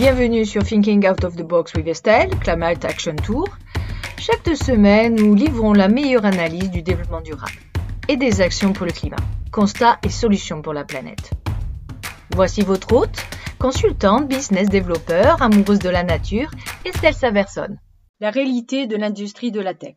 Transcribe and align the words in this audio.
Bienvenue 0.00 0.46
sur 0.46 0.64
Thinking 0.64 1.06
Out 1.06 1.24
of 1.24 1.36
the 1.36 1.42
Box 1.42 1.74
with 1.74 1.86
Estelle, 1.86 2.30
Climate 2.40 2.86
Action 2.86 3.16
Tour. 3.16 3.46
Chaque 4.18 4.42
deux 4.46 4.56
semaines, 4.56 5.14
nous 5.14 5.34
livrons 5.34 5.74
la 5.74 5.88
meilleure 5.88 6.24
analyse 6.24 6.70
du 6.70 6.80
développement 6.80 7.20
durable 7.20 7.60
et 8.08 8.16
des 8.16 8.40
actions 8.40 8.72
pour 8.72 8.86
le 8.86 8.92
climat, 8.92 9.18
constats 9.52 9.98
et 10.02 10.08
solutions 10.08 10.62
pour 10.62 10.72
la 10.72 10.86
planète. 10.86 11.32
Voici 12.34 12.62
votre 12.62 12.90
hôte, 12.94 13.14
consultante, 13.58 14.26
business 14.26 14.70
développeur, 14.70 15.42
amoureuse 15.42 15.80
de 15.80 15.90
la 15.90 16.02
nature, 16.02 16.50
Estelle 16.86 17.12
Saverson. 17.12 17.76
La 18.20 18.30
réalité 18.30 18.86
de 18.86 18.96
l'industrie 18.96 19.52
de 19.52 19.60
la 19.60 19.74
tech. 19.74 19.96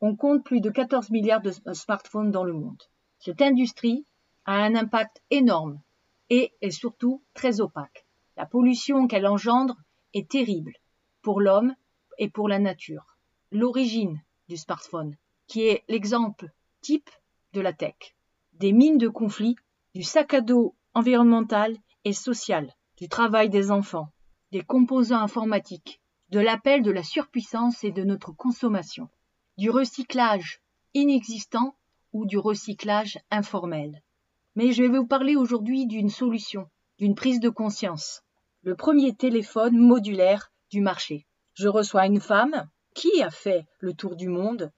On 0.00 0.14
compte 0.14 0.44
plus 0.44 0.60
de 0.60 0.70
14 0.70 1.10
milliards 1.10 1.42
de 1.42 1.50
smartphones 1.72 2.30
dans 2.30 2.44
le 2.44 2.52
monde. 2.52 2.84
Cette 3.18 3.42
industrie 3.42 4.06
a 4.44 4.62
un 4.62 4.76
impact 4.76 5.20
énorme 5.32 5.80
et 6.28 6.52
est 6.62 6.70
surtout 6.70 7.24
très 7.34 7.60
opaque. 7.60 8.06
La 8.36 8.46
pollution 8.46 9.06
qu'elle 9.06 9.26
engendre 9.26 9.76
est 10.14 10.30
terrible 10.30 10.74
pour 11.22 11.40
l'homme 11.40 11.74
et 12.18 12.30
pour 12.30 12.48
la 12.48 12.58
nature. 12.58 13.16
L'origine 13.52 14.22
du 14.48 14.56
smartphone, 14.56 15.16
qui 15.46 15.62
est 15.62 15.84
l'exemple 15.88 16.50
type 16.80 17.10
de 17.52 17.60
la 17.60 17.72
tech. 17.72 18.16
Des 18.54 18.72
mines 18.72 18.98
de 18.98 19.08
conflits, 19.08 19.56
du 19.94 20.02
sac 20.02 20.34
à 20.34 20.40
dos 20.40 20.74
environnemental 20.94 21.76
et 22.04 22.12
social, 22.12 22.74
du 22.96 23.08
travail 23.08 23.48
des 23.48 23.70
enfants, 23.70 24.12
des 24.52 24.62
composants 24.62 25.20
informatiques, 25.20 26.00
de 26.30 26.40
l'appel 26.40 26.82
de 26.82 26.90
la 26.90 27.02
surpuissance 27.02 27.84
et 27.84 27.90
de 27.90 28.04
notre 28.04 28.32
consommation, 28.32 29.08
du 29.58 29.70
recyclage 29.70 30.60
inexistant 30.94 31.76
ou 32.12 32.26
du 32.26 32.38
recyclage 32.38 33.18
informel. 33.30 34.02
Mais 34.56 34.72
je 34.72 34.82
vais 34.82 34.98
vous 34.98 35.06
parler 35.06 35.36
aujourd'hui 35.36 35.86
d'une 35.86 36.08
solution, 36.08 36.68
d'une 37.00 37.14
prise 37.14 37.40
de 37.40 37.48
conscience. 37.48 38.22
Le 38.62 38.76
premier 38.76 39.14
téléphone 39.14 39.74
modulaire 39.74 40.52
du 40.70 40.82
marché. 40.82 41.26
Je 41.54 41.66
reçois 41.66 42.04
une 42.04 42.20
femme 42.20 42.68
qui 42.94 43.22
a 43.22 43.30
fait 43.30 43.64
le 43.78 43.94
tour 43.94 44.16
du 44.16 44.28
monde, 44.28 44.70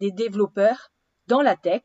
des 0.00 0.10
développeurs 0.10 0.90
dans 1.28 1.40
la 1.40 1.54
tech, 1.54 1.82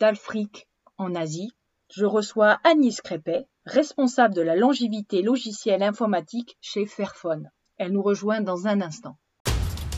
d'Alfrique 0.00 0.66
en 0.96 1.14
Asie. 1.14 1.52
Je 1.94 2.06
reçois 2.06 2.58
Agnès 2.64 3.02
Crépet, 3.02 3.46
responsable 3.66 4.34
de 4.34 4.40
la 4.40 4.56
longévité 4.56 5.20
logicielle 5.20 5.82
informatique 5.82 6.56
chez 6.62 6.86
Fairphone. 6.86 7.50
Elle 7.76 7.92
nous 7.92 8.02
rejoint 8.02 8.40
dans 8.40 8.66
un 8.66 8.80
instant. 8.80 9.18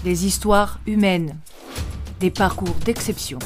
Des 0.02 0.26
histoires 0.26 0.80
humaines, 0.88 1.38
des 2.18 2.32
parcours 2.32 2.74
d'exception. 2.84 3.38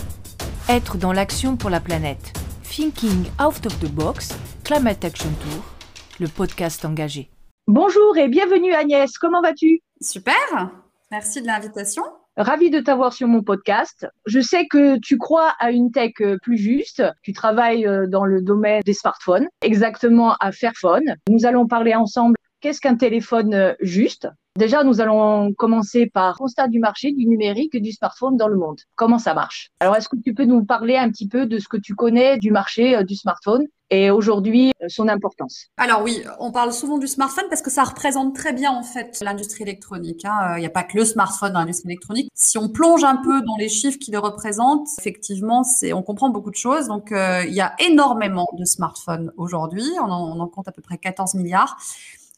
Être 0.67 0.97
dans 0.97 1.13
l'action 1.13 1.59
pour 1.59 1.69
la 1.69 1.81
planète. 1.81 2.33
Thinking 2.63 3.27
Out 3.39 3.67
of 3.67 3.79
the 3.81 3.91
Box, 3.91 4.31
Climate 4.65 5.05
Action 5.05 5.31
Tour, 5.43 5.80
le 6.21 6.29
podcast 6.29 6.85
engagé. 6.85 7.31
Bonjour 7.67 8.17
et 8.19 8.29
bienvenue 8.29 8.75
Agnès, 8.75 9.17
comment 9.17 9.41
vas-tu? 9.41 9.81
Super, 10.03 10.71
merci 11.11 11.41
de 11.41 11.47
l'invitation. 11.47 12.03
Ravi 12.37 12.69
de 12.69 12.79
t'avoir 12.79 13.13
sur 13.15 13.27
mon 13.27 13.43
podcast. 13.43 14.07
Je 14.27 14.41
sais 14.41 14.67
que 14.67 14.99
tu 14.99 15.17
crois 15.17 15.55
à 15.59 15.71
une 15.71 15.91
tech 15.91 16.13
euh, 16.21 16.37
plus 16.43 16.59
juste. 16.59 17.03
Tu 17.23 17.33
travailles 17.33 17.87
euh, 17.87 18.07
dans 18.07 18.25
le 18.25 18.43
domaine 18.43 18.83
des 18.85 18.93
smartphones, 18.93 19.49
exactement 19.63 20.37
à 20.41 20.53
Fairphone. 20.53 21.17
Nous 21.29 21.47
allons 21.47 21.67
parler 21.67 21.95
ensemble 21.95 22.37
qu'est-ce 22.61 22.81
qu'un 22.81 22.97
téléphone 22.97 23.55
euh, 23.55 23.75
juste? 23.81 24.29
Déjà, 24.57 24.83
nous 24.83 25.01
allons 25.01 25.55
commencer 25.55 26.07
par 26.07 26.37
constat 26.37 26.67
du 26.67 26.81
marché 26.81 27.13
du 27.13 27.25
numérique 27.27 27.75
et 27.75 27.81
du 27.81 27.93
smartphone 27.93 28.37
dans 28.37 28.49
le 28.49 28.57
monde. 28.57 28.81
Comment 28.97 29.19
ça 29.19 29.33
marche? 29.33 29.71
Alors, 29.79 29.95
est-ce 29.97 30.09
que 30.09 30.17
tu 30.17 30.35
peux 30.35 30.45
nous 30.45 30.65
parler 30.65 30.97
un 30.97 31.09
petit 31.09 31.29
peu 31.29 31.47
de 31.47 31.59
ce 31.59 31.69
que 31.69 31.77
tu 31.77 31.95
connais 31.95 32.37
du 32.37 32.51
marché 32.51 32.97
euh, 32.97 33.05
du 33.05 33.15
smartphone 33.15 33.67
et 33.91 34.11
aujourd'hui 34.11 34.73
euh, 34.83 34.87
son 34.89 35.07
importance? 35.07 35.67
Alors 35.77 36.03
oui, 36.03 36.23
on 36.41 36.51
parle 36.51 36.73
souvent 36.73 36.99
du 36.99 37.07
smartphone 37.07 37.45
parce 37.49 37.63
que 37.63 37.71
ça 37.71 37.85
représente 37.85 38.35
très 38.35 38.53
bien 38.53 38.73
en 38.73 38.83
fait 38.83 39.19
l'industrie 39.23 39.63
électronique. 39.63 40.25
Hein. 40.25 40.57
Il 40.57 40.61
n'y 40.61 40.67
a 40.67 40.71
pas 40.71 40.83
que 40.83 40.99
le 40.99 41.05
smartphone 41.05 41.53
dans 41.53 41.61
l'industrie 41.61 41.91
électronique. 41.91 42.29
Si 42.35 42.59
on 42.59 42.69
plonge 42.69 43.05
un 43.05 43.17
peu 43.17 43.41
dans 43.43 43.57
les 43.57 43.69
chiffres 43.69 43.99
qui 43.99 44.11
le 44.11 44.19
représentent, 44.19 44.89
effectivement, 44.99 45.63
c'est 45.63 45.93
on 45.93 46.03
comprend 46.03 46.29
beaucoup 46.29 46.51
de 46.51 46.57
choses. 46.57 46.89
Donc 46.89 47.11
il 47.13 47.55
y 47.55 47.61
a 47.61 47.75
énormément 47.79 48.49
de 48.59 48.65
smartphones 48.65 49.33
aujourd'hui. 49.37 49.85
On 50.03 50.11
en 50.11 50.49
compte 50.49 50.69
à 50.69 50.73
peu 50.73 50.83
près 50.83 50.99
14 50.99 51.35
milliards. 51.35 51.77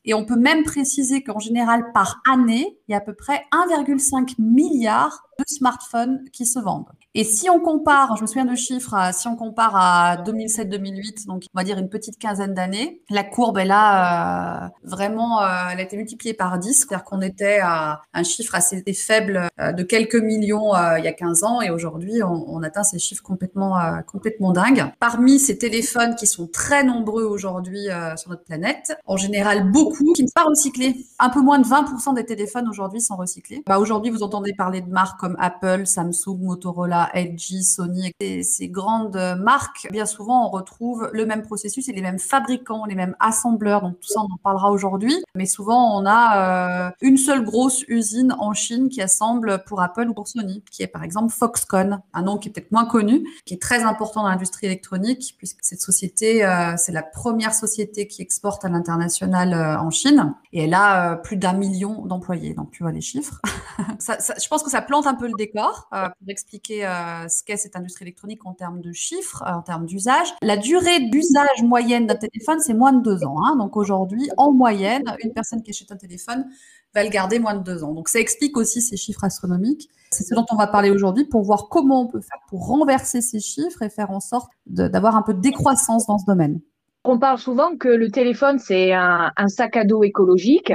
Et 0.05 0.15
on 0.15 0.25
peut 0.25 0.37
même 0.37 0.65
préciser 0.65 1.23
qu'en 1.23 1.39
général, 1.39 1.93
par 1.93 2.21
année, 2.31 2.79
il 2.89 2.93
y 2.93 2.95
a 2.95 2.99
à 2.99 3.01
peu 3.01 3.15
près 3.15 3.45
1,5 3.53 4.35
milliard 4.39 5.23
de 5.39 5.45
smartphones 5.47 6.25
qui 6.33 6.47
se 6.47 6.59
vendent. 6.59 6.93
Et 7.15 7.25
si 7.25 7.51
on 7.51 7.61
compare, 7.61 8.17
je 8.17 8.23
me 8.23 8.27
souviens 8.27 8.47
de 8.47 8.55
chiffres, 8.55 8.95
si 9.13 9.29
on 9.29 9.37
compare 9.37 9.77
à 9.77 10.17
2007-2008, 10.25 11.27
donc 11.27 11.43
on 11.53 11.59
va 11.59 11.63
dire 11.63 11.79
une 11.79 11.91
petite 11.91 12.19
quinzaine 12.19 12.55
d'années, 12.55 13.03
la 13.11 13.23
courbe 13.23 13.59
est 13.59 13.67
là 13.67 14.65
euh, 14.65 14.69
vraiment, 14.83 15.43
euh, 15.43 15.47
elle 15.71 15.81
a 15.81 15.83
été 15.83 15.99
multipliée 15.99 16.33
par 16.33 16.59
10, 16.59 16.73
c'est-à-dire 16.73 17.05
qu'on 17.05 17.21
était 17.21 17.59
à 17.63 18.01
un 18.15 18.23
chiffre 18.23 18.55
assez 18.55 18.83
faible 18.95 19.49
euh, 19.61 19.73
de 19.73 19.83
quelques 19.83 20.15
millions 20.15 20.73
il 20.97 21.05
y 21.05 21.09
a 21.09 21.13
15 21.13 21.45
ans 21.45 21.61
et 21.61 21.71
aujourd'hui 21.71 22.23
on, 22.23 22.45
on, 22.49 22.63
atteint 22.63 22.83
ces 22.83 22.99
chiffres 22.99 23.23
complètement, 23.23 23.79
complètement 24.07 24.53
dingues. 24.53 24.85
Parmi 24.99 25.39
ces 25.39 25.59
téléphones 25.59 26.15
qui 26.15 26.27
sont 26.27 26.47
très 26.47 26.85
nombreux 26.85 27.25
aujourd'hui 27.25 27.89
sur 28.17 28.31
notre 28.31 28.45
planète, 28.45 28.97
en 29.07 29.17
général 29.17 29.71
beaucoup 29.71 30.13
qui 30.15 30.23
ne 30.23 30.29
sont 30.29 30.33
pas 30.35 30.45
recyclés. 30.45 31.07
Un 31.19 31.29
peu 31.29 31.41
moins 31.41 31.59
de 31.59 31.67
20% 31.67 32.15
des 32.15 32.25
téléphones 32.25 32.69
aujourd'hui 32.69 33.01
sont 33.01 33.17
recyclés. 33.17 33.63
Bah, 33.67 33.79
aujourd'hui 33.79 34.11
vous 34.11 34.23
entendez 34.23 34.55
parler 34.55 34.81
de 34.81 34.89
marques 34.89 35.22
comme 35.23 35.37
Apple, 35.39 35.87
Samsung, 35.87 36.37
Motorola, 36.41 37.09
LG, 37.15 37.63
Sony, 37.63 38.11
et 38.19 38.43
ces 38.43 38.69
grandes 38.69 39.37
marques, 39.39 39.87
bien 39.93 40.05
souvent, 40.05 40.49
on 40.49 40.51
retrouve 40.51 41.09
le 41.13 41.27
même 41.27 41.43
processus 41.43 41.89
et 41.89 41.93
les 41.93 42.03
mêmes 42.03 42.19
fabricants, 42.19 42.87
les 42.87 42.97
mêmes 42.97 43.15
assembleurs. 43.21 43.83
Donc 43.83 44.01
tout 44.01 44.09
ça, 44.09 44.19
on 44.19 44.35
en 44.35 44.39
parlera 44.43 44.73
aujourd'hui. 44.73 45.15
Mais 45.37 45.47
souvent, 45.47 45.97
on 45.97 46.07
a 46.07 46.89
euh, 46.89 46.91
une 47.03 47.17
seule 47.17 47.45
grosse 47.45 47.85
usine 47.87 48.35
en 48.41 48.53
Chine 48.53 48.89
qui 48.89 49.01
assemble 49.01 49.63
pour 49.65 49.81
Apple 49.81 50.09
ou 50.09 50.13
pour 50.13 50.27
Sony, 50.27 50.65
qui 50.73 50.83
est 50.83 50.89
par 50.89 51.05
exemple 51.05 51.33
Foxconn, 51.33 52.01
un 52.15 52.23
nom 52.23 52.37
qui 52.37 52.49
est 52.49 52.53
peut-être 52.53 52.73
moins 52.73 52.87
connu, 52.87 53.25
qui 53.47 53.55
est 53.55 53.63
très 53.63 53.85
important 53.85 54.23
dans 54.23 54.29
l'industrie 54.29 54.67
électronique, 54.67 55.37
puisque 55.39 55.61
cette 55.63 55.83
société, 55.83 56.45
euh, 56.45 56.75
c'est 56.77 56.91
la 56.91 57.05
première 57.05 57.55
société 57.55 58.09
qui 58.09 58.23
exporte 58.23 58.65
à 58.65 58.69
l'international 58.69 59.55
euh, 59.55 59.79
en 59.79 59.91
Chine, 59.91 60.35
et 60.53 60.65
elle 60.65 60.75
a 60.75 61.15
plus 61.15 61.37
d'un 61.37 61.53
million 61.53 62.05
d'employés. 62.07 62.55
Donc 62.55 62.73
tu 62.73 62.83
vois 62.83 62.91
les 62.91 63.01
chiffres. 63.01 63.41
je 63.79 64.49
pense 64.49 64.65
que 64.65 64.71
ça 64.71 64.83
plante 64.83 65.07
un 65.07 65.12
peu 65.15 65.27
le 65.27 65.35
décor 65.37 65.89
pour 65.91 66.29
expliquer 66.29 66.87
euh, 66.87 67.29
ce 67.29 67.43
qu'est 67.45 67.57
cette 67.57 67.77
industrie 67.77 68.05
électronique 68.05 68.45
en 68.45 68.53
termes 68.53 68.81
de 68.81 68.93
chiffres, 68.93 69.43
euh, 69.47 69.53
en 69.53 69.63
termes 69.63 69.87
d'usage. 69.87 70.29
La 70.43 70.57
durée 70.57 71.01
d'usage 71.01 71.63
moyenne 71.63 72.07
d'un 72.07 72.17
téléphone, 72.17 72.61
c'est 72.61 72.75
moins 72.75 72.93
de 72.93 73.03
deux 73.03 73.25
ans. 73.25 73.37
Hein. 73.45 73.57
Donc 73.57 73.77
aujourd'hui, 73.77 74.29
en 74.37 74.53
moyenne, 74.53 75.05
une 75.23 75.33
personne 75.33 75.63
qui 75.63 75.71
achète 75.71 75.93
un 75.93 75.97
téléphone 75.97 76.47
va 76.95 77.05
le 77.05 77.11
garder 77.11 77.39
moins 77.39 77.55
de 77.55 77.63
deux 77.63 77.85
ans. 77.85 77.93
Donc 77.93 78.09
ça 78.09 78.21
explique 78.21 78.57
aussi 78.57 78.81
ces 78.83 78.97
chiffres 78.97 79.25
astronomiques. 79.25 79.89
C'est 80.11 80.25
ce 80.25 80.35
dont 80.35 80.45
on 80.51 80.57
va 80.57 80.67
parler 80.67 80.91
aujourd'hui 80.91 81.25
pour 81.25 81.43
voir 81.43 81.69
comment 81.71 82.03
on 82.03 82.07
peut 82.07 82.21
faire 82.21 82.41
pour 82.49 82.67
renverser 82.67 83.23
ces 83.23 83.41
chiffres 83.41 83.83
et 83.83 83.89
faire 83.89 84.11
en 84.11 84.21
sorte 84.21 84.51
d'avoir 84.67 85.17
un 85.17 85.23
peu 85.23 85.33
de 85.33 85.41
décroissance 85.41 86.07
dans 86.07 86.19
ce 86.19 86.27
domaine. 86.27 86.61
On 87.05 87.19
parle 87.19 87.39
souvent 87.39 87.77
que 87.77 87.89
le 87.89 88.11
téléphone, 88.11 88.59
c'est 88.59 88.93
un, 88.93 89.33
un, 89.37 89.49
sac 89.49 89.77
à 89.77 89.85
dos 89.85 90.05
écologique. 90.05 90.73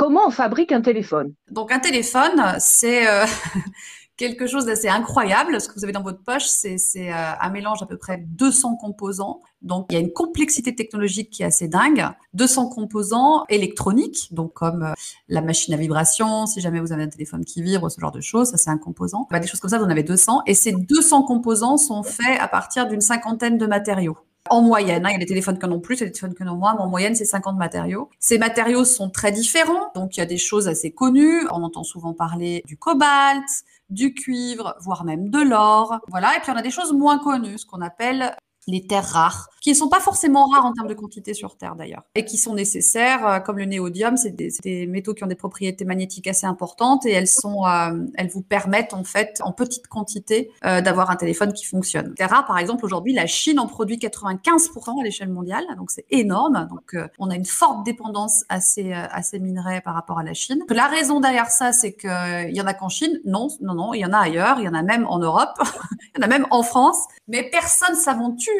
Comment 0.00 0.28
on 0.28 0.30
fabrique 0.30 0.72
un 0.72 0.80
téléphone? 0.80 1.34
Donc 1.50 1.70
un 1.70 1.78
téléphone, 1.78 2.54
c'est 2.58 3.06
euh, 3.06 3.26
quelque 4.16 4.46
chose 4.46 4.64
d'assez 4.64 4.88
incroyable. 4.88 5.60
Ce 5.60 5.68
que 5.68 5.74
vous 5.74 5.84
avez 5.84 5.92
dans 5.92 6.02
votre 6.02 6.22
poche, 6.22 6.46
c'est 6.46 6.78
euh, 6.96 7.32
un 7.38 7.50
mélange 7.50 7.82
à 7.82 7.86
peu 7.86 7.98
près 7.98 8.16
200 8.16 8.76
composants. 8.76 9.42
Donc, 9.60 9.88
il 9.90 9.92
y 9.92 9.96
a 9.98 10.00
une 10.00 10.14
complexité 10.14 10.74
technologique 10.74 11.28
qui 11.28 11.42
est 11.42 11.44
assez 11.44 11.68
dingue. 11.68 12.02
200 12.32 12.70
composants 12.70 13.44
électroniques, 13.50 14.32
donc 14.32 14.54
comme 14.54 14.84
euh, 14.84 14.94
la 15.28 15.42
machine 15.42 15.74
à 15.74 15.76
vibration, 15.76 16.46
si 16.46 16.62
jamais 16.62 16.80
vous 16.80 16.92
avez 16.92 17.02
un 17.02 17.08
téléphone 17.08 17.44
qui 17.44 17.62
vibre, 17.62 17.90
ce 17.90 18.00
genre 18.00 18.10
de 18.10 18.22
choses, 18.22 18.52
ça 18.52 18.56
c'est 18.56 18.70
un 18.70 18.78
composant. 18.78 19.28
Bah, 19.30 19.38
des 19.38 19.46
choses 19.46 19.60
comme 19.60 19.68
ça, 19.68 19.76
vous 19.76 19.84
en 19.84 19.90
avez 19.90 20.02
200. 20.02 20.44
Et 20.46 20.54
ces 20.54 20.72
200 20.72 21.24
composants 21.24 21.76
sont 21.76 22.04
faits 22.04 22.40
à 22.40 22.48
partir 22.48 22.88
d'une 22.88 23.02
cinquantaine 23.02 23.58
de 23.58 23.66
matériaux. 23.66 24.16
En 24.50 24.62
moyenne, 24.62 25.06
hein, 25.06 25.10
il 25.10 25.12
y 25.12 25.14
a 25.14 25.18
des 25.18 25.26
téléphones 25.26 25.60
qui 25.60 25.64
en 25.64 25.78
plus, 25.78 25.98
il 25.98 26.00
y 26.00 26.02
a 26.02 26.06
des 26.06 26.12
téléphones 26.12 26.34
qui 26.34 26.42
en 26.42 26.52
ont 26.52 26.56
moins, 26.56 26.74
mais 26.74 26.80
en 26.80 26.88
moyenne, 26.88 27.14
c'est 27.14 27.24
50 27.24 27.56
matériaux. 27.56 28.10
Ces 28.18 28.36
matériaux 28.36 28.84
sont 28.84 29.08
très 29.08 29.30
différents, 29.30 29.92
donc 29.94 30.16
il 30.16 30.20
y 30.20 30.22
a 30.24 30.26
des 30.26 30.38
choses 30.38 30.66
assez 30.66 30.90
connues. 30.90 31.46
On 31.52 31.62
entend 31.62 31.84
souvent 31.84 32.14
parler 32.14 32.60
du 32.66 32.76
cobalt, 32.76 33.46
du 33.90 34.12
cuivre, 34.12 34.74
voire 34.80 35.04
même 35.04 35.30
de 35.30 35.38
l'or. 35.38 36.00
Voilà. 36.08 36.36
Et 36.36 36.40
puis 36.40 36.50
on 36.50 36.56
a 36.56 36.62
des 36.62 36.70
choses 36.70 36.92
moins 36.92 37.18
connues, 37.18 37.58
ce 37.58 37.66
qu'on 37.66 37.80
appelle 37.80 38.34
les 38.70 38.86
terres 38.86 39.04
rares, 39.04 39.50
qui 39.60 39.70
ne 39.70 39.74
sont 39.74 39.88
pas 39.88 40.00
forcément 40.00 40.46
rares 40.46 40.64
en 40.64 40.72
termes 40.72 40.88
de 40.88 40.94
quantité 40.94 41.34
sur 41.34 41.56
Terre 41.56 41.74
d'ailleurs, 41.76 42.02
et 42.14 42.24
qui 42.24 42.38
sont 42.38 42.54
nécessaires, 42.54 43.26
euh, 43.26 43.40
comme 43.40 43.58
le 43.58 43.66
néodyme, 43.66 44.16
c'est 44.16 44.30
des, 44.30 44.86
métaux 44.86 45.14
qui 45.14 45.22
ont 45.24 45.28
des 45.28 45.34
propriétés 45.34 45.84
magnétiques 45.84 46.26
assez 46.26 46.46
importantes 46.46 47.04
et 47.06 47.12
elles 47.12 47.28
sont, 47.28 47.66
euh, 47.66 48.06
elles 48.14 48.28
vous 48.28 48.42
permettent 48.42 48.94
en 48.94 49.04
fait, 49.04 49.40
en 49.42 49.52
petite 49.52 49.86
quantité, 49.86 50.50
euh, 50.64 50.80
d'avoir 50.80 51.10
un 51.10 51.16
téléphone 51.16 51.52
qui 51.52 51.66
fonctionne. 51.66 52.14
Terres 52.14 52.30
rares, 52.30 52.46
par 52.46 52.58
exemple, 52.58 52.84
aujourd'hui, 52.84 53.12
la 53.12 53.26
Chine 53.26 53.58
en 53.58 53.66
produit 53.66 53.98
95% 53.98 55.00
à 55.00 55.04
l'échelle 55.04 55.28
mondiale, 55.28 55.64
donc 55.76 55.90
c'est 55.90 56.06
énorme. 56.10 56.66
Donc 56.70 56.96
on 57.18 57.30
a 57.30 57.34
une 57.34 57.44
forte 57.44 57.84
dépendance 57.84 58.44
à 58.48 58.60
ces, 58.60 58.92
à 58.92 59.20
minerais 59.38 59.80
par 59.82 59.94
rapport 59.94 60.18
à 60.18 60.22
la 60.22 60.34
Chine. 60.34 60.62
La 60.68 60.86
raison 60.86 61.20
derrière 61.20 61.50
ça, 61.50 61.72
c'est 61.72 61.92
qu'il 61.92 62.50
y 62.52 62.60
en 62.60 62.66
a 62.66 62.74
qu'en 62.74 62.88
Chine. 62.88 63.20
Non, 63.24 63.48
non, 63.60 63.74
non, 63.74 63.94
il 63.94 64.00
y 64.00 64.04
en 64.04 64.12
a 64.12 64.18
ailleurs, 64.18 64.58
il 64.58 64.64
y 64.64 64.68
en 64.68 64.74
a 64.74 64.82
même 64.82 65.06
en 65.06 65.18
Europe, 65.18 65.58
il 66.14 66.20
y 66.20 66.24
en 66.24 66.26
a 66.26 66.28
même 66.28 66.46
en 66.50 66.62
France, 66.62 66.98
mais 67.28 67.48
personne 67.50 67.94
s'aventure 67.94 68.59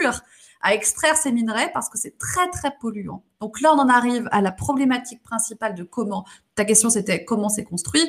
à 0.62 0.75
extraire 0.75 1.17
ces 1.17 1.32
minerais 1.32 1.70
parce 1.73 1.88
que 1.88 1.99
c'est 1.99 2.19
très 2.19 2.49
très 2.50 2.73
polluant. 2.81 3.23
Donc 3.41 3.61
là, 3.61 3.73
on 3.75 3.79
en 3.79 3.88
arrive 3.88 4.29
à 4.31 4.43
la 4.43 4.52
problématique 4.52 5.23
principale 5.23 5.75
de 5.75 5.85
comment. 5.85 6.25
Ta 6.55 6.64
question, 6.64 6.91
c'était 6.91 7.25
comment 7.25 7.49
c'est 7.49 7.64
construit. 7.64 8.06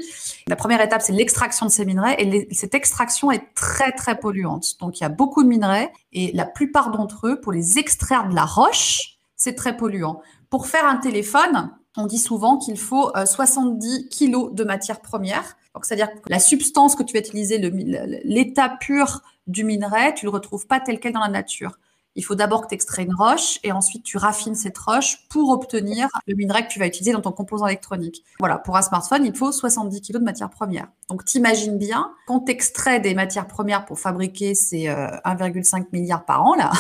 La 0.48 0.58
première 0.58 0.82
étape, 0.82 1.02
c'est 1.02 1.14
l'extraction 1.14 1.66
de 1.66 1.72
ces 1.72 1.86
minerais 1.86 2.16
et 2.20 2.54
cette 2.54 2.76
extraction 2.76 3.32
est 3.32 3.54
très 3.56 3.94
très 3.94 4.20
polluante. 4.20 4.80
Donc 4.82 5.00
il 5.00 5.04
y 5.04 5.06
a 5.06 5.10
beaucoup 5.10 5.44
de 5.44 5.48
minerais 5.48 5.94
et 6.12 6.32
la 6.34 6.46
plupart 6.46 6.92
d'entre 6.92 7.28
eux, 7.28 7.40
pour 7.40 7.54
les 7.54 7.80
extraire 7.80 8.28
de 8.28 8.36
la 8.36 8.46
roche, 8.46 9.18
c'est 9.38 9.56
très 9.56 9.78
polluant. 9.78 10.22
Pour 10.50 10.68
faire 10.68 10.86
un 10.86 10.98
téléphone, 10.98 11.72
on 11.98 12.06
dit 12.06 12.18
souvent 12.18 12.58
qu'il 12.58 12.78
faut 12.78 13.12
70 13.14 13.88
euh, 13.88 14.10
kilos 14.10 14.54
de 14.54 14.64
matière 14.64 15.02
première. 15.02 15.58
Donc, 15.74 15.86
c'est-à-dire 15.86 16.12
que 16.12 16.30
la 16.30 16.40
substance 16.40 16.96
que 16.96 17.04
tu 17.04 17.14
vas 17.14 17.20
utiliser, 17.20 17.58
l'état 18.24 18.70
pur 18.70 19.22
du 19.48 19.64
minerai, 19.64 20.14
tu 20.14 20.26
le 20.26 20.32
retrouves 20.32 20.68
pas 20.68 20.80
tel 20.80 21.00
quel 21.00 21.14
dans 21.14 21.20
la 21.20 21.30
nature. 21.30 21.78
Il 22.16 22.26
faut 22.26 22.36
d'abord 22.36 22.64
que 22.64 22.68
tu 22.68 22.76
extrais 22.76 23.04
une 23.04 23.16
roche 23.16 23.60
et 23.64 23.72
ensuite 23.72 24.04
tu 24.04 24.18
raffines 24.18 24.56
cette 24.56 24.78
roche 24.78 25.28
pour 25.30 25.50
obtenir 25.50 26.10
le 26.28 26.36
minerai 26.36 26.68
que 26.68 26.72
tu 26.72 26.78
vas 26.78 26.88
utiliser 26.88 27.14
dans 27.14 27.22
ton 27.22 27.32
composant 27.32 27.68
électronique. 27.68 28.26
Voilà, 28.40 28.58
pour 28.58 28.76
un 28.76 28.82
smartphone, 28.82 29.26
il 29.26 29.34
faut 29.34 29.52
70 29.52 30.02
kg 30.02 30.20
de 30.20 30.24
matière 30.24 30.50
première. 30.50 30.88
Donc 31.10 31.24
t'imagines 31.24 31.78
bien, 31.78 32.12
quand 32.28 32.42
tu 32.42 32.52
extrais 32.52 33.00
des 33.00 33.14
matières 33.14 33.48
premières 33.48 33.86
pour 33.86 33.98
fabriquer 33.98 34.56
ces 34.56 34.88
1,5 34.88 35.80
euh, 35.80 35.84
milliard 35.94 36.26
par 36.26 36.46
an, 36.46 36.56
là, 36.56 36.72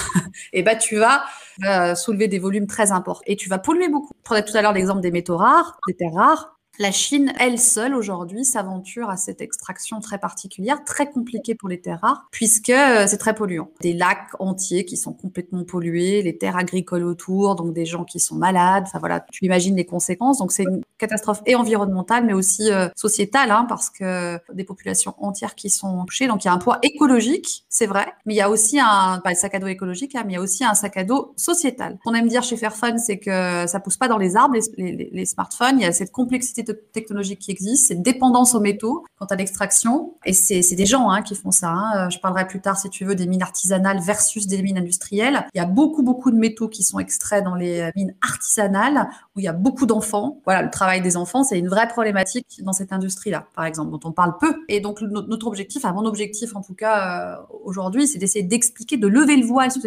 et 0.52 0.60
eh 0.60 0.64
ben 0.64 0.78
tu 0.78 0.98
vas 0.98 1.24
euh, 1.64 1.96
soulever 1.96 2.28
des 2.28 2.40
volumes 2.40 2.68
très 2.68 2.92
importants 2.92 3.24
et 3.26 3.38
tu 3.38 3.48
vas 3.48 3.58
polluer 3.58 3.88
beaucoup. 3.88 4.14
Je 4.18 4.24
prenais 4.24 4.44
tout 4.44 4.56
à 4.58 4.62
l'heure 4.62 4.74
l'exemple 4.74 5.02
des 5.02 5.12
métaux 5.12 5.38
rares, 5.38 5.80
des 5.88 5.96
terres 5.96 6.14
rares. 6.14 6.58
La 6.82 6.92
Chine, 6.92 7.32
elle 7.38 7.60
seule, 7.60 7.94
aujourd'hui, 7.94 8.44
s'aventure 8.44 9.12
à 9.12 9.16
cette 9.16 9.40
extraction 9.40 10.00
très 10.00 10.18
particulière, 10.18 10.84
très 10.84 11.06
compliquée 11.12 11.54
pour 11.54 11.70
les 11.70 11.80
terres 11.80 12.00
rares, 12.02 12.28
puisque 12.32 12.72
euh, 12.72 13.06
c'est 13.06 13.20
très 13.20 13.36
polluant. 13.36 13.70
Des 13.82 13.94
lacs 13.94 14.30
entiers 14.40 14.84
qui 14.84 14.98
sont 14.98 15.14
complètement 15.14 15.64
pollués, 15.64 16.24
les 16.24 16.40
terres 16.40 16.58
agricoles 16.58 17.04
autour, 17.04 17.54
donc 17.54 17.72
des 17.74 17.86
gens 17.86 18.04
qui 18.04 18.20
sont 18.20 18.34
malades. 18.34 18.86
Enfin 18.88 18.98
voilà, 18.98 19.24
tu 19.32 19.46
imagines 19.46 19.76
les 19.76 19.86
conséquences. 19.86 20.40
Donc 20.40 20.52
c'est 20.52 20.64
une 20.64 20.82
catastrophe 20.98 21.44
et 21.46 21.54
environnementale, 21.54 22.26
mais 22.26 22.34
aussi 22.34 22.72
euh, 22.72 22.90
sociétale, 22.96 23.52
hein, 23.52 23.68
parce 23.70 23.92
que 23.92 24.40
des 24.52 24.64
populations 24.64 25.14
entières 25.20 25.54
qui 25.54 25.70
sont 25.70 26.04
touchées. 26.06 26.26
Donc 26.26 26.44
il 26.44 26.48
y 26.48 26.50
a 26.50 26.54
un 26.54 26.58
poids 26.58 26.80
écologique, 26.82 27.64
c'est 27.70 27.86
vrai, 27.86 28.08
mais 28.26 28.34
il 28.34 28.38
y 28.38 28.42
a 28.42 28.50
aussi 28.50 28.80
un, 28.80 29.22
sac 29.36 29.54
à 29.54 29.60
dos 29.60 29.68
écologique, 29.68 30.16
hein, 30.16 30.24
mais 30.26 30.34
il 30.34 30.36
y 30.38 30.40
a 30.40 30.42
aussi 30.42 30.64
un 30.64 30.74
sac 30.74 30.98
à 30.98 31.04
dos 31.04 31.34
sociétal. 31.38 32.00
Qu'on 32.04 32.16
aime 32.16 32.28
dire 32.28 32.42
chez 32.42 32.58
Fairphone, 32.58 32.98
c'est 32.98 33.20
que 33.20 33.68
ça 33.68 33.80
pousse 33.80 33.98
pas 33.98 34.08
dans 34.08 34.18
les 34.18 34.36
arbres, 34.36 34.56
les, 34.56 34.96
les, 34.96 35.10
les 35.14 35.26
smartphones. 35.28 35.78
Il 35.78 35.84
y 35.84 35.86
a 35.86 35.92
cette 35.92 36.12
complexité 36.12 36.64
technologiques 36.72 37.40
qui 37.40 37.52
existent, 37.52 37.88
c'est 37.88 38.02
dépendance 38.02 38.56
aux 38.56 38.60
métaux 38.60 39.04
quant 39.18 39.26
à 39.26 39.36
l'extraction. 39.36 40.16
Et 40.26 40.34
c'est 40.34 40.76
des 40.76 40.86
gens 40.86 41.10
hein, 41.10 41.22
qui 41.22 41.36
font 41.36 41.52
ça. 41.52 41.70
Hein. 41.70 42.10
Je 42.10 42.20
parlerai 42.20 42.48
plus 42.48 42.62
tard, 42.62 42.78
si 42.78 42.90
tu 42.90 43.06
veux, 43.06 43.16
des 43.16 43.28
mines 43.28 43.42
artisanales 43.42 44.00
versus 44.00 44.48
des 44.48 44.62
mines 44.62 44.78
industrielles. 44.78 45.46
Il 45.54 45.58
y 45.58 45.62
a 45.62 45.66
beaucoup, 45.66 46.04
beaucoup 46.04 46.32
de 46.32 46.38
métaux 46.38 46.68
qui 46.68 46.84
sont 46.84 47.00
extraits 47.00 47.44
dans 47.44 47.56
les 47.56 47.92
mines 47.96 48.16
artisanales 48.22 49.10
où 49.36 49.40
il 49.40 49.44
y 49.44 49.48
a 49.48 49.54
beaucoup 49.54 49.86
d'enfants. 49.86 50.40
Voilà, 50.46 50.62
le 50.64 50.70
travail 50.70 51.02
des 51.02 51.18
enfants, 51.18 51.44
c'est 51.44 51.60
une 51.60 51.70
vraie 51.70 51.88
problématique 51.88 52.62
dans 52.64 52.74
cette 52.74 52.92
industrie-là, 52.92 53.48
par 53.56 53.66
exemple, 53.66 53.92
dont 53.92 54.00
on 54.04 54.12
parle 54.12 54.38
peu. 54.40 54.56
Et 54.68 54.80
donc, 54.80 55.02
notre 55.02 55.48
objectif, 55.48 55.84
enfin, 55.86 55.94
mon 55.94 56.06
objectif 56.06 56.56
en 56.56 56.62
tout 56.62 56.74
cas 56.74 57.38
euh, 57.40 57.58
aujourd'hui, 57.64 58.08
c'est 58.08 58.18
d'essayer 58.18 58.44
d'expliquer, 58.44 58.98
de 58.98 59.08
lever 59.08 59.36
le 59.36 59.46
voile 59.46 59.72
sur 59.72 59.82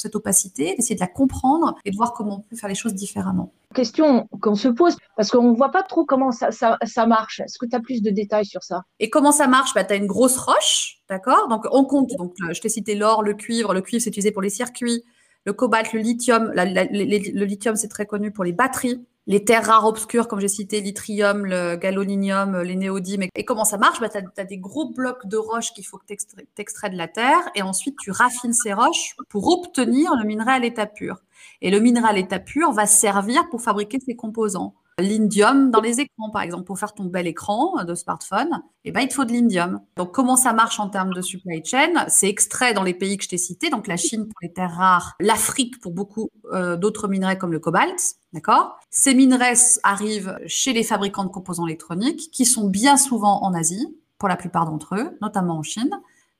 cette 0.00 0.14
opacité, 0.14 0.74
d'essayer 0.76 0.94
de 0.94 1.00
la 1.00 1.06
comprendre 1.06 1.76
et 1.84 1.90
de 1.90 1.96
voir 1.96 2.12
comment 2.12 2.38
on 2.38 2.40
peut 2.40 2.56
faire 2.56 2.68
les 2.68 2.74
choses 2.74 2.94
différemment 2.94 3.52
question 3.72 4.28
qu'on 4.40 4.54
se 4.54 4.68
pose, 4.68 4.96
parce 5.16 5.30
qu'on 5.30 5.50
ne 5.50 5.56
voit 5.56 5.70
pas 5.70 5.82
trop 5.82 6.04
comment 6.12 6.30
ça, 6.30 6.50
ça, 6.50 7.06
marche? 7.06 7.40
Est-ce 7.40 7.58
que 7.58 7.64
tu 7.64 7.74
as 7.74 7.80
plus 7.80 8.02
de 8.02 8.10
détails 8.10 8.44
sur 8.44 8.62
ça? 8.62 8.82
Et 9.00 9.08
comment 9.08 9.32
ça 9.32 9.46
marche? 9.46 9.72
Bah, 9.74 9.82
Tu 9.82 9.94
as 9.94 9.96
une 9.96 10.06
grosse 10.06 10.36
roche, 10.36 10.98
d'accord? 11.08 11.48
Donc 11.48 11.64
on 11.70 11.84
compte, 11.86 12.10
donc, 12.18 12.34
euh, 12.42 12.52
je 12.52 12.60
t'ai 12.60 12.68
cité 12.68 12.94
l'or, 12.94 13.22
le 13.22 13.32
cuivre, 13.32 13.72
le 13.72 13.80
cuivre 13.80 14.02
c'est 14.02 14.10
utilisé 14.10 14.30
pour 14.30 14.42
les 14.42 14.50
circuits, 14.50 15.04
le 15.46 15.54
cobalt, 15.54 15.90
le 15.94 16.00
lithium, 16.00 16.52
le 16.54 17.44
lithium 17.44 17.76
c'est 17.76 17.88
très 17.88 18.04
connu 18.04 18.30
pour 18.30 18.44
les 18.44 18.52
batteries, 18.52 19.06
les 19.26 19.42
terres 19.42 19.64
rares 19.64 19.86
obscures, 19.86 20.28
comme 20.28 20.40
j'ai 20.40 20.48
cité, 20.48 20.82
l'yttrium, 20.82 21.46
le 21.46 21.76
galoninium, 21.76 22.60
les 22.60 22.76
néodymes. 22.76 23.24
Et 23.34 23.44
comment 23.46 23.64
ça 23.64 23.78
marche? 23.78 23.98
Bah, 23.98 24.10
Tu 24.10 24.18
as, 24.18 24.44
des 24.44 24.58
gros 24.58 24.90
blocs 24.92 25.26
de 25.26 25.38
roches 25.38 25.72
qu'il 25.72 25.86
faut 25.86 25.96
que 25.96 26.04
tu 26.06 26.14
extrais 26.58 26.90
de 26.90 26.96
la 26.96 27.08
terre 27.08 27.40
et 27.54 27.62
ensuite 27.62 27.96
tu 28.02 28.10
raffines 28.10 28.52
ces 28.52 28.74
roches 28.74 29.16
pour 29.30 29.48
obtenir 29.48 30.14
le 30.14 30.26
minerai 30.26 30.52
à 30.52 30.58
l'état 30.58 30.86
pur. 30.86 31.22
Et 31.62 31.70
le 31.70 31.80
minéral 31.80 32.18
état 32.18 32.38
pur 32.38 32.70
va 32.72 32.86
servir 32.86 33.48
pour 33.48 33.62
fabriquer 33.62 33.98
ses 33.98 34.14
composants. 34.14 34.74
L'indium 34.98 35.70
dans 35.70 35.80
les 35.80 36.00
écrans, 36.00 36.30
par 36.30 36.42
exemple, 36.42 36.64
pour 36.64 36.78
faire 36.78 36.92
ton 36.92 37.04
bel 37.04 37.26
écran 37.26 37.82
de 37.84 37.94
smartphone, 37.94 38.62
eh 38.84 38.92
ben, 38.92 39.00
il 39.00 39.08
te 39.08 39.14
faut 39.14 39.24
de 39.24 39.32
l'indium. 39.32 39.80
Donc, 39.96 40.12
comment 40.12 40.36
ça 40.36 40.52
marche 40.52 40.78
en 40.80 40.88
termes 40.88 41.14
de 41.14 41.22
supply 41.22 41.64
chain? 41.64 42.04
C'est 42.08 42.28
extrait 42.28 42.74
dans 42.74 42.82
les 42.82 42.94
pays 42.94 43.16
que 43.16 43.24
je 43.24 43.30
t'ai 43.30 43.38
cités, 43.38 43.70
donc 43.70 43.86
la 43.86 43.96
Chine 43.96 44.24
pour 44.24 44.38
les 44.42 44.52
terres 44.52 44.74
rares, 44.76 45.14
l'Afrique 45.20 45.80
pour 45.80 45.92
beaucoup 45.92 46.28
euh, 46.52 46.76
d'autres 46.76 47.08
minerais 47.08 47.38
comme 47.38 47.52
le 47.52 47.58
cobalt, 47.58 48.16
d'accord? 48.32 48.78
Ces 48.90 49.14
minerais 49.14 49.54
arrivent 49.82 50.38
chez 50.46 50.72
les 50.72 50.82
fabricants 50.82 51.24
de 51.24 51.30
composants 51.30 51.66
électroniques, 51.66 52.30
qui 52.30 52.44
sont 52.44 52.68
bien 52.68 52.96
souvent 52.96 53.42
en 53.42 53.54
Asie, 53.54 53.96
pour 54.18 54.28
la 54.28 54.36
plupart 54.36 54.66
d'entre 54.66 54.94
eux, 54.94 55.18
notamment 55.20 55.58
en 55.58 55.62
Chine. 55.62 55.90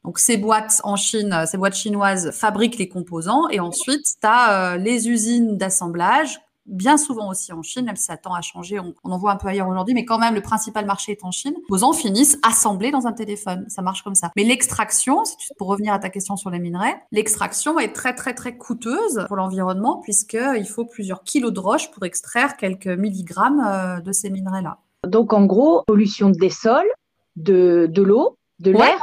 Donc, 0.05 0.19
ces 0.19 0.37
boîtes 0.37 0.81
en 0.85 0.97
Chine, 0.97 1.45
ces 1.47 1.57
boîtes 1.57 1.75
chinoises 1.75 2.31
fabriquent 2.33 2.79
les 2.79 2.89
composants 2.89 3.49
et 3.49 3.61
ensuite, 3.61 4.05
tu 4.05 4.27
as 4.27 4.75
euh, 4.75 4.77
les 4.77 5.09
usines 5.09 5.57
d'assemblage, 5.57 6.41
bien 6.67 6.97
souvent 6.97 7.31
aussi 7.31 7.53
en 7.53 7.63
Chine, 7.63 7.85
même 7.85 7.97
si 7.97 8.05
ça 8.05 8.17
tend 8.17 8.35
à 8.35 8.41
changer, 8.41 8.79
on, 8.79 8.95
en 9.05 9.19
voit 9.19 9.33
un 9.33 9.37
peu 9.37 9.49
ailleurs 9.49 9.69
aujourd'hui, 9.69 9.95
mais 9.95 10.05
quand 10.05 10.19
même, 10.19 10.35
le 10.35 10.41
principal 10.41 10.87
marché 10.87 11.13
est 11.13 11.25
en 11.25 11.31
Chine. 11.31 11.55
Les 11.57 11.63
composants 11.63 11.93
finissent 11.93 12.39
assemblés 12.43 12.91
dans 12.91 13.07
un 13.07 13.13
téléphone. 13.13 13.65
Ça 13.69 13.83
marche 13.83 14.03
comme 14.03 14.15
ça. 14.15 14.31
Mais 14.37 14.45
l'extraction, 14.45 15.23
pour 15.59 15.69
revenir 15.69 15.93
à 15.93 15.99
ta 15.99 16.11
question 16.11 16.37
sur 16.37 16.51
les 16.51 16.59
minerais, 16.59 17.03
l'extraction 17.11 17.79
est 17.79 17.93
très, 17.93 18.15
très, 18.15 18.35
très 18.35 18.57
coûteuse 18.57 19.25
pour 19.27 19.37
l'environnement 19.37 20.01
puisqu'il 20.01 20.67
faut 20.67 20.85
plusieurs 20.85 21.23
kilos 21.25 21.53
de 21.53 21.61
roche 21.61 21.91
pour 21.91 22.05
extraire 22.05 22.57
quelques 22.57 22.87
milligrammes 22.87 23.63
euh, 23.67 24.01
de 24.01 24.13
ces 24.13 24.31
minerais-là. 24.31 24.79
Donc, 25.07 25.33
en 25.33 25.45
gros, 25.45 25.83
pollution 25.87 26.31
des 26.31 26.51
sols, 26.51 26.91
de, 27.37 27.89
de 27.91 28.03
l'eau, 28.03 28.37
de 28.61 28.71
l'air 28.71 29.03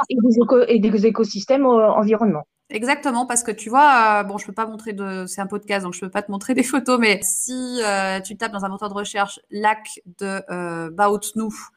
et, 0.68 0.78
des 0.78 1.06
écosystèmes 1.06 1.66
euh, 1.66 1.92
environnement. 1.92 2.44
Exactement, 2.70 3.26
parce 3.26 3.42
que 3.42 3.50
tu 3.50 3.68
vois, 3.68 4.20
euh, 4.20 4.22
bon, 4.22 4.38
je 4.38 4.46
peux 4.46 4.52
pas 4.52 4.64
montrer 4.64 4.92
de, 4.92 5.26
c'est 5.26 5.40
un 5.40 5.48
podcast, 5.48 5.82
donc 5.84 5.92
je 5.94 6.00
peux 6.00 6.08
pas 6.08 6.22
te 6.22 6.30
montrer 6.30 6.54
des 6.54 6.62
photos, 6.62 7.00
mais 7.00 7.18
si 7.22 7.80
euh, 7.84 8.20
tu 8.20 8.36
tapes 8.36 8.52
dans 8.52 8.64
un 8.64 8.68
moteur 8.68 8.88
de 8.88 8.94
recherche 8.94 9.40
lac 9.50 10.00
de 10.20 10.40
euh, 10.50 10.90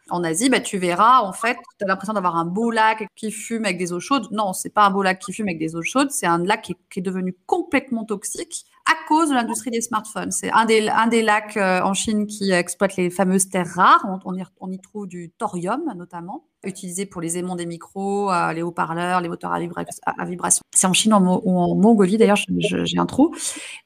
en 0.09 0.23
Asie, 0.23 0.49
bah, 0.49 0.59
tu 0.59 0.77
verras, 0.77 1.21
en 1.21 1.33
fait, 1.33 1.57
tu 1.79 1.83
as 1.83 1.87
l'impression 1.87 2.13
d'avoir 2.13 2.35
un 2.35 2.45
beau 2.45 2.69
lac 2.69 3.07
qui 3.15 3.31
fume 3.31 3.65
avec 3.65 3.79
des 3.79 3.91
eaux 3.91 3.99
chaudes. 3.99 4.27
Non, 4.31 4.53
c'est 4.53 4.69
pas 4.69 4.85
un 4.85 4.91
beau 4.91 5.01
lac 5.01 5.17
qui 5.17 5.33
fume 5.33 5.47
avec 5.47 5.57
des 5.57 5.75
eaux 5.75 5.81
chaudes, 5.81 6.11
c'est 6.11 6.27
un 6.27 6.37
lac 6.37 6.61
qui, 6.61 6.75
est 6.95 7.01
devenu 7.01 7.35
complètement 7.47 8.05
toxique 8.05 8.65
à 8.85 9.07
cause 9.07 9.29
de 9.29 9.35
l'industrie 9.35 9.71
des 9.71 9.81
smartphones. 9.81 10.31
C'est 10.31 10.51
un 10.51 10.65
des, 10.65 11.21
lacs 11.21 11.57
en 11.57 11.93
Chine 11.93 12.27
qui 12.27 12.51
exploite 12.51 12.95
les 12.95 13.09
fameuses 13.09 13.49
terres 13.49 13.73
rares. 13.75 14.05
On, 14.25 14.71
y, 14.71 14.79
trouve 14.79 15.07
du 15.07 15.31
thorium, 15.37 15.81
notamment 15.95 16.45
utilisé 16.65 17.05
pour 17.05 17.21
les 17.21 17.37
aimants 17.37 17.55
des 17.55 17.65
micros, 17.65 18.31
les 18.53 18.61
haut-parleurs, 18.61 19.21
les 19.21 19.29
moteurs 19.29 19.53
à, 19.53 19.59
vibration. 20.25 20.63
C'est 20.73 20.87
en 20.87 20.93
Chine 20.93 21.13
ou 21.13 21.59
en 21.59 21.75
Mongolie, 21.75 22.17
d'ailleurs, 22.17 22.37
j'ai 22.57 22.97
un 22.97 23.05
trou. 23.05 23.33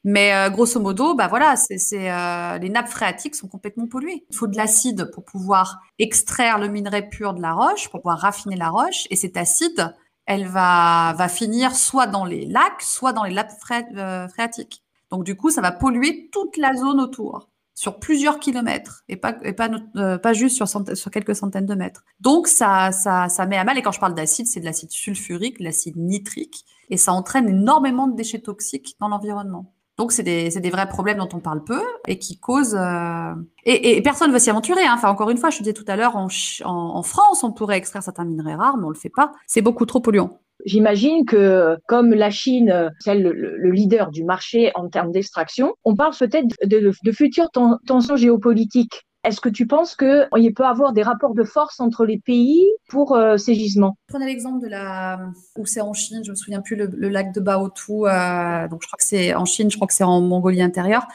Mais 0.04 0.34
euh, 0.34 0.50
grosso 0.50 0.80
modo, 0.80 1.14
bah 1.14 1.28
voilà, 1.28 1.56
c'est 1.56 2.10
euh, 2.10 2.58
les 2.58 2.68
nappes 2.68 2.88
phréatiques 2.88 3.34
sont 3.34 3.48
complètement 3.48 3.86
polluées. 3.86 4.24
Il 4.30 4.36
faut 4.36 4.46
de 4.46 4.56
l'acide 4.56 5.10
pour 5.12 5.24
pouvoir 5.24 5.80
extraire 5.98 6.58
le 6.58 6.68
minerai 6.68 7.08
pur 7.08 7.34
de 7.34 7.42
la 7.42 7.52
roche, 7.52 7.88
pour 7.90 8.00
pouvoir 8.00 8.18
raffiner 8.18 8.56
la 8.56 8.70
roche. 8.70 9.06
Et 9.10 9.16
cet 9.16 9.36
acide, 9.36 9.94
elle 10.26 10.46
va, 10.46 11.14
finir 11.28 11.74
soit 11.74 12.06
dans 12.06 12.24
les 12.24 12.46
lacs, 12.46 12.82
soit 12.82 13.12
dans 13.12 13.24
les 13.24 13.34
nappes 13.34 13.52
euh, 13.96 14.28
phréatiques. 14.28 14.82
Donc 15.10 15.24
du 15.24 15.36
coup, 15.36 15.50
ça 15.50 15.60
va 15.60 15.72
polluer 15.72 16.28
toute 16.32 16.56
la 16.56 16.74
zone 16.74 17.00
autour 17.00 17.48
sur 17.78 18.00
plusieurs 18.00 18.40
kilomètres 18.40 19.04
et 19.08 19.16
pas, 19.16 19.32
pas, 19.32 19.70
euh, 19.94 20.18
pas 20.18 20.32
juste 20.32 20.56
sur, 20.56 20.66
sur, 20.66 21.10
quelques 21.12 21.36
centaines 21.36 21.64
de 21.64 21.76
mètres. 21.76 22.04
Donc, 22.18 22.48
ça, 22.48 22.90
ça, 22.90 23.28
ça 23.28 23.46
met 23.46 23.56
à 23.56 23.62
mal, 23.62 23.78
et 23.78 23.82
quand 23.82 23.92
je 23.92 24.00
parle 24.00 24.14
d'acide, 24.14 24.48
c'est 24.48 24.58
de 24.58 24.64
l'acide 24.64 24.90
sulfurique, 24.90 25.60
l'acide 25.60 25.96
nitrique, 25.96 26.64
et 26.90 26.96
ça 26.96 27.12
entraîne 27.12 27.48
énormément 27.48 28.08
de 28.08 28.16
déchets 28.16 28.40
toxiques 28.40 28.96
dans 28.98 29.06
l'environnement. 29.06 29.72
Donc, 29.96 30.10
c'est 30.10 30.24
des, 30.24 30.48
des, 30.48 30.70
vrais 30.70 30.88
problèmes 30.88 31.18
dont 31.18 31.28
on 31.32 31.38
parle 31.38 31.62
peu 31.62 31.80
et 32.08 32.18
qui 32.18 32.40
causent... 32.40 32.76
Euh... 32.76 33.34
Et, 33.64 33.96
et, 33.96 34.02
personne 34.02 34.28
ne 34.28 34.32
veut 34.32 34.40
s'y 34.40 34.50
aventurer. 34.50 34.84
Hein. 34.84 34.94
Enfin, 34.96 35.10
encore 35.10 35.30
une 35.30 35.38
fois, 35.38 35.50
je 35.50 35.58
disais 35.58 35.72
tout 35.72 35.84
à 35.86 35.94
l'heure, 35.94 36.16
en, 36.16 36.26
en, 36.64 37.02
France, 37.04 37.44
on 37.44 37.52
pourrait 37.52 37.76
extraire 37.76 38.02
certains 38.02 38.24
minerais 38.24 38.56
rares, 38.56 38.76
mais 38.76 38.86
on 38.86 38.90
le 38.90 38.96
fait 38.96 39.08
pas. 39.08 39.30
C'est 39.46 39.62
beaucoup 39.62 39.86
trop 39.86 40.00
polluant. 40.00 40.40
J'imagine 40.64 41.24
que 41.24 41.76
comme 41.86 42.12
la 42.12 42.30
Chine, 42.30 42.92
c'est 42.98 43.14
le, 43.14 43.32
le, 43.32 43.70
leader 43.70 44.10
du 44.10 44.24
marché 44.24 44.72
en 44.74 44.88
termes 44.88 45.12
d'extraction, 45.12 45.74
on 45.84 45.94
parle 45.94 46.14
peut-être 46.18 46.48
de, 46.64 47.12
futures 47.12 47.50
tensions 47.86 48.16
géopolitiques. 48.16 49.04
Est-ce 49.24 49.40
que 49.40 49.48
tu 49.48 49.66
penses 49.66 49.96
qu'il 49.96 50.54
peut 50.54 50.62
y 50.62 50.66
avoir 50.66 50.92
des 50.92 51.02
rapports 51.02 51.34
de 51.34 51.42
force 51.42 51.80
entre 51.80 52.06
les 52.06 52.18
pays 52.18 52.66
pour 52.88 53.16
euh, 53.16 53.36
ces 53.36 53.54
gisements? 53.54 53.96
Prenez 54.06 54.26
l'exemple 54.26 54.62
de 54.62 54.68
la 54.68 55.18
où 55.56 55.66
c'est 55.66 55.80
en 55.80 55.92
Chine, 55.92 56.22
je 56.24 56.30
me 56.30 56.36
souviens 56.36 56.60
plus 56.60 56.76
le, 56.76 57.08
lac 57.08 57.34
de 57.34 57.40
Baotou, 57.40 58.06
euh, 58.06 58.68
donc 58.68 58.82
je 58.82 58.86
crois 58.86 58.96
que 58.96 59.04
c'est 59.04 59.34
en 59.34 59.44
Chine, 59.44 59.70
je 59.70 59.76
crois 59.76 59.88
que 59.88 59.94
c'est 59.94 60.04
en 60.04 60.20
Mongolie 60.20 60.62
intérieure. 60.62 61.06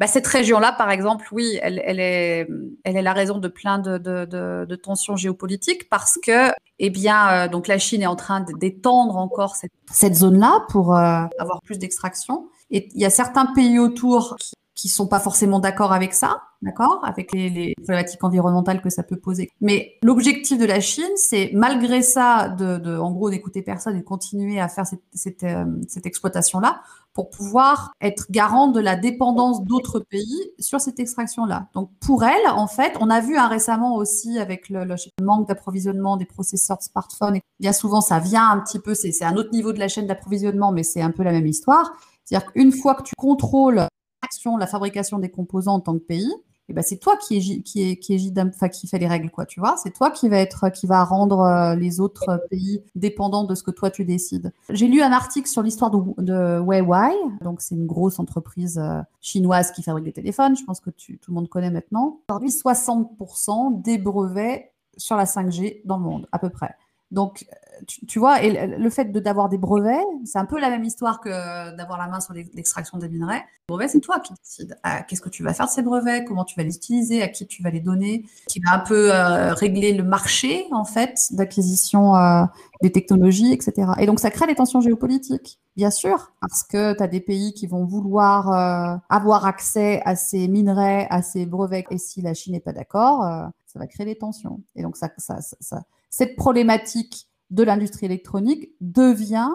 Bah, 0.00 0.06
cette 0.06 0.26
région-là, 0.26 0.72
par 0.72 0.90
exemple, 0.90 1.28
oui, 1.30 1.58
elle, 1.60 1.80
elle, 1.84 2.00
est, 2.00 2.48
elle 2.84 2.96
est 2.96 3.02
la 3.02 3.12
raison 3.12 3.36
de 3.36 3.48
plein 3.48 3.78
de, 3.78 3.98
de, 3.98 4.24
de, 4.24 4.64
de 4.66 4.76
tensions 4.76 5.14
géopolitiques 5.14 5.90
parce 5.90 6.16
que, 6.16 6.50
eh 6.78 6.88
bien, 6.88 7.28
euh, 7.28 7.48
donc 7.48 7.68
la 7.68 7.76
Chine 7.76 8.00
est 8.00 8.06
en 8.06 8.16
train 8.16 8.40
d'étendre 8.40 9.18
encore 9.18 9.56
cette, 9.56 9.72
cette 9.92 10.14
zone-là 10.14 10.64
pour 10.70 10.96
euh, 10.96 11.26
avoir 11.38 11.60
plus 11.60 11.78
d'extraction. 11.78 12.48
Et 12.70 12.88
il 12.94 13.00
y 13.02 13.04
a 13.04 13.10
certains 13.10 13.44
pays 13.44 13.78
autour 13.78 14.36
qui 14.40 14.54
qui 14.80 14.88
sont 14.88 15.06
pas 15.06 15.20
forcément 15.20 15.58
d'accord 15.58 15.92
avec 15.92 16.14
ça, 16.14 16.42
d'accord, 16.62 17.00
avec 17.04 17.32
les, 17.32 17.50
les, 17.50 17.74
problématiques 17.74 18.24
environnementales 18.24 18.80
que 18.80 18.88
ça 18.88 19.02
peut 19.02 19.18
poser. 19.18 19.50
Mais 19.60 19.98
l'objectif 20.02 20.58
de 20.58 20.64
la 20.64 20.80
Chine, 20.80 21.12
c'est 21.16 21.50
malgré 21.52 22.00
ça, 22.00 22.48
de, 22.48 22.78
de 22.78 22.96
en 22.96 23.10
gros, 23.10 23.28
d'écouter 23.28 23.60
personne 23.60 23.96
et 23.96 24.00
de 24.00 24.04
continuer 24.04 24.58
à 24.58 24.68
faire 24.68 24.86
cette, 24.86 25.02
cette, 25.12 25.44
euh, 25.44 25.66
cette 25.86 26.06
exploitation-là 26.06 26.80
pour 27.12 27.30
pouvoir 27.30 27.92
être 28.00 28.26
garant 28.30 28.68
de 28.68 28.80
la 28.80 28.96
dépendance 28.96 29.64
d'autres 29.64 30.00
pays 30.00 30.52
sur 30.58 30.80
cette 30.80 31.00
extraction-là. 31.00 31.68
Donc 31.74 31.90
pour 32.00 32.24
elle, 32.24 32.48
en 32.48 32.66
fait, 32.66 32.96
on 33.00 33.10
a 33.10 33.20
vu 33.20 33.36
hein, 33.36 33.48
récemment 33.48 33.96
aussi 33.96 34.38
avec 34.38 34.68
le, 34.68 34.84
manque 35.20 35.48
d'approvisionnement 35.48 36.16
des 36.16 36.26
processeurs 36.26 36.78
de 36.78 36.82
smartphones, 36.82 37.36
et 37.36 37.42
bien 37.58 37.72
souvent 37.72 38.00
ça 38.00 38.18
vient 38.18 38.48
un 38.50 38.60
petit 38.60 38.78
peu, 38.78 38.94
c'est 38.94 39.24
un 39.24 39.36
autre 39.36 39.50
niveau 39.52 39.72
de 39.72 39.78
la 39.78 39.88
chaîne 39.88 40.06
d'approvisionnement, 40.06 40.72
mais 40.72 40.82
c'est 40.82 41.02
un 41.02 41.10
peu 41.10 41.22
la 41.22 41.32
même 41.32 41.46
histoire. 41.46 41.92
C'est-à-dire 42.24 42.52
qu'une 42.52 42.72
fois 42.72 42.94
que 42.94 43.02
tu 43.02 43.14
contrôles 43.16 43.86
la 44.58 44.66
fabrication 44.66 45.18
des 45.18 45.30
composants 45.30 45.74
en 45.74 45.80
tant 45.80 45.94
que 45.94 46.04
pays, 46.04 46.32
ben 46.72 46.82
c'est 46.82 46.98
toi 46.98 47.16
qui 47.16 47.36
est 47.36 47.62
qui 47.62 47.90
est 47.90 47.96
qui 47.96 48.14
est 48.14 48.70
qui 48.70 48.86
fait 48.86 48.98
les 48.98 49.08
règles 49.08 49.30
quoi, 49.30 49.46
tu 49.46 49.60
vois. 49.60 49.76
C'est 49.82 49.92
toi 49.92 50.10
qui 50.10 50.28
va 50.28 50.38
être 50.38 50.68
qui 50.70 50.86
va 50.86 51.04
rendre 51.04 51.40
euh, 51.40 51.74
les 51.74 52.00
autres 52.00 52.40
pays 52.50 52.82
dépendants 52.94 53.44
de 53.44 53.54
ce 53.54 53.62
que 53.62 53.70
toi 53.70 53.90
tu 53.90 54.04
décides. 54.04 54.52
J'ai 54.68 54.88
lu 54.88 55.02
un 55.02 55.12
article 55.12 55.48
sur 55.48 55.62
l'histoire 55.62 55.90
de, 55.90 56.22
de 56.22 56.60
Huawei, 56.60 57.14
donc 57.42 57.60
c'est 57.60 57.74
une 57.74 57.86
grosse 57.86 58.18
entreprise 58.18 58.78
euh, 58.78 59.00
chinoise 59.20 59.72
qui 59.72 59.82
fabrique 59.82 60.04
des 60.04 60.12
téléphones. 60.12 60.56
Je 60.56 60.64
pense 60.64 60.80
que 60.80 60.90
tout 60.90 61.30
le 61.30 61.34
monde 61.34 61.48
connaît 61.48 61.70
maintenant. 61.70 62.20
Aujourd'hui, 62.28 62.50
60% 62.50 63.82
des 63.82 63.98
brevets 63.98 64.72
sur 64.96 65.16
la 65.16 65.24
5G 65.24 65.80
dans 65.84 65.96
le 65.96 66.04
monde, 66.04 66.28
à 66.32 66.38
peu 66.38 66.50
près. 66.50 66.74
Donc, 67.10 67.44
tu, 67.86 68.18
vois, 68.18 68.40
le 68.42 68.90
fait 68.90 69.10
d'avoir 69.10 69.48
des 69.48 69.58
brevets, 69.58 70.04
c'est 70.24 70.38
un 70.38 70.44
peu 70.44 70.60
la 70.60 70.70
même 70.70 70.84
histoire 70.84 71.20
que 71.20 71.74
d'avoir 71.76 71.98
la 71.98 72.08
main 72.08 72.20
sur 72.20 72.34
l'extraction 72.34 72.98
des 72.98 73.08
minerais. 73.08 73.38
Les 73.38 73.74
brevets, 73.74 73.88
c'est 73.88 74.00
toi 74.00 74.20
qui 74.20 74.32
décides. 74.34 74.78
Ah, 74.82 75.02
qu'est-ce 75.02 75.20
que 75.20 75.28
tu 75.28 75.42
vas 75.42 75.54
faire 75.54 75.66
de 75.66 75.70
ces 75.70 75.82
brevets 75.82 76.24
Comment 76.24 76.44
tu 76.44 76.54
vas 76.56 76.62
les 76.62 76.76
utiliser 76.76 77.22
À 77.22 77.28
qui 77.28 77.46
tu 77.46 77.62
vas 77.62 77.70
les 77.70 77.80
donner 77.80 78.26
Qui 78.46 78.60
va 78.60 78.74
un 78.74 78.78
peu 78.80 79.12
euh, 79.12 79.52
régler 79.54 79.92
le 79.92 80.04
marché, 80.04 80.66
en 80.72 80.84
fait, 80.84 81.28
d'acquisition 81.32 82.14
euh, 82.16 82.44
des 82.82 82.92
technologies, 82.92 83.52
etc. 83.52 83.92
Et 83.98 84.06
donc, 84.06 84.20
ça 84.20 84.30
crée 84.30 84.46
des 84.46 84.54
tensions 84.54 84.80
géopolitiques, 84.80 85.58
bien 85.76 85.90
sûr, 85.90 86.32
parce 86.40 86.62
que 86.62 86.96
tu 86.96 87.02
as 87.02 87.08
des 87.08 87.20
pays 87.20 87.54
qui 87.54 87.66
vont 87.66 87.84
vouloir 87.84 88.52
euh, 88.52 88.96
avoir 89.08 89.46
accès 89.46 90.02
à 90.04 90.16
ces 90.16 90.48
minerais, 90.48 91.06
à 91.10 91.22
ces 91.22 91.46
brevets. 91.46 91.86
Et 91.90 91.98
si 91.98 92.20
la 92.22 92.34
Chine 92.34 92.52
n'est 92.52 92.60
pas 92.60 92.72
d'accord, 92.72 93.22
ça 93.66 93.78
va 93.78 93.86
créer 93.86 94.06
des 94.06 94.16
tensions. 94.16 94.60
Et 94.76 94.82
donc, 94.82 94.96
ça, 94.96 95.08
ça, 95.16 95.38
ça 95.40 95.82
cette 96.10 96.36
problématique 96.36 97.28
de 97.50 97.62
l'industrie 97.62 98.06
électronique 98.06 98.70
devient 98.80 99.50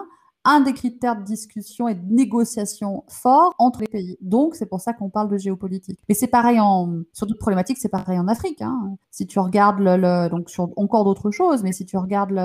un 0.46 0.60
des 0.60 0.74
critères 0.74 1.16
de 1.16 1.24
discussion 1.24 1.88
et 1.88 1.96
de 1.96 2.04
négociation 2.08 3.02
fort 3.08 3.52
entre 3.58 3.80
les 3.80 3.88
pays. 3.88 4.16
Donc, 4.20 4.54
c'est 4.54 4.66
pour 4.66 4.80
ça 4.80 4.92
qu'on 4.92 5.10
parle 5.10 5.28
de 5.28 5.36
géopolitique. 5.36 5.98
Mais 6.08 6.14
c'est 6.14 6.28
pareil 6.28 6.60
en, 6.60 7.02
sur 7.12 7.26
d'autres 7.26 7.40
problématiques, 7.40 7.78
c'est 7.78 7.88
pareil 7.88 8.18
en 8.18 8.28
Afrique. 8.28 8.62
Hein. 8.62 8.96
Si 9.10 9.26
tu 9.26 9.40
regardes 9.40 9.82
donc 10.30 10.48
sur 10.48 10.70
encore 10.76 11.04
d'autres 11.04 11.32
choses, 11.32 11.64
mais 11.64 11.72
si 11.72 11.84
tu 11.84 11.96
regardes 11.96 12.38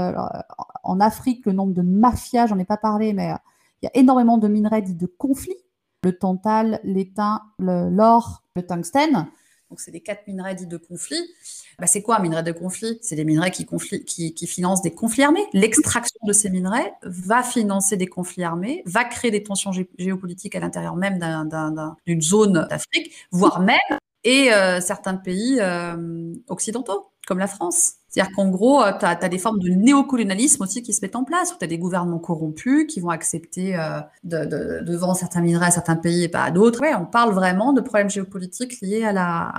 en 0.84 1.00
Afrique, 1.00 1.46
le 1.46 1.54
nombre 1.54 1.74
de 1.74 1.84
mafias, 1.84 2.48
j'en 2.48 2.58
ai 2.58 2.66
pas 2.66 2.78
parlé, 2.78 3.14
mais 3.14 3.36
il 3.82 3.86
y 3.86 3.88
a 3.88 3.98
énormément 3.98 4.40
de 4.40 4.48
minerais 4.48 4.82
dits 4.82 4.96
de 4.96 5.06
conflit. 5.06 5.56
Le 6.04 6.18
tantal, 6.18 6.80
l'étain, 6.84 7.42
l'or, 7.60 8.44
le 8.56 8.66
tungstène. 8.66 9.28
Donc, 9.72 9.80
c'est 9.80 9.92
les 9.92 10.02
quatre 10.02 10.28
minerais 10.28 10.54
dits 10.54 10.68
de 10.68 10.76
conflit. 10.76 11.22
Bah, 11.80 11.88
c'est 11.88 12.02
quoi 12.02 12.18
un 12.18 12.22
minerai 12.22 12.44
de 12.44 12.52
conflit? 12.52 13.00
C'est 13.02 13.16
des 13.16 13.24
minerais 13.24 13.52
qui, 13.52 13.66
qui, 13.66 14.48
financent 14.48 14.82
des 14.82 14.92
conflits 14.92 15.24
armés. 15.24 15.46
L'extraction 15.54 16.20
de 16.28 16.34
ces 16.34 16.50
minerais 16.50 16.94
va 17.04 17.42
financer 17.42 17.96
des 17.96 18.08
conflits 18.08 18.44
armés, 18.44 18.84
va 18.86 19.06
créer 19.06 19.32
des 19.32 19.44
tensions 19.44 19.72
géopolitiques 19.98 20.58
à 20.58 20.60
l'intérieur 20.60 20.98
même 20.98 21.20
d'une 22.06 22.22
zone 22.22 22.68
d'Afrique, 22.70 23.14
voire 23.32 23.62
même 23.62 23.78
et 24.26 24.54
euh, 24.54 24.82
certains 24.82 25.16
pays 25.16 25.60
euh, 25.62 26.34
occidentaux, 26.50 27.11
comme 27.28 27.40
la 27.40 27.48
France. 27.48 27.94
C'est-à-dire 28.12 28.36
qu'en 28.36 28.50
gros, 28.50 28.84
euh, 28.84 28.92
tu 29.00 29.06
as, 29.06 29.16
des 29.30 29.38
formes 29.38 29.60
de 29.60 29.70
néocolonialisme 29.70 30.62
aussi 30.64 30.84
qui 30.84 30.94
se 30.94 31.00
mettent 31.02 31.16
en 31.16 31.24
place, 31.24 31.54
où 31.54 31.58
tu 31.58 31.64
as 31.64 31.68
des 31.68 31.78
gouvernements 31.78 32.20
corrompus 32.20 32.86
qui 32.88 33.00
vont 33.00 33.10
accepter 33.10 33.78
euh, 33.78 34.02
de, 34.26 34.44
de, 34.44 34.84
de, 34.84 34.98
vendre 34.98 35.16
certains 35.16 35.40
minerais 35.40 35.68
à 35.68 35.72
certains 35.72 35.96
pays 35.96 36.26
et 36.26 36.28
pas 36.28 36.44
à 36.44 36.52
d'autres. 36.52 36.82
Ouais, 36.82 36.94
on 36.94 37.06
parle 37.06 37.34
vraiment 37.34 37.72
de 37.72 37.80
problèmes 37.80 38.10
géopolitiques 38.10 38.82
liés 38.82 39.06
à 39.06 39.14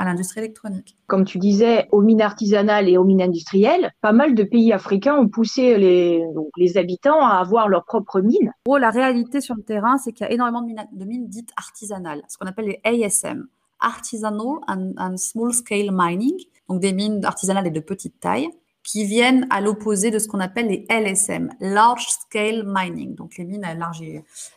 l'industrie 0.04 0.40
à 0.40 0.44
électronique. 0.44 0.98
Comme 1.06 1.24
tu 1.24 1.38
disais, 1.38 1.88
aux 1.92 2.02
mines 2.02 2.20
artisanales 2.20 2.90
et 2.90 2.98
aux 2.98 3.04
mines 3.04 3.22
industrielles, 3.22 3.90
pas 4.02 4.12
mal 4.12 4.34
de 4.34 4.42
pays 4.42 4.70
africains 4.72 5.16
ont 5.16 5.28
poussé 5.28 5.78
les, 5.78 6.22
donc, 6.34 6.48
les 6.58 6.76
habitants 6.76 7.24
à 7.24 7.38
avoir 7.38 7.68
leurs 7.68 7.86
propres 7.86 8.20
mines. 8.20 8.52
En 8.66 8.72
gros, 8.72 8.78
la 8.78 8.90
réalité 8.90 9.40
sur 9.40 9.54
le 9.54 9.62
terrain, 9.62 9.96
c'est 9.96 10.12
qu'il 10.12 10.26
y 10.26 10.28
a 10.28 10.32
énormément 10.32 10.60
de 10.60 10.66
mines, 10.66 10.88
de 10.92 11.04
mines 11.06 11.26
dites 11.26 11.52
artisanales, 11.56 12.22
ce 12.28 12.36
qu'on 12.36 12.46
appelle 12.46 12.66
les 12.66 12.80
ASM, 12.84 13.46
Artisanal 13.82 14.60
and, 14.68 15.16
Small 15.18 15.52
Scale 15.52 15.90
Mining 15.92 16.36
donc 16.68 16.80
des 16.80 16.92
mines 16.92 17.24
artisanales 17.24 17.66
et 17.66 17.70
de 17.70 17.80
petite 17.80 18.18
taille, 18.20 18.48
qui 18.82 19.04
viennent 19.04 19.46
à 19.50 19.60
l'opposé 19.60 20.10
de 20.10 20.18
ce 20.18 20.26
qu'on 20.26 20.40
appelle 20.40 20.68
les 20.68 20.86
LSM, 20.88 21.50
Large 21.60 22.06
Scale 22.08 22.64
Mining, 22.66 23.14
donc 23.14 23.36
les 23.36 23.44
mines 23.44 23.64
à 23.64 23.74
large, 23.74 24.02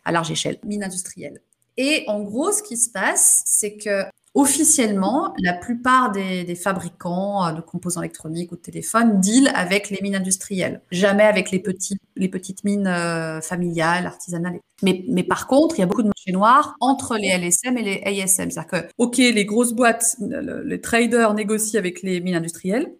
à 0.03 0.11
large 0.11 0.31
échelle, 0.31 0.57
mines 0.63 0.83
industrielles. 0.83 1.41
Et 1.77 2.05
en 2.07 2.21
gros, 2.21 2.51
ce 2.51 2.63
qui 2.63 2.77
se 2.77 2.89
passe, 2.89 3.43
c'est 3.45 3.75
que 3.75 4.05
officiellement, 4.35 5.33
la 5.39 5.53
plupart 5.53 6.11
des, 6.11 6.55
fabricants 6.55 7.47
euh, 7.47 7.51
de 7.53 7.61
composants 7.61 8.01
électroniques 8.01 8.51
ou 8.51 8.55
de 8.55 8.61
téléphones 8.61 9.19
deal 9.21 9.49
avec 9.55 9.89
les 9.89 9.99
mines 10.01 10.15
industrielles, 10.15 10.81
jamais 10.91 11.23
avec 11.23 11.51
les, 11.51 11.59
petites 11.59 12.63
mines 12.65 12.87
euh, 12.87 13.41
familiales, 13.41 14.05
artisanales. 14.05 14.59
Mais, 14.83 15.23
par 15.23 15.47
contre, 15.47 15.75
il 15.77 15.79
y 15.79 15.83
a 15.83 15.87
beaucoup 15.87 16.03
de 16.03 16.09
marché 16.09 16.33
noir 16.33 16.75
entre 16.81 17.17
les 17.17 17.29
LSM 17.29 17.77
et 17.77 17.81
les 17.81 18.21
ASM. 18.21 18.51
C'est-à-dire 18.51 18.67
que, 18.67 18.87
OK, 18.97 19.17
les 19.17 19.45
grosses 19.45 19.73
boîtes, 19.73 20.17
les 20.19 20.81
traders 20.81 21.33
négocient 21.33 21.79
avec 21.79 22.01
les 22.01 22.19
mines 22.19 22.35
industrielles, 22.35 22.93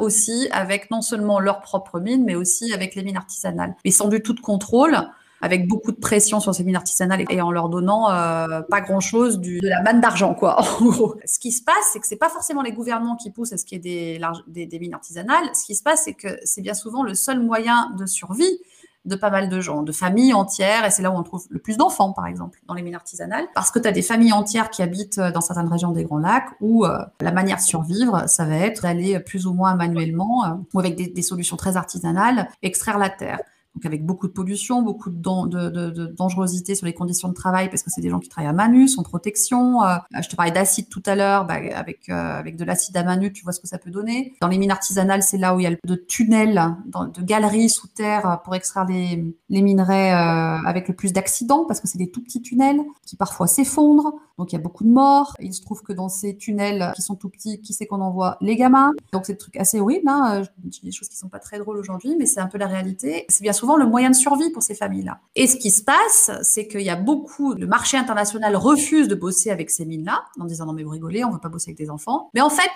aussi 0.00 0.48
avec 0.50 0.90
non 0.90 1.02
seulement 1.02 1.40
leurs 1.40 1.60
propres 1.60 2.00
mines, 2.00 2.24
mais 2.24 2.34
aussi 2.34 2.72
avec 2.72 2.94
les 2.94 3.02
mines 3.02 3.18
artisanales. 3.18 3.76
Mais 3.84 3.90
sans 3.90 4.08
du 4.08 4.22
tout 4.22 4.32
de 4.32 4.40
contrôle, 4.40 4.96
avec 5.44 5.68
beaucoup 5.68 5.92
de 5.92 5.98
pression 5.98 6.40
sur 6.40 6.54
ces 6.54 6.64
mines 6.64 6.74
artisanales 6.76 7.26
et 7.28 7.42
en 7.42 7.50
leur 7.50 7.68
donnant 7.68 8.10
euh, 8.10 8.62
pas 8.62 8.80
grand-chose 8.80 9.40
de 9.40 9.58
la 9.62 9.82
manne 9.82 10.00
d'argent, 10.00 10.34
quoi. 10.34 10.56
ce 11.26 11.38
qui 11.38 11.52
se 11.52 11.62
passe, 11.62 11.74
c'est 11.92 12.00
que 12.00 12.06
c'est 12.06 12.16
pas 12.16 12.30
forcément 12.30 12.62
les 12.62 12.72
gouvernements 12.72 13.14
qui 13.14 13.30
poussent 13.30 13.52
à 13.52 13.58
ce 13.58 13.66
qu'il 13.66 13.84
y 13.84 13.90
ait 13.90 14.18
des, 14.46 14.78
mines 14.78 14.94
artisanales. 14.94 15.44
Ce 15.52 15.66
qui 15.66 15.74
se 15.74 15.82
passe, 15.82 16.04
c'est 16.04 16.14
que 16.14 16.28
c'est 16.44 16.62
bien 16.62 16.72
souvent 16.72 17.02
le 17.02 17.12
seul 17.12 17.40
moyen 17.40 17.90
de 17.98 18.06
survie 18.06 18.58
de 19.04 19.16
pas 19.16 19.28
mal 19.28 19.50
de 19.50 19.60
gens, 19.60 19.82
de 19.82 19.92
familles 19.92 20.32
entières, 20.32 20.86
et 20.86 20.90
c'est 20.90 21.02
là 21.02 21.10
où 21.10 21.14
on 21.14 21.22
trouve 21.22 21.44
le 21.50 21.58
plus 21.58 21.76
d'enfants, 21.76 22.14
par 22.14 22.26
exemple, 22.26 22.60
dans 22.66 22.72
les 22.72 22.80
mines 22.80 22.94
artisanales, 22.94 23.44
parce 23.54 23.70
que 23.70 23.78
tu 23.78 23.86
as 23.86 23.92
des 23.92 24.00
familles 24.00 24.32
entières 24.32 24.70
qui 24.70 24.80
habitent 24.80 25.20
dans 25.20 25.42
certaines 25.42 25.68
régions 25.68 25.90
des 25.90 26.04
Grands 26.04 26.16
Lacs, 26.16 26.48
où 26.62 26.86
euh, 26.86 26.96
la 27.20 27.32
manière 27.32 27.58
de 27.58 27.62
survivre, 27.62 28.26
ça 28.28 28.46
va 28.46 28.56
être 28.56 28.80
d'aller 28.80 29.20
plus 29.20 29.46
ou 29.46 29.52
moins 29.52 29.74
manuellement, 29.74 30.46
euh, 30.46 30.54
ou 30.72 30.80
avec 30.80 30.96
des, 30.96 31.20
solutions 31.20 31.58
très 31.58 31.76
artisanales, 31.76 32.48
extraire 32.62 32.96
la 32.96 33.10
terre 33.10 33.40
donc 33.74 33.86
avec 33.86 34.06
beaucoup 34.06 34.28
de 34.28 34.32
pollution, 34.32 34.82
beaucoup 34.82 35.10
de, 35.10 36.06
dangerosité 36.14 36.74
sur 36.74 36.86
les 36.86 36.94
conditions 36.94 37.28
de 37.28 37.34
travail 37.34 37.68
parce 37.70 37.82
que 37.82 37.90
c'est 37.90 38.00
des 38.00 38.08
gens 38.08 38.20
qui 38.20 38.28
travaillent 38.28 38.50
à 38.50 38.52
Manu, 38.52 38.86
sans 38.86 39.02
protection. 39.02 39.82
Euh, 39.82 39.96
je 40.22 40.28
te 40.28 40.36
parlais 40.36 40.52
d'acide 40.52 40.88
tout 40.88 41.02
à 41.06 41.16
l'heure, 41.16 41.44
bah, 41.44 41.58
avec 41.74 42.08
euh, 42.08 42.38
avec 42.38 42.56
de 42.56 42.64
l'acide 42.64 42.96
à 42.96 43.02
Manu, 43.02 43.32
tu 43.32 43.42
vois 43.42 43.52
ce 43.52 43.60
que 43.60 43.66
ça 43.66 43.78
peut 43.78 43.90
donner. 43.90 44.34
Dans 44.40 44.48
les 44.48 44.58
mines 44.58 44.70
artisanales, 44.70 45.22
c'est 45.22 45.38
là 45.38 45.56
où 45.56 45.60
il 45.60 45.64
y 45.64 45.66
a 45.66 45.76
de 45.84 45.94
tunnels, 45.94 46.76
de 46.86 47.22
galeries 47.22 47.68
sous 47.68 47.88
terre 47.88 48.40
pour 48.44 48.54
extraire 48.54 48.86
les, 48.86 49.34
minerais 49.50 50.12
euh, 50.12 50.66
avec 50.66 50.88
le 50.88 50.94
plus 50.94 51.12
d'accidents 51.12 51.64
parce 51.64 51.80
que 51.80 51.88
c'est 51.88 51.98
des 51.98 52.10
tout 52.10 52.22
petits 52.22 52.42
tunnels 52.42 52.80
qui 53.04 53.16
parfois 53.16 53.46
s'effondrent. 53.46 54.14
Donc 54.38 54.52
il 54.52 54.56
y 54.56 54.58
a 54.58 54.62
beaucoup 54.62 54.84
de 54.84 54.90
morts. 54.90 55.34
Il 55.40 55.52
se 55.52 55.62
trouve 55.62 55.82
que 55.82 55.92
dans 55.92 56.08
ces 56.08 56.36
tunnels 56.36 56.92
qui 56.94 57.02
sont 57.02 57.14
tout 57.16 57.28
petits, 57.28 57.60
qui 57.60 57.72
c'est 57.72 57.86
qu'on 57.86 58.00
envoie 58.00 58.36
les 58.40 58.56
gamins? 58.56 58.92
Donc 59.12 59.26
c'est 59.26 59.34
des 59.34 59.38
trucs 59.38 59.56
assez 59.56 59.80
horribles. 59.80 60.08
Hein. 60.08 60.42
Des 60.82 60.92
choses 60.92 61.08
qui 61.08 61.16
sont 61.16 61.28
pas 61.28 61.38
très 61.38 61.58
drôles 61.58 61.76
aujourd'hui, 61.76 62.16
mais 62.18 62.26
c'est 62.26 62.40
un 62.40 62.46
peu 62.46 62.58
la 62.58 62.66
réalité. 62.66 63.26
C'est 63.28 63.42
bien 63.42 63.52
souvent 63.64 63.76
le 63.78 63.86
moyen 63.86 64.10
de 64.10 64.14
survie 64.14 64.50
pour 64.50 64.62
ces 64.62 64.74
familles-là. 64.74 65.20
Et 65.36 65.46
ce 65.46 65.56
qui 65.56 65.70
se 65.70 65.82
passe, 65.82 66.30
c'est 66.42 66.68
qu'il 66.68 66.82
y 66.82 66.90
a 66.90 66.96
beaucoup, 66.96 67.54
le 67.54 67.66
marché 67.66 67.96
international 67.96 68.56
refuse 68.56 69.08
de 69.08 69.14
bosser 69.14 69.50
avec 69.50 69.70
ces 69.70 69.86
mines-là, 69.86 70.22
en 70.38 70.44
disant 70.44 70.66
non 70.66 70.74
mais 70.74 70.82
vous 70.82 70.92
on 70.94 71.30
veut 71.30 71.38
pas 71.38 71.48
bosser 71.48 71.70
avec 71.70 71.78
des 71.78 71.88
enfants. 71.88 72.28
Mais 72.34 72.42
en 72.42 72.50
fait, 72.50 72.70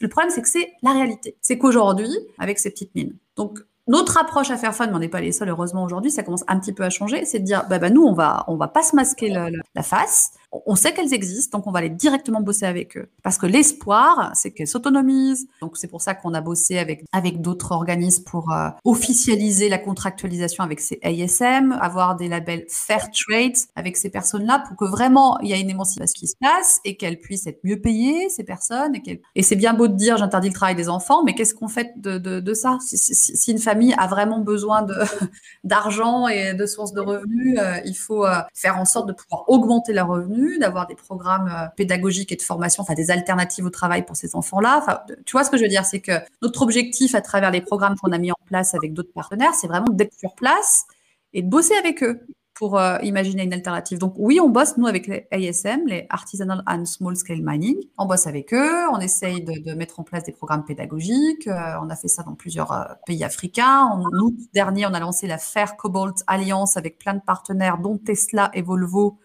le 0.00 0.08
problème, 0.08 0.30
c'est 0.32 0.42
que 0.42 0.48
c'est 0.48 0.72
la 0.82 0.92
réalité. 0.92 1.36
C'est 1.40 1.58
qu'aujourd'hui, 1.58 2.12
avec 2.38 2.60
ces 2.60 2.70
petites 2.70 2.94
mines, 2.94 3.16
donc 3.34 3.58
notre 3.88 4.18
approche 4.18 4.52
à 4.52 4.56
faire 4.56 4.72
fun, 4.72 4.86
mais 4.86 4.94
on 4.94 5.00
n'est 5.00 5.08
pas 5.08 5.20
les 5.20 5.32
seuls 5.32 5.48
heureusement 5.48 5.82
aujourd'hui, 5.82 6.12
ça 6.12 6.22
commence 6.22 6.44
un 6.46 6.60
petit 6.60 6.72
peu 6.72 6.84
à 6.84 6.90
changer, 6.90 7.24
c'est 7.24 7.40
de 7.40 7.44
dire 7.44 7.64
bah, 7.68 7.80
bah 7.80 7.90
nous 7.90 8.04
on 8.04 8.12
va 8.12 8.44
on 8.46 8.56
va 8.56 8.68
pas 8.68 8.84
se 8.84 8.94
masquer 8.94 9.30
la, 9.30 9.82
face, 9.82 10.30
On 10.52 10.74
sait 10.74 10.92
qu'elles 10.92 11.14
existent, 11.14 11.58
donc 11.58 11.66
on 11.66 11.70
va 11.70 11.78
aller 11.78 11.90
directement 11.90 12.40
bosser 12.40 12.66
avec 12.66 12.96
eux. 12.96 13.08
Parce 13.22 13.38
que 13.38 13.46
l'espoir, 13.46 14.32
c'est 14.34 14.50
qu'elles 14.50 14.66
s'autonomisent. 14.66 15.46
Donc 15.60 15.76
c'est 15.76 15.88
pour 15.88 16.02
ça 16.02 16.14
qu'on 16.14 16.34
a 16.34 16.40
bossé 16.40 16.78
avec, 16.78 17.04
avec 17.12 17.40
d'autres 17.40 17.72
organismes 17.72 18.24
pour 18.24 18.52
euh, 18.52 18.68
officialiser 18.84 19.68
la 19.68 19.78
contractualisation 19.78 20.64
avec 20.64 20.80
ces 20.80 20.98
ASM, 21.02 21.72
avoir 21.80 22.16
des 22.16 22.28
labels 22.28 22.64
Fair 22.68 23.10
Trade 23.10 23.56
avec 23.76 23.96
ces 23.96 24.10
personnes-là 24.10 24.64
pour 24.66 24.76
que 24.76 24.84
vraiment 24.90 25.38
il 25.40 25.50
y 25.50 25.52
ait 25.52 25.60
une 25.60 25.70
émancipation 25.70 26.14
qui 26.18 26.26
se 26.26 26.36
passe 26.40 26.80
et 26.84 26.96
qu'elles 26.96 27.18
puissent 27.18 27.46
être 27.46 27.60
mieux 27.64 27.80
payées, 27.80 28.28
ces 28.28 28.44
personnes. 28.44 28.94
Et, 29.34 29.42
c'est 29.42 29.56
bien 29.56 29.74
beau 29.74 29.88
de 29.88 29.94
dire 29.94 30.16
j'interdis 30.16 30.48
le 30.48 30.54
travail 30.54 30.74
des 30.74 30.88
enfants, 30.88 31.22
mais 31.24 31.34
qu'est-ce 31.34 31.54
qu'on 31.54 31.68
fait 31.68 31.92
de, 31.96 32.18
de, 32.18 32.54
ça? 32.54 32.78
Si, 32.80 33.50
une 33.50 33.58
famille 33.58 33.94
a 33.98 34.06
vraiment 34.06 34.40
besoin 34.40 34.86
d'argent 35.64 36.28
et 36.28 36.54
de 36.54 36.66
sources 36.66 36.92
de 36.92 37.00
revenus, 37.00 37.58
euh, 37.58 37.80
il 37.84 37.96
faut 37.96 38.24
euh, 38.24 38.40
faire 38.54 38.78
en 38.78 38.84
sorte 38.84 39.08
de 39.08 39.12
pouvoir 39.12 39.44
augmenter 39.48 39.92
leurs 39.92 40.08
revenus, 40.08 40.39
d'avoir 40.58 40.86
des 40.86 40.94
programmes 40.94 41.48
euh, 41.48 41.66
pédagogiques 41.76 42.32
et 42.32 42.36
de 42.36 42.42
formation, 42.42 42.82
enfin 42.82 42.94
des 42.94 43.10
alternatives 43.10 43.64
au 43.64 43.70
travail 43.70 44.04
pour 44.04 44.16
ces 44.16 44.34
enfants-là. 44.34 45.04
Tu 45.26 45.32
vois 45.32 45.44
ce 45.44 45.50
que 45.50 45.56
je 45.56 45.62
veux 45.62 45.68
dire, 45.68 45.84
c'est 45.84 46.00
que 46.00 46.12
notre 46.42 46.62
objectif 46.62 47.14
à 47.14 47.20
travers 47.20 47.50
les 47.50 47.60
programmes 47.60 47.96
qu'on 47.96 48.12
a 48.12 48.18
mis 48.18 48.32
en 48.32 48.38
place 48.46 48.74
avec 48.74 48.92
d'autres 48.92 49.12
partenaires, 49.12 49.54
c'est 49.54 49.68
vraiment 49.68 49.90
d'être 49.90 50.14
sur 50.18 50.34
place 50.34 50.86
et 51.32 51.42
de 51.42 51.48
bosser 51.48 51.74
avec 51.74 52.02
eux 52.02 52.20
pour 52.60 52.78
euh, 52.78 52.98
imaginer 53.02 53.44
une 53.44 53.54
alternative. 53.54 53.98
Donc 53.98 54.12
oui, 54.18 54.38
on 54.38 54.50
bosse, 54.50 54.76
nous, 54.76 54.86
avec 54.86 55.06
les 55.06 55.26
ASM, 55.30 55.86
les 55.86 56.06
Artisanal 56.10 56.62
and 56.66 56.84
Small 56.84 57.16
Scale 57.16 57.40
Mining. 57.42 57.76
On 57.96 58.04
bosse 58.04 58.26
avec 58.26 58.52
eux, 58.52 58.86
on 58.92 58.98
essaye 58.98 59.42
de, 59.42 59.72
mettre 59.72 59.98
en 59.98 60.02
place 60.02 60.24
des 60.24 60.32
programmes 60.32 60.66
pédagogiques. 60.66 61.46
Euh, 61.46 61.78
on 61.82 61.88
a 61.88 61.96
fait 61.96 62.08
ça 62.08 62.22
dans 62.22 62.34
plusieurs 62.34 62.98
pays 63.06 63.24
africains. 63.24 63.84
En 63.84 64.04
août 64.04 64.34
dernier, 64.52 64.84
on 64.84 64.92
a 64.92 65.00
lancé 65.00 65.26
la 65.26 65.38
Fair 65.38 65.76
Cobalt 65.78 66.22
Alliance 66.26 66.76
avec 66.76 66.98
plein 66.98 67.14
de 67.14 67.22
partenaires, 67.22 67.78
dont 67.78 67.96
Tesla 67.96 68.50
et 68.52 68.60
Volvo, 68.60 69.18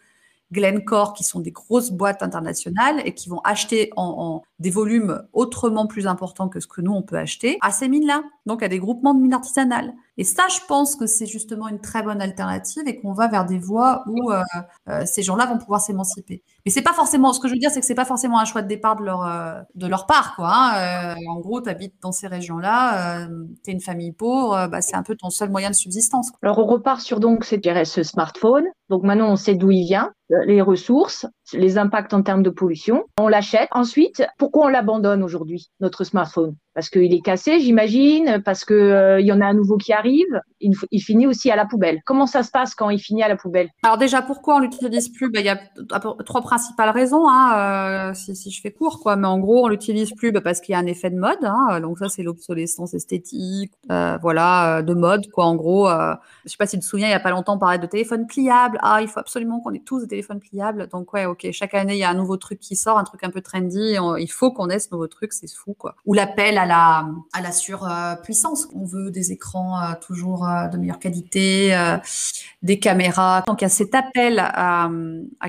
Glencore, 0.55 1.13
qui 1.13 1.23
sont 1.23 1.39
des 1.39 1.51
grosses 1.51 1.91
boîtes 1.91 2.23
internationales 2.23 3.01
et 3.05 3.13
qui 3.13 3.29
vont 3.29 3.41
acheter 3.43 3.91
en, 3.95 4.15
en, 4.17 4.43
des 4.59 4.69
volumes 4.69 5.21
autrement 5.33 5.85
plus 5.85 6.07
importants 6.07 6.49
que 6.49 6.59
ce 6.59 6.67
que 6.67 6.81
nous, 6.81 6.93
on 6.93 7.01
peut 7.01 7.17
acheter 7.17 7.57
à 7.61 7.71
ces 7.71 7.87
mines-là, 7.89 8.23
donc 8.45 8.63
à 8.63 8.67
des 8.67 8.79
groupements 8.79 9.13
de 9.13 9.21
mines 9.21 9.33
artisanales. 9.33 9.93
Et 10.17 10.23
ça, 10.23 10.43
je 10.49 10.65
pense 10.67 10.95
que 10.95 11.07
c'est 11.07 11.25
justement 11.25 11.67
une 11.67 11.81
très 11.81 12.01
bonne 12.01 12.21
alternative 12.21 12.83
et 12.87 12.99
qu'on 12.99 13.11
va 13.11 13.27
vers 13.27 13.45
des 13.45 13.59
voies 13.59 14.03
où 14.07 14.31
euh, 14.31 14.41
euh, 14.87 15.03
ces 15.05 15.23
gens-là 15.23 15.45
vont 15.45 15.57
pouvoir 15.57 15.81
s'émanciper. 15.81 16.41
Mais 16.65 16.71
c'est 16.71 16.81
pas 16.81 16.93
forcément, 16.93 17.33
ce 17.33 17.39
que 17.39 17.49
je 17.49 17.53
veux 17.53 17.59
dire, 17.59 17.69
c'est 17.69 17.81
que 17.81 17.85
c'est 17.85 17.95
pas 17.95 18.05
forcément 18.05 18.39
un 18.39 18.45
choix 18.45 18.61
de 18.61 18.67
départ 18.67 18.95
de 18.95 19.03
leur, 19.03 19.25
euh, 19.25 19.61
de 19.75 19.87
leur 19.87 20.05
part, 20.05 20.35
quoi. 20.35 20.51
Hein. 20.53 21.15
en 21.27 21.39
gros, 21.39 21.61
tu 21.61 21.69
habites 21.69 21.95
dans 22.01 22.13
ces 22.13 22.27
régions-là, 22.27 23.27
tu 23.63 23.71
es 23.71 23.73
une 23.73 23.81
famille 23.81 24.13
pauvre, 24.13 24.67
bah, 24.67 24.81
c'est 24.81 24.95
un 24.95 25.03
peu 25.03 25.15
ton 25.15 25.29
seul 25.29 25.49
moyen 25.49 25.69
de 25.69 25.75
subsistance. 25.75 26.31
Alors, 26.41 26.59
on 26.59 26.65
repart 26.65 27.01
sur 27.01 27.19
donc 27.19 27.43
ce 27.43 28.03
smartphone. 28.03 28.65
Donc 28.89 29.03
maintenant, 29.03 29.31
on 29.31 29.35
sait 29.35 29.55
d'où 29.55 29.71
il 29.71 29.85
vient, 29.85 30.13
les 30.45 30.61
ressources, 30.61 31.25
les 31.53 31.77
impacts 31.77 32.13
en 32.13 32.21
termes 32.21 32.43
de 32.43 32.49
pollution. 32.49 33.05
On 33.19 33.27
l'achète. 33.27 33.69
Ensuite, 33.71 34.23
pourquoi 34.37 34.65
on 34.65 34.69
l'abandonne 34.69 35.23
aujourd'hui, 35.23 35.71
notre 35.79 36.03
smartphone? 36.03 36.55
Parce 36.75 36.89
qu'il 36.89 37.13
est 37.13 37.21
cassé, 37.21 37.61
j'imagine, 37.61 38.41
parce 38.43 38.65
qu'il 38.65 38.75
euh, 38.75 39.21
y 39.21 39.31
en 39.31 39.39
a 39.39 39.45
un 39.45 39.53
nouveau 39.53 39.77
qui 39.77 39.93
arrive, 39.93 40.41
il, 40.91 41.01
finit 41.01 41.27
aussi 41.27 41.51
à 41.51 41.55
la 41.55 41.65
poubelle. 41.65 42.01
Comment 42.05 42.25
ça 42.25 42.43
se 42.43 42.51
passe 42.51 42.75
quand 42.75 42.89
il 42.89 42.99
finit 42.99 43.23
à 43.23 43.27
la 43.27 43.35
poubelle? 43.35 43.69
Alors 43.83 43.97
déjà, 43.97 44.21
pourquoi 44.21 44.55
on 44.55 44.59
l'utilise 44.59 45.09
plus? 45.09 45.29
Bah, 45.29 45.39
Il 45.39 45.45
y 45.45 45.49
a 45.49 45.59
trois 46.25 46.41
principales 46.41 46.89
raisons, 46.89 47.27
hein, 47.27 48.11
euh, 48.11 48.13
si, 48.13 48.51
je 48.51 48.61
fais 48.61 48.71
court, 48.71 48.99
quoi. 49.01 49.15
Mais 49.15 49.27
en 49.27 49.39
gros, 49.39 49.65
on 49.65 49.67
l'utilise 49.67 50.11
plus 50.13 50.31
bah, 50.31 50.41
parce 50.41 50.61
qu'il 50.61 50.73
y 50.73 50.75
a 50.75 50.79
un 50.79 50.85
effet 50.85 51.09
de 51.09 51.17
mode. 51.17 51.43
Hein, 51.43 51.79
donc 51.81 51.99
ça, 51.99 52.09
c'est 52.09 52.23
l'obsolescence 52.23 52.93
esthétique, 52.93 53.71
euh, 53.91 54.17
voilà, 54.21 54.81
de 54.81 54.93
mode, 54.93 55.29
quoi. 55.31 55.45
En 55.45 55.55
gros, 55.55 55.89
euh, 55.89 56.13
je 56.45 56.51
sais 56.51 56.57
pas 56.57 56.67
si 56.67 56.77
tu 56.77 56.81
te 56.81 56.85
souviens, 56.85 57.07
il 57.07 57.11
y 57.11 57.15
a 57.15 57.19
pas 57.19 57.31
longtemps, 57.31 57.55
on 57.55 57.59
parlait 57.59 57.79
de 57.79 57.87
téléphone 57.87 58.25
pliable. 58.27 58.79
Ah, 58.81 59.01
il 59.01 59.07
faut 59.07 59.19
absolument 59.19 59.59
qu'on 59.59 59.71
ait 59.71 59.83
tous 59.85 60.01
des 60.01 60.07
téléphones 60.07 60.39
pliables. 60.39 60.87
Donc 60.91 61.13
ouais, 61.13 61.25
ok. 61.25 61.47
Chaque 61.51 61.73
année, 61.73 61.93
il 61.93 61.99
y 61.99 62.03
a 62.03 62.09
un 62.09 62.15
nouveau 62.15 62.37
truc 62.37 62.59
qui 62.59 62.75
sort, 62.75 62.97
un 62.97 63.03
truc 63.03 63.23
un 63.23 63.29
peu 63.29 63.41
trendy. 63.41 63.97
Il 64.19 64.31
faut 64.31 64.51
qu'on 64.51 64.69
ait 64.69 64.79
ce 64.79 64.89
nouveau 64.91 65.07
truc, 65.07 65.33
c'est 65.33 65.51
fou, 65.53 65.75
quoi. 65.77 65.95
Ou 66.05 66.13
l'appel 66.13 66.57
à 66.57 66.64
à 66.71 67.41
la 67.41 67.51
surpuissance. 67.51 68.67
On 68.75 68.85
veut 68.85 69.11
des 69.11 69.31
écrans 69.31 69.81
euh, 69.81 69.93
toujours 70.05 70.47
euh, 70.47 70.67
de 70.67 70.77
meilleure 70.77 70.99
qualité, 70.99 71.75
euh, 71.75 71.97
des 72.61 72.79
caméras. 72.79 73.43
Donc 73.47 73.61
il 73.61 73.65
y 73.65 73.67
a 73.67 73.69
cet 73.69 73.95
appel 73.95 74.39
à, 74.39 74.89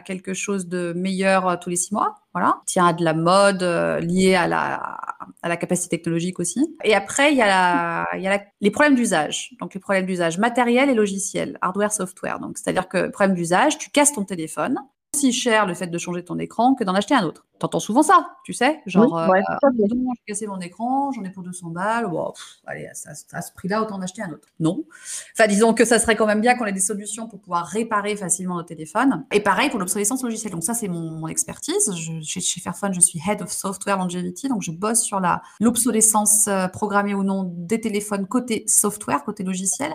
quelque 0.05 0.35
chose 0.35 0.69
de 0.69 0.93
meilleur 0.95 1.59
tous 1.61 1.71
les 1.71 1.77
six 1.77 1.93
mois. 1.93 2.17
Voilà, 2.33 2.61
tient 2.67 2.87
à 2.87 2.93
de 2.93 3.03
la 3.03 3.15
mode 3.15 3.63
liée 4.03 4.35
à 4.35 4.47
la, 4.47 5.57
capacité 5.57 5.97
technologique 5.97 6.39
aussi. 6.39 6.77
Et 6.85 6.95
après, 6.95 7.33
il 7.33 7.39
y 7.39 7.43
a, 7.43 8.07
il 8.15 8.21
y 8.21 8.29
a 8.29 8.43
les 8.61 8.71
problèmes 8.71 8.95
d'usage. 8.95 9.55
Donc, 9.59 9.73
les 9.73 9.81
problèmes 9.81 10.05
d'usage 10.05 10.37
matériel 10.37 10.91
et 10.91 10.95
logiciel, 10.95 11.57
hardware, 11.63 11.93
software. 11.93 12.39
Donc, 12.39 12.59
c'est-à-dire 12.59 12.89
que 12.89 13.09
problème 13.09 13.35
d'usage, 13.35 13.79
tu 13.79 13.89
casses 13.89 14.13
ton 14.13 14.25
téléphone. 14.25 14.77
Si 15.15 15.33
cher 15.33 15.65
le 15.65 15.73
fait 15.73 15.87
de 15.87 15.97
changer 15.97 16.25
ton 16.25 16.39
écran 16.39 16.75
que 16.75 16.85
d'en 16.85 16.95
acheter 16.95 17.15
un 17.15 17.25
autre. 17.25 17.47
T'entends 17.59 17.81
souvent 17.81 18.03
ça, 18.03 18.37
tu 18.45 18.53
sais 18.53 18.83
Genre, 18.87 19.13
oui, 19.13 19.31
ouais, 19.31 19.43
euh, 19.65 19.71
j'ai 19.89 20.23
cassé 20.27 20.47
mon 20.47 20.61
écran, 20.61 21.11
j'en 21.13 21.23
ai 21.23 21.31
pour 21.31 21.43
200 21.43 21.71
balles. 21.71 22.07
Bon, 22.09 22.33
pff, 22.33 22.59
allez, 22.67 22.87
à, 22.87 22.91
à, 23.33 23.43
ce 23.43 23.53
prix-là, 23.53 23.83
autant 23.83 23.97
en 23.97 24.03
acheter 24.03 24.23
un 24.23 24.31
autre. 24.31 24.49
Non. 24.61 24.85
Enfin, 25.33 25.49
disons 25.49 25.73
que 25.73 25.87
ça 25.87 25.99
serait 25.99 26.17
quand 26.17 26.27
même 26.27 26.43
bien 26.43 26.55
qu'on 26.55 26.67
ait 26.67 26.73
des 26.73 26.81
solutions 26.81 27.29
pour 27.29 27.41
pouvoir 27.41 27.65
réparer 27.67 28.15
facilement 28.17 28.57
nos 28.57 28.63
téléphones. 28.63 29.25
Et 29.33 29.41
pareil 29.41 29.71
pour 29.71 29.79
l'obsolescence 29.79 30.23
logicielle. 30.23 30.53
Donc 30.53 30.65
ça, 30.65 30.75
c'est 30.75 30.89
mon, 30.89 31.11
mon, 31.13 31.29
expertise. 31.29 31.95
Je, 31.95 32.21
chez, 32.21 32.41
chez, 32.41 32.61
Fairphone, 32.61 32.93
je 32.93 33.01
suis 33.01 33.21
Head 33.27 33.41
of 33.41 33.51
Software 33.51 33.97
Longevity. 33.97 34.49
Donc 34.49 34.63
je 34.63 34.71
bosse 34.71 35.01
sur 35.01 35.21
la 35.21 35.41
l'obsolescence 35.61 36.49
euh, 36.49 36.69
programmée 36.69 37.15
ou 37.15 37.23
non 37.23 37.51
des 37.57 37.81
téléphones 37.81 38.27
côté 38.27 38.65
software, 38.67 39.25
côté 39.25 39.45
logiciel. 39.45 39.95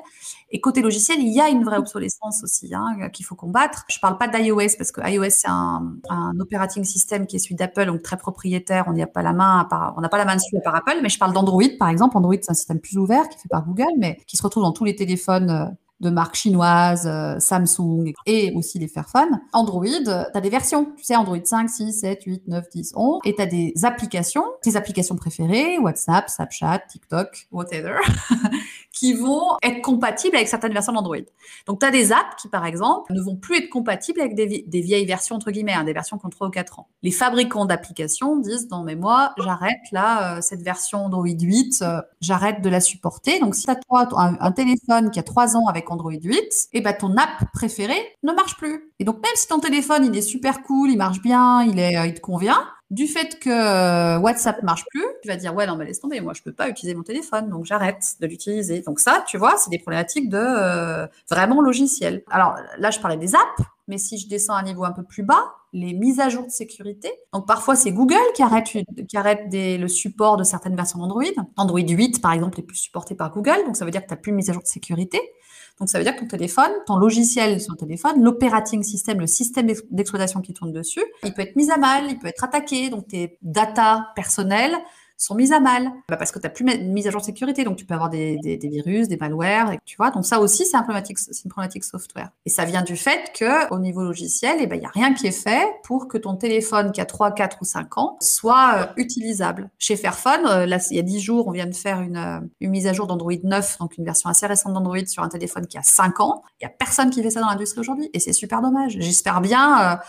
Et 0.50 0.60
côté 0.60 0.82
logiciel, 0.82 1.20
il 1.20 1.34
y 1.34 1.40
a 1.40 1.48
une 1.50 1.64
vraie 1.64 1.78
obsolescence 1.78 2.44
aussi 2.44 2.74
hein, 2.74 3.10
qu'il 3.14 3.26
faut 3.26 3.36
combattre. 3.36 3.86
Je 3.88 4.00
parle 4.00 4.18
pas 4.18 4.28
d'iOS 4.28 4.76
parce 4.78 4.92
que 4.92 5.02
iOS, 5.08 5.30
c'est 5.30 5.48
un, 5.48 5.96
un 6.10 6.40
operating 6.40 6.84
system 6.84 7.28
qui 7.28 7.38
est 7.38 7.51
d'Apple, 7.56 7.86
donc 7.86 8.02
très 8.02 8.18
propriétaire. 8.18 8.86
On 8.88 8.94
n'y 8.94 9.04
a 9.04 9.08
pas 9.08 9.22
la 9.22 9.34
main, 9.34 9.66
part, 9.70 9.94
on 9.98 10.02
n'a 10.02 10.10
pas 10.10 10.18
la 10.18 10.26
main 10.26 10.36
dessus 10.36 10.56
par 10.64 10.76
Apple. 10.76 11.00
Mais 11.02 11.10
je 11.10 11.20
parle 11.20 11.34
d'Android, 11.34 11.64
par 11.80 11.90
exemple. 11.90 12.18
Android, 12.18 12.36
c'est 12.42 12.52
un 12.52 12.56
système 12.56 12.80
plus 12.80 12.98
ouvert 12.98 13.28
qui 13.30 13.38
est 13.38 13.42
fait 13.42 13.50
par 13.50 13.66
Google, 13.66 13.94
mais 13.98 14.18
qui 14.28 14.38
se 14.38 14.44
retrouve 14.44 14.64
dans 14.64 14.72
tous 14.72 14.86
les 14.86 14.96
téléphones 14.96 15.76
de 16.02 16.10
marques 16.10 16.36
chinoises, 16.36 17.08
euh, 17.08 17.40
Samsung 17.40 18.14
et 18.26 18.52
aussi 18.56 18.80
les 18.80 18.88
Fairphone. 18.88 19.40
Android, 19.54 19.86
tu 19.86 20.10
as 20.10 20.42
des 20.42 20.50
versions. 20.50 20.86
Tu 20.98 21.04
sais, 21.04 21.16
Android 21.16 21.38
5, 21.44 21.70
6, 21.70 21.94
7, 21.94 22.24
8, 22.26 22.48
9, 22.48 22.70
10, 22.70 22.94
11. 22.96 23.20
Et 23.24 23.36
tu 23.36 23.42
as 23.42 23.46
des 23.46 23.74
applications, 23.84 24.44
tes 24.62 24.76
applications 24.76 25.16
préférées, 25.16 25.78
WhatsApp, 25.78 26.30
Snapchat, 26.30 26.80
TikTok, 26.90 27.48
whatever, 27.52 27.98
qui 28.92 29.14
vont 29.14 29.58
être 29.62 29.82
compatibles 29.82 30.36
avec 30.36 30.48
certaines 30.48 30.74
versions 30.74 30.94
d'Android. 30.94 31.18
Donc, 31.68 31.80
tu 31.80 31.86
as 31.86 31.92
des 31.92 32.12
apps 32.12 32.36
qui, 32.42 32.48
par 32.48 32.66
exemple, 32.66 33.14
ne 33.14 33.22
vont 33.22 33.36
plus 33.36 33.58
être 33.58 33.70
compatibles 33.70 34.22
avec 34.22 34.36
des, 34.36 34.82
vieilles 34.82 35.06
versions, 35.06 35.36
entre 35.36 35.52
guillemets, 35.52 35.74
hein, 35.74 35.84
des 35.84 35.94
versions 35.94 36.18
qui 36.18 36.26
ont 36.26 36.30
3 36.30 36.48
ou 36.48 36.52
4 36.52 36.80
ans. 36.80 36.88
Les 37.04 37.12
fabricants 37.12 37.66
d'applications 37.66 38.38
disent, 38.38 38.68
non, 38.72 38.84
mais 38.84 38.96
moi, 38.96 39.34
j'arrête 39.38 39.80
là, 39.92 40.38
euh, 40.38 40.42
cette 40.42 40.64
version 40.64 41.06
Android 41.06 41.28
8, 41.28 41.82
euh, 41.82 42.02
j'arrête 42.22 42.62
de 42.62 42.70
la 42.70 42.80
supporter. 42.80 43.40
Donc, 43.40 43.54
si 43.54 43.66
tu 43.66 43.72
as 43.72 43.76
toi, 43.76 44.08
un, 44.18 44.38
un 44.40 44.52
téléphone 44.52 45.12
qui 45.12 45.20
a 45.20 45.24
3 45.24 45.56
ans 45.56 45.68
avec 45.68 45.91
Android 45.92 46.12
8, 46.12 46.70
et 46.74 46.82
bah 46.82 46.94
ton 46.94 47.16
app 47.18 47.52
préférée 47.54 48.02
ne 48.24 48.34
marche 48.34 48.58
plus. 48.58 48.92
Et 49.00 49.04
donc 49.04 49.16
même 49.18 49.36
si 49.36 49.48
ton 49.48 49.60
téléphone 49.60 50.06
il 50.06 50.18
est 50.18 50.22
super 50.22 50.64
cool, 50.64 50.90
il 50.90 50.98
marche 50.98 51.22
bien, 51.22 51.64
il 51.64 51.80
est, 51.80 52.08
il 52.08 52.14
te 52.14 52.22
convient, 52.22 52.66
du 52.92 53.08
fait 53.08 53.40
que 53.40 54.18
WhatsApp 54.20 54.64
marche 54.64 54.84
plus, 54.90 55.06
tu 55.22 55.30
vas 55.30 55.38
dire 55.38 55.56
ouais 55.56 55.66
non 55.66 55.78
mais 55.78 55.86
laisse 55.86 56.02
tomber, 56.02 56.20
moi 56.20 56.34
je 56.34 56.42
peux 56.42 56.52
pas 56.52 56.68
utiliser 56.68 56.94
mon 56.94 57.04
téléphone, 57.04 57.50
donc 57.50 57.66
j'arrête 57.66 58.04
de 58.20 58.28
l'utiliser. 58.28 58.82
Donc 58.82 59.00
ça, 59.00 59.24
tu 59.26 59.38
vois, 59.38 59.56
c'est 59.58 59.70
des 59.70 59.80
problématiques 59.80 60.30
de 60.30 60.38
euh, 60.38 61.08
vraiment 61.30 61.62
logiciel. 61.62 62.24
Alors 62.30 62.58
là, 62.78 62.92
je 62.92 63.00
parlais 63.00 63.18
des 63.18 63.34
apps, 63.34 63.64
mais 63.92 63.98
si 63.98 64.18
je 64.18 64.28
descends 64.28 64.54
à 64.54 64.62
un 64.62 64.64
niveau 64.64 64.86
un 64.86 64.94
peu 64.94 65.04
plus 65.04 65.22
bas, 65.22 65.54
les 65.74 65.94
mises 65.94 66.20
à 66.20 66.30
jour 66.30 66.46
de 66.46 66.50
sécurité. 66.50 67.12
Donc 67.34 67.46
parfois 67.46 67.76
c'est 67.76 67.92
Google 67.92 68.16
qui 68.34 68.42
arrête, 68.42 68.66
qui 68.66 69.18
arrête 69.18 69.42
le 69.52 69.88
support 69.88 70.38
de 70.38 70.44
certaines 70.44 70.76
versions 70.76 71.00
d'Android. 71.00 71.24
Android 71.58 71.80
8 71.80 72.22
par 72.22 72.32
exemple 72.32 72.60
est 72.60 72.64
plus 72.64 72.78
supporté 72.78 73.16
par 73.16 73.32
Google, 73.32 73.66
donc 73.66 73.76
ça 73.76 73.84
veut 73.84 73.92
dire 73.92 74.02
que 74.02 74.08
tu 74.08 74.14
n'as 74.14 74.20
plus 74.20 74.32
de 74.32 74.38
mise 74.38 74.50
à 74.50 74.54
jour 74.54 74.64
de 74.64 74.68
sécurité. 74.68 75.20
Donc, 75.80 75.90
ça 75.90 75.98
veut 75.98 76.04
dire 76.04 76.16
que 76.16 76.20
ton 76.20 76.28
téléphone, 76.28 76.70
ton 76.86 76.96
logiciel 76.96 77.60
sur 77.60 77.74
le 77.74 77.78
téléphone, 77.78 78.22
l'operating 78.22 78.84
system, 78.84 79.20
le 79.20 79.26
système 79.26 79.66
d'exploitation 79.90 80.42
qui 80.42 80.54
tourne 80.54 80.72
dessus, 80.72 81.04
il 81.24 81.34
peut 81.34 81.42
être 81.42 81.56
mis 81.56 81.72
à 81.72 81.78
mal, 81.78 82.04
il 82.08 82.20
peut 82.20 82.28
être 82.28 82.44
attaqué. 82.44 82.92
Donc, 82.92 83.08
tes 83.08 83.40
data 83.42 84.10
personnelles 84.16 84.76
sont 85.22 85.36
mises 85.36 85.52
à 85.52 85.60
mal 85.60 85.92
bah 86.10 86.18
parce 86.18 86.32
que 86.32 86.40
tu 86.40 86.44
n'as 86.46 86.50
plus 86.50 86.66
de 86.66 86.84
mise 86.84 87.08
à 87.08 87.12
jour 87.12 87.22
de 87.22 87.26
sécurité. 87.26 87.64
Donc, 87.64 87.78
tu 87.78 87.86
peux 87.86 87.94
avoir 87.94 88.10
des, 88.10 88.38
des, 88.38 88.58
virus, 88.68 89.08
des 89.08 89.18
malwares, 89.18 89.74
tu 89.86 89.96
vois. 89.98 90.10
Donc, 90.10 90.26
ça 90.26 90.40
aussi, 90.40 90.66
c'est 90.66 90.78
une 90.78 91.52
problématique 91.52 91.84
software. 91.84 92.32
Et 92.46 92.50
ça 92.50 92.66
vient 92.66 92.82
du 92.82 92.96
fait 92.96 93.32
que 93.38 93.72
au 93.72 93.80
niveau 93.80 94.04
logiciel, 94.04 94.56
il 94.58 94.64
eh 94.64 94.68
ben, 94.68 94.80
n'y 94.80 94.86
a 94.86 94.90
rien 94.90 95.14
qui 95.14 95.28
est 95.28 95.32
fait 95.32 95.68
pour 95.84 96.08
que 96.08 96.18
ton 96.18 96.36
téléphone 96.36 96.92
qui 96.92 97.02
a 97.02 97.06
3, 97.06 97.32
4 97.34 97.58
ou 97.62 97.66
5 97.66 97.98
ans 97.98 98.18
soit 98.20 98.74
euh, 98.76 98.86
utilisable. 98.98 99.70
Chez 99.78 99.96
Fairphone, 99.96 100.46
euh, 100.46 100.78
il 100.90 100.98
y 100.98 101.00
a 101.00 101.04
10 101.04 101.20
jours, 101.20 101.48
on 101.48 101.52
vient 101.52 101.68
de 101.68 101.76
faire 101.76 102.02
une, 102.02 102.18
euh, 102.18 102.68
mise 102.68 102.88
à 102.88 102.94
jour 102.94 103.08
d'Android 103.08 103.34
9, 103.44 103.78
donc 103.80 103.98
une 103.98 104.06
version 104.06 104.30
assez 104.30 104.48
récente 104.48 104.74
d'Android 104.74 105.06
sur 105.06 105.24
un 105.24 105.30
téléphone 105.30 105.68
qui 105.68 105.78
a 105.78 105.84
5 105.84 106.20
ans. 106.20 106.42
Il 106.60 106.66
n'y 106.66 106.72
a 106.72 106.76
personne 106.76 107.10
qui 107.10 107.22
fait 107.22 107.30
ça 107.30 107.42
dans 107.42 107.50
l'industrie 107.50 107.82
aujourd'hui. 107.82 108.10
Et 108.14 108.20
c'est 108.20 108.34
super 108.34 108.62
dommage. 108.62 108.96
J'espère 109.00 109.42
bien, 109.42 110.00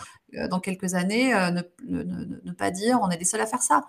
dans 0.49 0.59
quelques 0.59 0.95
années, 0.95 1.33
ne, 1.33 1.61
ne, 2.03 2.51
pas 2.53 2.71
dire 2.71 2.99
on 3.01 3.09
est 3.09 3.17
les 3.17 3.25
seuls 3.25 3.41
à 3.41 3.45
faire 3.45 3.61
ça 3.61 3.83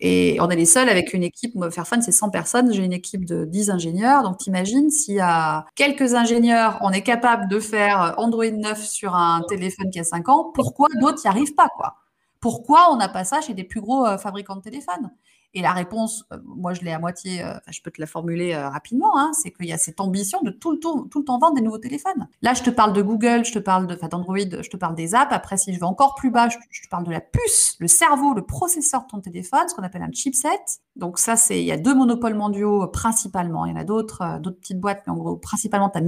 Et 0.00 0.38
on 0.40 0.48
est 0.48 0.56
les 0.56 0.64
seuls 0.64 0.88
avec 0.88 1.12
une 1.12 1.22
équipe, 1.22 1.52
Fairphone, 1.70 2.00
c'est 2.00 2.12
100 2.12 2.30
personnes, 2.30 2.72
j'ai 2.72 2.82
une 2.82 2.92
équipe 2.92 3.26
de 3.26 3.44
10 3.44 3.70
ingénieurs. 3.70 4.22
Donc 4.22 4.38
t'imagines, 4.38 4.90
s'il 4.90 5.16
y 5.16 5.20
a 5.20 5.66
quelques 5.74 6.14
ingénieurs, 6.14 6.78
on 6.80 6.90
est 6.90 7.02
capable 7.02 7.48
de 7.48 7.60
faire 7.60 8.14
Android 8.16 8.50
9 8.50 8.82
sur 8.82 9.14
un 9.14 9.42
téléphone 9.48 9.90
qui 9.90 10.00
a 10.00 10.04
5 10.04 10.28
ans, 10.30 10.50
pourquoi 10.54 10.88
d'autres 11.00 11.20
n'y 11.24 11.28
arrivent 11.28 11.54
pas 11.54 11.68
quoi? 11.76 11.96
Pourquoi 12.40 12.90
on 12.90 12.96
n'a 12.96 13.08
pas 13.08 13.24
ça 13.24 13.42
chez 13.42 13.52
des 13.52 13.64
plus 13.64 13.82
gros 13.82 14.06
euh, 14.06 14.16
fabricants 14.16 14.56
de 14.56 14.62
téléphones? 14.62 15.10
Et 15.52 15.62
la 15.62 15.72
réponse, 15.72 16.24
euh, 16.32 16.38
moi 16.44 16.74
je 16.74 16.82
l'ai 16.82 16.92
à 16.92 17.00
moitié, 17.00 17.42
euh, 17.42 17.54
je 17.68 17.80
peux 17.82 17.90
te 17.90 18.00
la 18.00 18.06
formuler 18.06 18.54
euh, 18.54 18.68
rapidement, 18.68 19.18
hein, 19.18 19.32
c'est 19.34 19.50
qu'il 19.50 19.66
y 19.66 19.72
a 19.72 19.78
cette 19.78 20.00
ambition 20.00 20.40
de 20.42 20.50
tout 20.50 20.70
le, 20.70 20.78
temps, 20.78 21.38
vendre 21.38 21.54
des 21.54 21.60
nouveaux 21.60 21.78
téléphones. 21.78 22.28
Là, 22.40 22.54
je 22.54 22.62
te 22.62 22.70
parle 22.70 22.92
de 22.92 23.02
Google, 23.02 23.44
je 23.44 23.52
te 23.52 23.58
parle 23.58 23.86
d'Android, 23.86 24.36
je 24.38 24.70
te 24.70 24.76
parle 24.76 24.94
des 24.94 25.14
apps. 25.14 25.32
Après, 25.32 25.56
si 25.56 25.74
je 25.74 25.80
vais 25.80 25.86
encore 25.86 26.14
plus 26.14 26.30
bas, 26.30 26.48
je, 26.48 26.56
te 26.56 26.88
parle 26.88 27.04
de 27.04 27.10
la 27.10 27.20
puce, 27.20 27.76
le 27.80 27.88
cerveau, 27.88 28.32
le 28.32 28.42
processeur 28.42 29.02
de 29.02 29.06
ton 29.08 29.20
téléphone, 29.20 29.68
ce 29.68 29.74
qu'on 29.74 29.82
appelle 29.82 30.02
un 30.02 30.12
chipset. 30.12 30.48
Donc 30.94 31.18
ça, 31.18 31.34
c'est, 31.34 31.60
il 31.60 31.66
y 31.66 31.72
a 31.72 31.76
deux 31.76 31.94
monopoles 31.94 32.34
mondiaux 32.34 32.86
principalement. 32.86 33.66
Il 33.66 33.70
y 33.70 33.72
en 33.72 33.80
a 33.80 33.84
d'autres, 33.84 34.38
d'autres 34.40 34.60
petites 34.60 34.80
boîtes, 34.80 35.02
mais 35.06 35.12
en 35.12 35.16
gros, 35.16 35.36
principalement, 35.36 35.90
tu 35.90 35.98
as 35.98 36.02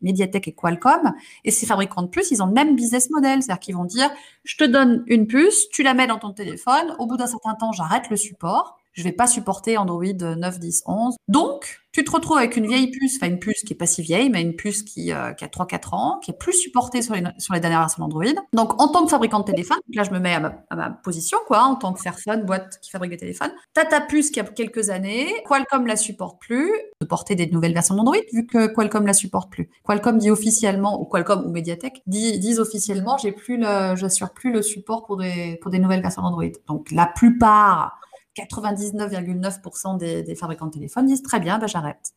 Mediatek 0.00 0.48
et 0.48 0.54
Qualcomm. 0.54 1.12
Et 1.44 1.50
ces 1.50 1.66
fabricants 1.66 2.02
de 2.02 2.08
puces, 2.08 2.30
ils 2.30 2.42
ont 2.42 2.46
le 2.46 2.52
même 2.52 2.76
business 2.76 3.10
model. 3.10 3.42
C'est-à-dire 3.42 3.60
qu'ils 3.60 3.76
vont 3.76 3.84
dire, 3.84 4.08
je 4.44 4.56
te 4.56 4.64
donne 4.64 5.04
une 5.06 5.26
puce, 5.26 5.68
tu 5.68 5.82
la 5.82 5.92
mets 5.92 6.06
dans 6.06 6.18
ton 6.18 6.32
téléphone, 6.32 6.94
au 6.98 7.06
bout 7.06 7.18
d'un 7.18 7.26
certain 7.26 7.54
temps, 7.54 7.72
j'arrête 7.72 8.08
le 8.08 8.16
support 8.16 8.78
je 8.96 9.02
vais 9.02 9.12
pas 9.12 9.26
supporter 9.26 9.76
Android 9.76 10.04
9, 10.04 10.58
10, 10.58 10.82
11. 10.86 11.16
Donc, 11.28 11.80
tu 11.92 12.04
te 12.04 12.10
retrouves 12.10 12.36
avec 12.36 12.56
une 12.56 12.66
vieille 12.66 12.90
puce, 12.90 13.16
enfin 13.16 13.30
une 13.30 13.38
puce 13.38 13.62
qui 13.62 13.72
est 13.72 13.76
pas 13.76 13.86
si 13.86 14.02
vieille, 14.02 14.28
mais 14.28 14.42
une 14.42 14.54
puce 14.54 14.82
qui, 14.82 15.12
euh, 15.12 15.32
a 15.32 15.32
3-4 15.32 15.94
ans, 15.94 16.20
qui 16.22 16.30
est 16.30 16.36
plus 16.38 16.52
supportée 16.52 17.00
sur 17.00 17.14
les, 17.14 17.22
sur 17.38 17.54
dernières 17.58 17.80
versions 17.80 18.02
d'Android. 18.02 18.34
Donc, 18.52 18.80
en 18.82 18.88
tant 18.88 19.04
que 19.04 19.10
fabricant 19.10 19.40
de 19.40 19.44
téléphone, 19.44 19.78
là, 19.94 20.02
je 20.02 20.10
me 20.10 20.18
mets 20.18 20.34
à 20.34 20.76
ma, 20.76 20.90
position, 20.90 21.38
quoi, 21.46 21.62
en 21.62 21.76
tant 21.76 21.94
que 21.94 22.00
Fairphone, 22.02 22.44
boîte 22.44 22.78
qui 22.82 22.90
fabrique 22.90 23.12
des 23.12 23.16
téléphones. 23.16 23.52
Tu 23.74 23.80
as 23.80 23.86
ta 23.86 24.00
puce 24.00 24.30
qui 24.30 24.40
a 24.40 24.44
quelques 24.44 24.90
années, 24.90 25.32
Qualcomm 25.46 25.86
la 25.86 25.96
supporte 25.96 26.38
plus, 26.38 26.70
de 27.00 27.06
porter 27.06 27.34
des 27.34 27.46
nouvelles 27.46 27.72
versions 27.72 27.94
d'Android, 27.94 28.16
vu 28.32 28.46
que 28.46 28.66
Qualcomm 28.66 29.06
la 29.06 29.14
supporte 29.14 29.50
plus. 29.50 29.70
Qualcomm 29.84 30.18
dit 30.18 30.30
officiellement, 30.30 31.00
ou 31.00 31.06
Qualcomm 31.06 31.46
ou 31.46 31.50
Mediatek, 31.50 32.02
dit, 32.06 32.38
disent 32.38 32.60
officiellement, 32.60 33.16
j'ai 33.16 33.32
plus 33.32 33.56
le, 33.56 33.96
j'assure 33.96 34.34
plus 34.34 34.52
le 34.52 34.60
support 34.60 35.06
pour 35.06 35.16
des, 35.16 35.58
pour 35.62 35.70
des 35.70 35.78
nouvelles 35.78 36.02
versions 36.02 36.22
d'Android. 36.22 36.44
Donc, 36.66 36.90
la 36.90 37.06
plupart 37.06 38.00
99,9% 38.36 39.98
des, 39.98 40.34
fabricants 40.34 40.66
de 40.66 40.72
téléphones 40.72 41.06
disent 41.06 41.22
très 41.22 41.40
bien, 41.40 41.58
bah, 41.58 41.66
j'arrête. 41.66 42.12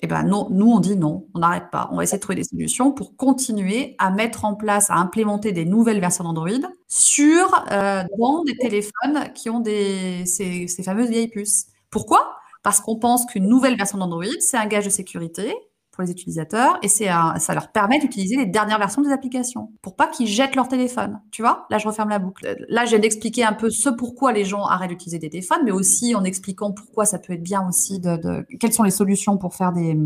Eh 0.00 0.06
ben 0.06 0.24
non, 0.24 0.48
nous 0.50 0.70
on 0.70 0.78
dit 0.78 0.94
non, 0.94 1.26
on 1.34 1.38
n'arrête 1.38 1.70
pas. 1.72 1.88
On 1.90 1.96
va 1.96 2.02
essayer 2.02 2.18
de 2.18 2.22
trouver 2.22 2.36
des 2.36 2.44
solutions 2.44 2.92
pour 2.92 3.16
continuer 3.16 3.94
à 3.98 4.10
mettre 4.10 4.44
en 4.44 4.54
place, 4.54 4.90
à 4.90 4.96
implémenter 4.96 5.52
des 5.52 5.64
nouvelles 5.64 6.00
versions 6.00 6.24
d'Android 6.24 6.50
sur 6.86 7.64
euh, 7.72 8.02
dans 8.18 8.44
des 8.44 8.56
téléphones 8.58 9.32
qui 9.34 9.48
ont 9.48 9.64
ces 9.64 10.82
fameuses 10.84 11.08
vieilles 11.08 11.28
puces. 11.28 11.68
Pourquoi? 11.88 12.36
Parce 12.62 12.80
qu'on 12.80 12.98
pense 12.98 13.24
qu'une 13.24 13.48
nouvelle 13.48 13.76
version 13.76 13.96
d'Android, 13.96 14.26
c'est 14.40 14.58
un 14.58 14.66
gage 14.66 14.84
de 14.84 14.90
sécurité, 14.90 15.54
pour 15.96 16.04
les 16.04 16.10
utilisateurs 16.10 16.78
et 16.82 16.88
c'est 16.88 17.08
ça 17.38 17.54
leur 17.54 17.72
permet 17.72 17.98
d'utiliser 17.98 18.36
les 18.36 18.46
dernières 18.46 18.78
versions 18.78 19.00
des 19.00 19.10
applications 19.10 19.72
pour 19.80 19.96
pas 19.96 20.06
qu'ils 20.06 20.26
jettent 20.26 20.54
leur 20.54 20.68
téléphone. 20.68 21.20
Tu 21.30 21.40
vois? 21.40 21.66
Là, 21.70 21.78
je 21.78 21.88
referme 21.88 22.10
la 22.10 22.18
boucle. 22.18 22.54
Là, 22.68 22.84
viens 22.84 22.98
d'expliquer 22.98 23.44
un 23.44 23.54
peu 23.54 23.70
ce 23.70 23.88
pourquoi 23.88 24.32
les 24.32 24.44
gens 24.44 24.64
arrêtent 24.64 24.90
d'utiliser 24.90 25.18
des 25.18 25.30
téléphones, 25.30 25.62
mais 25.64 25.70
aussi 25.70 26.14
en 26.14 26.22
expliquant 26.24 26.72
pourquoi 26.72 27.06
ça 27.06 27.18
peut 27.18 27.32
être 27.32 27.42
bien 27.42 27.66
aussi 27.66 27.98
de, 27.98 28.46
quelles 28.60 28.74
sont 28.74 28.82
les 28.82 28.90
solutions 28.90 29.38
pour 29.38 29.54
faire 29.54 29.72
des 29.72 29.98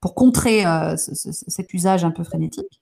pour 0.00 0.14
contrer 0.14 0.64
euh, 0.64 0.96
cet 0.96 1.74
usage 1.74 2.04
un 2.04 2.10
peu 2.10 2.24
frénétique. 2.24 2.80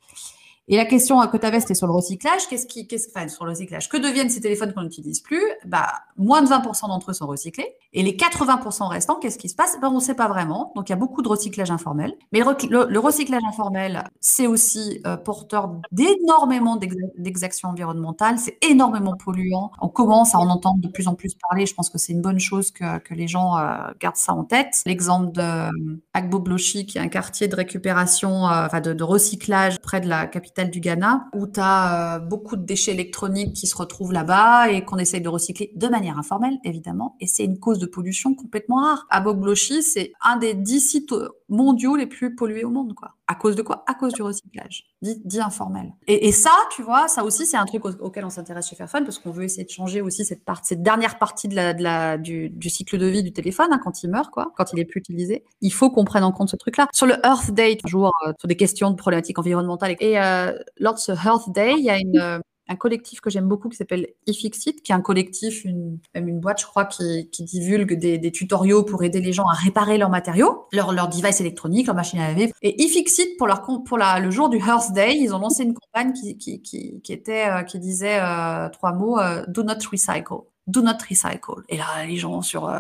Et 0.70 0.76
la 0.76 0.84
question 0.84 1.18
que 1.28 1.36
tu 1.38 1.46
avais, 1.46 1.60
c'était 1.60 1.74
sur 1.74 1.86
le 1.86 1.94
recyclage. 1.94 2.46
Qu'est-ce 2.48 2.66
qui, 2.66 2.86
enfin, 3.14 3.26
sur 3.28 3.46
le 3.46 3.52
recyclage, 3.52 3.88
que 3.88 3.96
deviennent 3.96 4.28
ces 4.28 4.42
téléphones 4.42 4.74
qu'on 4.74 4.82
n'utilise 4.82 5.20
plus? 5.20 5.42
Bah, 5.64 5.86
moins 6.18 6.42
de 6.42 6.48
20% 6.48 6.88
d'entre 6.88 7.10
eux 7.10 7.14
sont 7.14 7.26
recyclés. 7.26 7.74
Et 7.94 8.02
les 8.02 8.12
80% 8.12 8.86
restants, 8.88 9.14
qu'est-ce 9.14 9.38
qui 9.38 9.48
se 9.48 9.54
passe? 9.54 9.78
Ben, 9.80 9.88
On 9.88 9.94
ne 9.94 10.00
sait 10.00 10.14
pas 10.14 10.28
vraiment. 10.28 10.72
Donc, 10.76 10.90
il 10.90 10.92
y 10.92 10.92
a 10.92 10.96
beaucoup 10.96 11.22
de 11.22 11.28
recyclage 11.28 11.70
informel. 11.70 12.14
Mais 12.32 12.40
le, 12.40 12.98
recyclage 12.98 13.40
informel, 13.48 14.04
c'est 14.20 14.46
aussi 14.46 15.00
euh, 15.06 15.16
porteur 15.16 15.72
d'énormément 15.90 16.76
d'exactions 17.16 17.70
environnementales. 17.70 18.38
C'est 18.38 18.58
énormément 18.62 19.14
polluant. 19.16 19.72
On 19.80 19.88
commence 19.88 20.34
à 20.34 20.38
en 20.38 20.50
entendre 20.50 20.80
de 20.82 20.88
plus 20.88 21.08
en 21.08 21.14
plus 21.14 21.34
parler. 21.48 21.64
Je 21.64 21.74
pense 21.74 21.88
que 21.88 21.96
c'est 21.96 22.12
une 22.12 22.22
bonne 22.22 22.40
chose 22.40 22.72
que, 22.72 22.98
les 23.14 23.26
gens 23.26 23.56
euh, 23.56 23.74
gardent 24.00 24.16
ça 24.16 24.34
en 24.34 24.44
tête. 24.44 24.82
L'exemple 24.84 25.32
de 25.32 25.40
euh, 25.40 25.70
Agbo 26.12 26.40
Blochi, 26.40 26.84
qui 26.84 26.98
est 26.98 27.00
un 27.00 27.08
quartier 27.08 27.48
de 27.48 27.56
récupération, 27.56 28.44
enfin 28.44 28.82
de, 28.82 28.92
de 28.92 29.02
recyclage 29.02 29.80
près 29.80 30.02
de 30.02 30.08
la 30.08 30.26
capitale 30.26 30.57
du 30.66 30.80
Ghana, 30.80 31.28
où 31.34 31.46
tu 31.46 31.60
as 31.60 32.16
euh, 32.16 32.18
beaucoup 32.18 32.56
de 32.56 32.64
déchets 32.64 32.92
électroniques 32.92 33.54
qui 33.54 33.66
se 33.66 33.76
retrouvent 33.76 34.12
là-bas 34.12 34.70
et 34.70 34.84
qu'on 34.84 34.98
essaye 34.98 35.20
de 35.20 35.28
recycler 35.28 35.72
de 35.74 35.88
manière 35.88 36.18
informelle, 36.18 36.58
évidemment. 36.64 37.16
Et 37.20 37.26
c'est 37.26 37.44
une 37.44 37.58
cause 37.58 37.78
de 37.78 37.86
pollution 37.86 38.34
complètement 38.34 38.82
rare. 38.82 39.06
Abogloshi, 39.10 39.82
c'est 39.82 40.12
un 40.20 40.36
des 40.36 40.54
dix 40.54 40.80
sites 40.80 41.14
mondiaux 41.48 41.96
les 41.96 42.06
plus 42.06 42.34
pollués 42.34 42.64
au 42.64 42.70
monde, 42.70 42.94
quoi. 42.94 43.14
À 43.26 43.34
cause 43.34 43.56
de 43.56 43.62
quoi? 43.62 43.84
À 43.86 43.94
cause 43.94 44.14
du 44.14 44.22
recyclage, 44.22 44.86
dit, 45.02 45.40
informel. 45.40 45.92
Et, 46.06 46.32
ça, 46.32 46.50
tu 46.74 46.82
vois, 46.82 47.08
ça 47.08 47.24
aussi, 47.24 47.44
c'est 47.44 47.58
un 47.58 47.66
truc 47.66 47.84
auquel 47.84 48.24
on 48.24 48.30
s'intéresse 48.30 48.68
chez 48.68 48.76
Fairphone 48.76 49.04
parce 49.04 49.18
qu'on 49.18 49.30
veut 49.30 49.44
essayer 49.44 49.64
de 49.64 49.70
changer 49.70 50.00
aussi 50.00 50.24
cette, 50.24 50.44
part, 50.44 50.60
cette 50.64 50.82
dernière 50.82 51.18
partie 51.18 51.46
de 51.46 51.54
la, 51.54 52.16
du, 52.16 52.50
cycle 52.70 52.96
de 52.96 53.06
vie 53.06 53.22
du 53.22 53.32
téléphone 53.32 53.68
hein, 53.70 53.80
quand 53.82 54.02
il 54.02 54.08
meurt, 54.08 54.30
quoi, 54.30 54.52
quand 54.56 54.72
il 54.72 54.78
est 54.78 54.86
plus 54.86 55.00
utilisé. 55.00 55.44
Il 55.60 55.72
faut 55.72 55.90
qu'on 55.90 56.04
prenne 56.04 56.24
en 56.24 56.32
compte 56.32 56.48
ce 56.48 56.56
truc-là. 56.56 56.88
Sur 56.92 57.06
le 57.06 57.14
Earth 57.24 57.50
Day, 57.50 57.76
toujours 57.76 58.12
euh, 58.26 58.32
sur 58.38 58.48
des 58.48 58.56
questions 58.56 58.90
de 58.90 58.96
problématiques 58.96 59.38
environnementales. 59.38 59.96
Et 60.00 60.18
euh, 60.18 60.47
lors 60.78 60.94
de 60.94 60.98
ce 60.98 61.12
Earth 61.12 61.50
Day, 61.52 61.74
il 61.78 61.84
y 61.84 61.90
a 61.90 61.98
euh, 62.22 62.40
un 62.68 62.76
collectif 62.76 63.20
que 63.20 63.30
j'aime 63.30 63.48
beaucoup 63.48 63.68
qui 63.68 63.76
s'appelle 63.76 64.08
iFixit, 64.26 64.82
qui 64.82 64.92
est 64.92 64.94
un 64.94 65.00
collectif, 65.00 65.64
une, 65.64 65.98
même 66.14 66.28
une 66.28 66.38
boîte, 66.38 66.60
je 66.60 66.66
crois, 66.66 66.84
qui, 66.84 67.28
divulgue 67.32 67.98
des, 67.98 68.18
des, 68.18 68.30
tutoriaux 68.30 68.82
pour 68.82 69.02
aider 69.02 69.20
les 69.20 69.32
gens 69.32 69.46
à 69.46 69.54
réparer 69.54 69.96
leurs 69.96 70.10
matériaux, 70.10 70.66
leurs 70.72 70.92
leur 70.92 71.08
device 71.08 71.40
électroniques, 71.40 71.86
leur 71.86 71.96
machine 71.96 72.20
à 72.20 72.28
laver. 72.28 72.52
Et 72.62 72.82
iFixit, 72.82 73.36
pour, 73.38 73.48
le 73.48 74.30
jour 74.30 74.48
du 74.50 74.58
Earth 74.58 74.92
Day, 74.92 75.16
ils 75.16 75.34
ont 75.34 75.38
lancé 75.38 75.64
une 75.64 75.74
campagne 75.74 76.12
qui, 76.12 77.02
euh, 77.28 77.62
disait 77.74 78.20
euh, 78.20 78.68
trois 78.68 78.92
mots, 78.92 79.18
euh, 79.18 79.44
Do 79.48 79.62
not 79.62 79.78
recycle. 79.90 80.42
Do 80.66 80.82
not 80.82 80.98
recycle. 81.08 81.62
Et 81.70 81.78
là, 81.78 82.04
les 82.06 82.16
gens 82.16 82.42
sur 82.42 82.70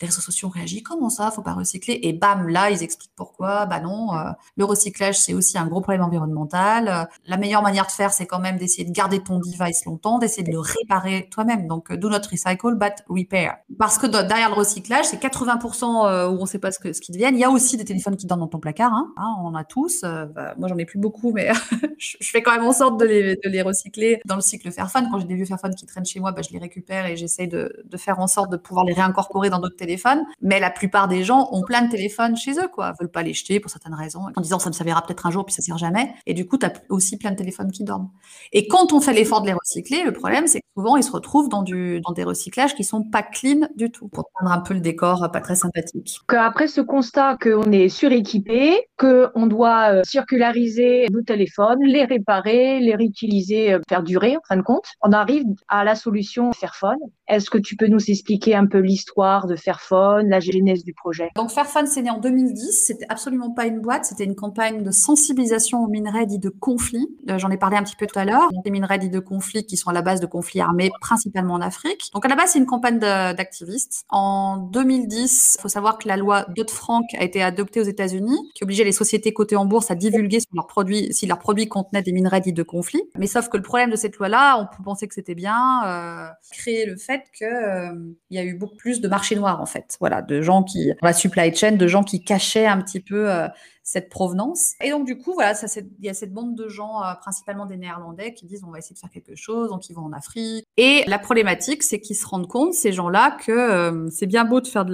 les 0.00 0.06
réseaux 0.06 0.20
sociaux 0.20 0.48
ont 0.48 0.50
réagi, 0.50 0.82
comment 0.82 1.10
ça, 1.10 1.30
faut 1.30 1.42
pas 1.42 1.52
recycler 1.52 1.98
Et 2.02 2.12
bam, 2.12 2.48
là, 2.48 2.70
ils 2.70 2.82
expliquent 2.82 3.14
pourquoi. 3.16 3.66
Bah 3.66 3.80
non, 3.80 4.14
euh, 4.14 4.30
le 4.56 4.64
recyclage, 4.64 5.18
c'est 5.18 5.34
aussi 5.34 5.58
un 5.58 5.66
gros 5.66 5.80
problème 5.80 6.02
environnemental. 6.02 6.88
Euh, 6.88 7.04
la 7.26 7.36
meilleure 7.36 7.62
manière 7.62 7.86
de 7.86 7.92
faire, 7.92 8.12
c'est 8.12 8.26
quand 8.26 8.40
même 8.40 8.56
d'essayer 8.56 8.84
de 8.84 8.92
garder 8.92 9.20
ton 9.20 9.38
device 9.38 9.84
longtemps, 9.84 10.18
d'essayer 10.18 10.42
de 10.42 10.50
le 10.50 10.58
réparer 10.58 11.28
toi-même. 11.30 11.66
Donc, 11.66 11.90
euh, 11.90 11.96
do 11.96 12.08
not 12.08 12.18
recycle, 12.30 12.74
but 12.74 12.94
repair. 13.08 13.56
Parce 13.78 13.98
que 13.98 14.06
derrière 14.06 14.50
le 14.50 14.56
recyclage, 14.56 15.06
c'est 15.06 15.20
80% 15.20 16.28
où 16.28 16.40
on 16.40 16.46
sait 16.46 16.58
pas 16.58 16.72
ce 16.72 16.78
que 16.78 16.92
ce 16.92 17.00
qu'ils 17.00 17.14
deviennent. 17.14 17.36
Il 17.36 17.40
y 17.40 17.44
a 17.44 17.50
aussi 17.50 17.76
des 17.76 17.84
téléphones 17.84 18.16
qui 18.16 18.26
dorment 18.26 18.42
dans 18.42 18.48
ton 18.48 18.58
placard. 18.58 18.92
Hein. 18.92 19.12
Hein, 19.16 19.34
on 19.40 19.46
en 19.46 19.54
a 19.54 19.64
tous. 19.64 20.02
Bah, 20.02 20.54
moi, 20.58 20.68
j'en 20.68 20.78
ai 20.78 20.84
plus 20.84 20.98
beaucoup, 20.98 21.32
mais 21.32 21.50
je 21.98 22.16
fais 22.20 22.42
quand 22.42 22.52
même 22.52 22.64
en 22.64 22.72
sorte 22.72 22.98
de 22.98 23.04
les, 23.04 23.62
recycler 23.62 24.20
dans 24.26 24.34
le 24.34 24.40
cycle 24.40 24.70
Fairphone. 24.70 25.08
Quand 25.10 25.18
j'ai 25.18 25.26
des 25.26 25.34
vieux 25.34 25.46
Fairphone 25.46 25.74
qui 25.74 25.86
traînent 25.86 26.04
chez 26.04 26.20
moi, 26.20 26.32
bah, 26.32 26.42
je 26.42 26.52
les 26.52 26.58
récupère 26.58 27.06
et 27.06 27.16
j'essaye 27.16 27.48
de, 27.48 27.84
de 27.84 27.96
faire 27.96 28.18
en 28.18 28.26
sorte 28.26 28.50
de 28.50 28.56
pouvoir 28.56 28.84
les 28.84 28.92
réincorporer 28.92 29.50
dans 29.50 29.58
d'autres 29.58 29.76
téléphone, 29.84 30.22
mais 30.40 30.60
la 30.60 30.70
plupart 30.70 31.08
des 31.08 31.24
gens 31.24 31.48
ont 31.52 31.62
plein 31.62 31.82
de 31.82 31.90
téléphones 31.90 32.36
chez 32.36 32.52
eux, 32.52 32.68
quoi, 32.72 32.92
veulent 33.00 33.10
pas 33.10 33.22
les 33.22 33.34
jeter 33.34 33.60
pour 33.60 33.70
certaines 33.70 33.94
raisons, 33.94 34.22
en 34.34 34.40
disant 34.40 34.58
ça 34.58 34.70
me 34.70 34.74
servira 34.74 35.02
peut-être 35.02 35.26
un 35.26 35.30
jour 35.30 35.44
puis 35.44 35.54
ça 35.54 35.62
sert 35.62 35.78
jamais. 35.78 36.14
Et 36.26 36.34
du 36.34 36.46
coup, 36.46 36.58
tu 36.58 36.66
as 36.66 36.72
aussi 36.88 37.18
plein 37.18 37.30
de 37.30 37.36
téléphones 37.36 37.70
qui 37.70 37.84
dorment. 37.84 38.10
Et 38.52 38.66
quand 38.68 38.92
on 38.92 39.00
fait 39.00 39.12
l'effort 39.12 39.42
de 39.42 39.46
les 39.46 39.52
recycler, 39.52 40.04
le 40.04 40.12
problème 40.12 40.46
c'est 40.46 40.60
que 40.60 40.66
souvent 40.76 40.96
ils 40.96 41.04
se 41.04 41.12
retrouvent 41.12 41.48
dans 41.48 41.62
des 41.62 42.24
recyclages 42.24 42.74
qui 42.74 42.84
sont 42.84 43.02
pas 43.02 43.22
clean 43.22 43.68
du 43.76 43.90
tout, 43.90 44.08
pour 44.08 44.28
prendre 44.34 44.52
un 44.52 44.60
peu 44.60 44.74
le 44.74 44.80
décor 44.80 45.30
pas 45.32 45.40
très 45.40 45.54
sympathique. 45.54 46.18
Après 46.28 46.66
ce 46.68 46.80
constat 46.80 47.36
qu'on 47.40 47.70
est 47.72 47.88
suréquipé, 47.88 48.86
qu'on 48.98 49.46
doit 49.46 49.92
euh, 49.92 50.02
circulariser 50.04 51.06
nos 51.12 51.22
téléphones, 51.22 51.82
les 51.82 52.04
réparer, 52.04 52.80
les 52.80 52.94
réutiliser, 52.94 53.72
euh, 53.72 53.80
faire 53.88 54.02
durer 54.02 54.36
en 54.36 54.40
fin 54.46 54.56
de 54.56 54.62
compte, 54.62 54.86
on 55.02 55.12
arrive 55.12 55.44
à 55.68 55.84
la 55.84 55.94
solution 55.94 56.52
Fairphone. 56.52 56.98
Est-ce 57.28 57.50
que 57.50 57.58
tu 57.58 57.76
peux 57.76 57.86
nous 57.86 58.10
expliquer 58.10 58.54
un 58.54 58.66
peu 58.66 58.78
l'histoire 58.78 59.46
de 59.46 59.56
Fairphone? 59.56 59.73
La 59.92 60.40
genèse 60.40 60.84
du 60.84 60.94
projet 60.94 61.30
Donc 61.36 61.50
Fairphone, 61.50 61.86
c'est 61.86 62.02
né 62.02 62.10
en 62.10 62.18
2010. 62.18 62.86
C'était 62.86 63.06
absolument 63.08 63.50
pas 63.50 63.66
une 63.66 63.80
boîte, 63.80 64.04
c'était 64.04 64.24
une 64.24 64.34
campagne 64.34 64.82
de 64.82 64.90
sensibilisation 64.90 65.84
aux 65.84 65.88
minerais 65.88 66.26
dits 66.26 66.38
de 66.38 66.48
conflit. 66.48 67.06
Euh, 67.28 67.38
j'en 67.38 67.50
ai 67.50 67.56
parlé 67.56 67.76
un 67.76 67.82
petit 67.82 67.96
peu 67.96 68.06
tout 68.06 68.18
à 68.18 68.24
l'heure. 68.24 68.48
Des 68.64 68.70
minerais 68.70 68.98
dits 68.98 69.10
de 69.10 69.20
conflit 69.20 69.64
qui 69.64 69.76
sont 69.76 69.90
à 69.90 69.92
la 69.92 70.02
base 70.02 70.20
de 70.20 70.26
conflits 70.26 70.60
armés, 70.60 70.90
principalement 71.00 71.54
en 71.54 71.60
Afrique. 71.60 72.10
Donc 72.12 72.24
à 72.24 72.28
la 72.28 72.36
base, 72.36 72.50
c'est 72.50 72.58
une 72.58 72.66
campagne 72.66 72.98
d'activistes. 72.98 74.04
En 74.08 74.58
2010, 74.58 75.56
il 75.58 75.62
faut 75.62 75.68
savoir 75.68 75.98
que 75.98 76.08
la 76.08 76.16
loi 76.16 76.46
Dodd-Frank 76.54 77.04
a 77.18 77.24
été 77.24 77.42
adoptée 77.42 77.80
aux 77.80 77.84
États-Unis, 77.84 78.38
qui 78.54 78.64
obligeait 78.64 78.84
les 78.84 78.92
sociétés 78.92 79.32
cotées 79.32 79.56
en 79.56 79.66
bourse 79.66 79.90
à 79.90 79.94
divulguer 79.94 80.40
sur 80.40 80.50
leurs 80.54 80.66
produits, 80.66 81.12
si 81.12 81.26
leurs 81.26 81.38
produits 81.38 81.68
contenaient 81.68 82.02
des 82.02 82.12
minerais 82.12 82.40
dits 82.40 82.52
de 82.52 82.62
conflit. 82.62 83.02
Mais 83.18 83.26
sauf 83.26 83.48
que 83.48 83.56
le 83.56 83.62
problème 83.62 83.90
de 83.90 83.96
cette 83.96 84.16
loi-là, 84.16 84.58
on 84.58 84.76
peut 84.76 84.82
penser 84.82 85.08
que 85.08 85.14
c'était 85.14 85.34
bien, 85.34 85.82
euh, 85.86 86.28
créer 86.50 86.86
le 86.86 86.96
fait 86.96 87.22
qu'il 87.36 87.46
euh, 87.46 87.92
y 88.30 88.38
a 88.38 88.44
eu 88.44 88.54
beaucoup 88.54 88.76
plus 88.76 89.00
de 89.00 89.08
marché 89.08 89.36
noir 89.36 89.60
en 89.64 89.66
fait. 89.66 89.96
Voilà, 89.98 90.20
de 90.20 90.42
gens 90.42 90.62
qui, 90.62 90.88
dans 90.88 91.08
la 91.08 91.14
supply 91.14 91.54
chain, 91.54 91.72
de 91.72 91.86
gens 91.88 92.04
qui 92.04 92.22
cachaient 92.22 92.66
un 92.66 92.80
petit 92.82 93.00
peu 93.00 93.30
euh, 93.30 93.48
cette 93.84 94.08
provenance. 94.08 94.72
Et 94.82 94.90
donc, 94.90 95.04
du 95.04 95.18
coup, 95.18 95.34
voilà, 95.34 95.52
il 95.76 96.04
y 96.06 96.08
a 96.08 96.14
cette 96.14 96.32
bande 96.32 96.56
de 96.56 96.68
gens, 96.68 97.02
euh, 97.02 97.14
principalement 97.20 97.66
des 97.66 97.76
Néerlandais, 97.76 98.32
qui 98.32 98.46
disent 98.46 98.64
on 98.66 98.70
va 98.70 98.78
essayer 98.78 98.94
de 98.94 98.98
faire 98.98 99.10
quelque 99.10 99.36
chose, 99.36 99.68
donc 99.68 99.88
ils 99.90 99.92
vont 99.92 100.04
en 100.04 100.12
Afrique. 100.12 100.66
Et 100.78 101.04
la 101.06 101.18
problématique, 101.18 101.82
c'est 101.82 102.00
qu'ils 102.00 102.16
se 102.16 102.26
rendent 102.26 102.48
compte, 102.48 102.72
ces 102.72 102.92
gens-là, 102.92 103.36
que 103.44 103.52
euh, 103.52 104.08
c'est 104.10 104.26
bien 104.26 104.46
beau 104.46 104.62
de 104.62 104.66
faire 104.66 104.86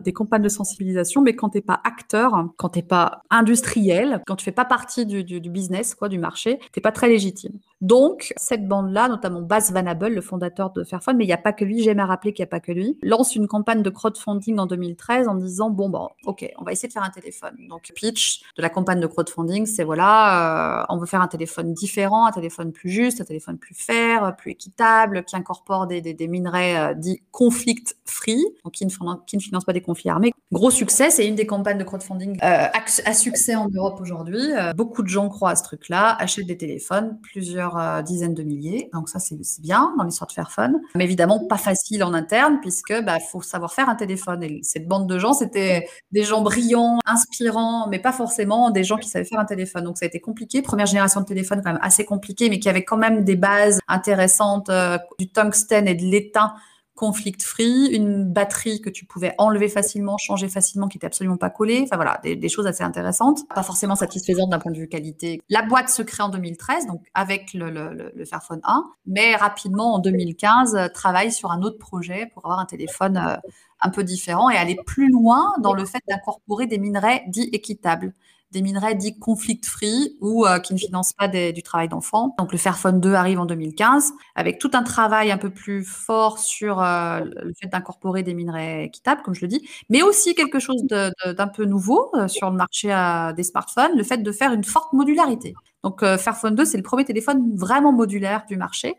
des 0.00 0.12
campagnes 0.12 0.42
de 0.42 0.48
sensibilisation, 0.48 1.20
mais 1.20 1.34
quand 1.34 1.50
t'es 1.50 1.60
pas 1.60 1.80
acteur, 1.84 2.48
quand 2.56 2.70
t'es 2.70 2.82
pas 2.82 3.22
industriel, 3.28 4.22
quand 4.26 4.36
tu 4.36 4.44
fais 4.44 4.52
pas 4.52 4.64
partie 4.64 5.04
du, 5.04 5.40
business, 5.50 5.96
quoi, 5.96 6.08
du 6.08 6.18
marché, 6.18 6.60
t'es 6.72 6.80
pas 6.80 6.92
très 6.92 7.08
légitime. 7.08 7.58
Donc, 7.80 8.32
cette 8.36 8.66
bande-là, 8.66 9.08
notamment 9.08 9.42
Bas 9.42 9.70
Van 9.72 9.86
Abel, 9.86 10.14
le 10.14 10.20
fondateur 10.20 10.70
de 10.70 10.84
Fairphone, 10.84 11.16
mais 11.16 11.24
il 11.24 11.28
n'y 11.28 11.32
a 11.32 11.38
pas 11.38 11.52
que 11.52 11.64
lui, 11.64 11.82
j'aime 11.82 12.00
à 12.00 12.06
rappeler 12.06 12.32
qu'il 12.32 12.42
n'y 12.42 12.48
a 12.48 12.50
pas 12.50 12.60
que 12.60 12.72
lui, 12.72 12.98
lance 13.02 13.34
une 13.34 13.48
campagne 13.48 13.82
de 13.82 13.90
crowdfunding 13.90 14.58
en 14.58 14.66
2013 14.66 15.26
en 15.26 15.34
disant, 15.34 15.70
bon, 15.70 15.88
bon, 15.88 16.08
ok, 16.24 16.48
on 16.58 16.64
va 16.64 16.72
essayer 16.72 16.88
de 16.88 16.92
faire 16.92 17.02
un 17.02 17.10
téléphone. 17.10 17.56
Donc, 17.68 17.92
pitch 17.94 18.27
de 18.56 18.62
la 18.62 18.68
campagne 18.68 19.00
de 19.00 19.06
crowdfunding, 19.06 19.66
c'est 19.66 19.84
voilà, 19.84 20.82
euh, 20.82 20.86
on 20.88 20.98
veut 20.98 21.06
faire 21.06 21.20
un 21.20 21.28
téléphone 21.28 21.72
différent, 21.72 22.26
un 22.26 22.32
téléphone 22.32 22.72
plus 22.72 22.90
juste, 22.90 23.20
un 23.20 23.24
téléphone 23.24 23.58
plus 23.58 23.74
fair, 23.74 24.34
plus 24.36 24.52
équitable, 24.52 25.24
qui 25.24 25.36
incorpore 25.36 25.86
des, 25.86 26.00
des, 26.00 26.28
minerais 26.28 26.76
euh, 26.76 26.94
dits 26.94 27.22
conflict 27.30 27.96
free, 28.04 28.44
donc 28.64 28.74
qui 28.74 28.86
ne, 28.86 29.40
finance 29.40 29.64
pas 29.64 29.72
des 29.72 29.80
conflits 29.80 30.10
armés. 30.10 30.32
Gros 30.50 30.70
succès, 30.70 31.10
c'est 31.10 31.26
une 31.26 31.34
des 31.34 31.46
campagnes 31.46 31.78
de 31.78 31.84
crowdfunding 31.84 32.38
euh, 32.42 32.66
à, 33.04 33.14
succès 33.14 33.54
en 33.54 33.68
Europe 33.68 34.00
aujourd'hui. 34.00 34.40
Beaucoup 34.76 35.02
de 35.02 35.08
gens 35.08 35.28
croient 35.28 35.50
à 35.50 35.56
ce 35.56 35.62
truc-là, 35.62 36.16
achètent 36.18 36.46
des 36.46 36.56
téléphones, 36.56 37.18
plusieurs 37.22 38.02
dizaines 38.02 38.34
de 38.34 38.42
milliers. 38.42 38.88
Donc 38.94 39.08
ça, 39.08 39.18
c'est 39.18 39.36
bien 39.60 39.94
dans 39.98 40.04
l'histoire 40.04 40.28
de 40.28 40.32
Fairphone. 40.32 40.80
Mais 40.94 41.04
évidemment, 41.04 41.46
pas 41.46 41.58
facile 41.58 42.02
en 42.02 42.14
interne 42.14 42.58
puisque 42.60 42.94
bah 43.04 43.18
faut 43.20 43.42
savoir 43.42 43.72
faire 43.72 43.88
un 43.88 43.94
téléphone. 43.94 44.42
Et 44.42 44.60
cette 44.62 44.86
bande 44.88 45.08
de 45.08 45.18
gens, 45.18 45.32
c'était 45.32 45.86
des 46.12 46.22
gens 46.22 46.42
brillants, 46.42 46.98
inspirants, 47.06 47.88
mais 47.88 47.98
pas 47.98 48.12
forcément 48.18 48.70
des 48.70 48.84
gens 48.84 48.98
qui 48.98 49.08
savaient 49.08 49.24
faire 49.24 49.40
un 49.40 49.46
téléphone. 49.46 49.84
Donc 49.84 49.96
ça 49.96 50.04
a 50.04 50.08
été 50.08 50.20
compliqué. 50.20 50.60
Première 50.60 50.86
génération 50.86 51.22
de 51.22 51.26
téléphone 51.26 51.62
quand 51.64 51.72
même 51.72 51.82
assez 51.82 52.04
compliqué, 52.04 52.50
mais 52.50 52.58
qui 52.58 52.68
avait 52.68 52.84
quand 52.84 52.98
même 52.98 53.24
des 53.24 53.36
bases 53.36 53.80
intéressantes, 53.88 54.70
du 55.18 55.30
tungstène 55.30 55.88
et 55.88 55.94
de 55.94 56.04
l'étain 56.04 56.52
conflict 56.98 57.42
free, 57.44 57.86
une 57.92 58.24
batterie 58.24 58.80
que 58.80 58.90
tu 58.90 59.06
pouvais 59.06 59.32
enlever 59.38 59.68
facilement, 59.68 60.18
changer 60.18 60.48
facilement, 60.48 60.88
qui 60.88 60.98
était 60.98 61.06
absolument 61.06 61.36
pas 61.36 61.48
collée. 61.48 61.82
Enfin 61.84 61.94
voilà, 61.94 62.20
des, 62.22 62.48
choses 62.48 62.66
assez 62.66 62.82
intéressantes, 62.82 63.38
pas 63.54 63.62
forcément 63.62 63.94
satisfaisantes 63.94 64.50
d'un 64.50 64.58
point 64.58 64.72
de 64.72 64.78
vue 64.78 64.88
qualité. 64.88 65.40
La 65.48 65.62
boîte 65.62 65.88
se 65.90 66.02
crée 66.02 66.24
en 66.24 66.28
2013, 66.28 66.86
donc 66.86 67.02
avec 67.14 67.54
le, 67.54 67.70
le, 67.70 68.12
le 68.14 68.24
Fairphone 68.24 68.60
1, 68.64 68.84
mais 69.06 69.36
rapidement 69.36 69.94
en 69.94 69.98
2015 70.00 70.74
euh, 70.74 70.88
travaille 70.88 71.30
sur 71.30 71.52
un 71.52 71.62
autre 71.62 71.78
projet 71.78 72.26
pour 72.34 72.44
avoir 72.44 72.58
un 72.58 72.66
téléphone 72.66 73.16
euh, 73.16 73.36
un 73.80 73.90
peu 73.90 74.04
différent 74.04 74.50
et 74.50 74.56
aller 74.56 74.76
plus 74.86 75.10
loin 75.10 75.52
dans 75.60 75.74
le 75.74 75.84
fait 75.84 76.02
d'incorporer 76.08 76.66
des 76.66 76.78
minerais 76.78 77.24
dits 77.28 77.48
équitables 77.52 78.14
des 78.50 78.62
minerais 78.62 78.94
dits 78.94 79.18
conflict-free 79.18 80.16
ou 80.20 80.46
euh, 80.46 80.58
qui 80.58 80.72
ne 80.72 80.78
financent 80.78 81.12
pas 81.12 81.28
du 81.28 81.62
travail 81.62 81.88
d'enfants. 81.88 82.34
Donc 82.38 82.52
le 82.52 82.58
Fairphone 82.58 83.00
2 83.00 83.12
arrive 83.12 83.40
en 83.40 83.46
2015 83.46 84.12
avec 84.34 84.58
tout 84.58 84.70
un 84.72 84.82
travail 84.82 85.30
un 85.30 85.38
peu 85.38 85.50
plus 85.50 85.84
fort 85.84 86.38
sur 86.38 86.80
euh, 86.80 87.20
le 87.20 87.52
fait 87.60 87.68
d'incorporer 87.68 88.22
des 88.22 88.34
minerais 88.34 88.84
équitables, 88.84 89.22
comme 89.22 89.34
je 89.34 89.42
le 89.42 89.48
dis, 89.48 89.68
mais 89.90 90.02
aussi 90.02 90.34
quelque 90.34 90.58
chose 90.58 90.82
d'un 90.86 91.48
peu 91.48 91.64
nouveau 91.64 92.10
euh, 92.14 92.28
sur 92.28 92.50
le 92.50 92.56
marché 92.56 92.88
des 93.36 93.42
smartphones, 93.42 93.96
le 93.96 94.04
fait 94.04 94.18
de 94.18 94.32
faire 94.32 94.52
une 94.52 94.64
forte 94.64 94.92
modularité. 94.92 95.54
Donc 95.84 96.00
Fairphone 96.00 96.54
2, 96.54 96.64
c'est 96.64 96.76
le 96.76 96.82
premier 96.82 97.04
téléphone 97.04 97.54
vraiment 97.54 97.92
modulaire 97.92 98.44
du 98.48 98.56
marché. 98.56 98.96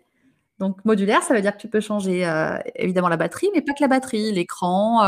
Donc 0.60 0.84
modulaire, 0.86 1.24
ça 1.24 1.34
veut 1.34 1.42
dire 1.42 1.56
que 1.56 1.62
tu 1.62 1.70
peux 1.70 1.80
changer 1.80 2.30
évidemment 2.76 3.08
la 3.08 3.18
batterie, 3.18 3.50
mais 3.56 3.62
pas 3.62 3.74
que 3.74 3.82
la 3.82 3.88
batterie, 3.88 4.32
l'écran, 4.32 5.02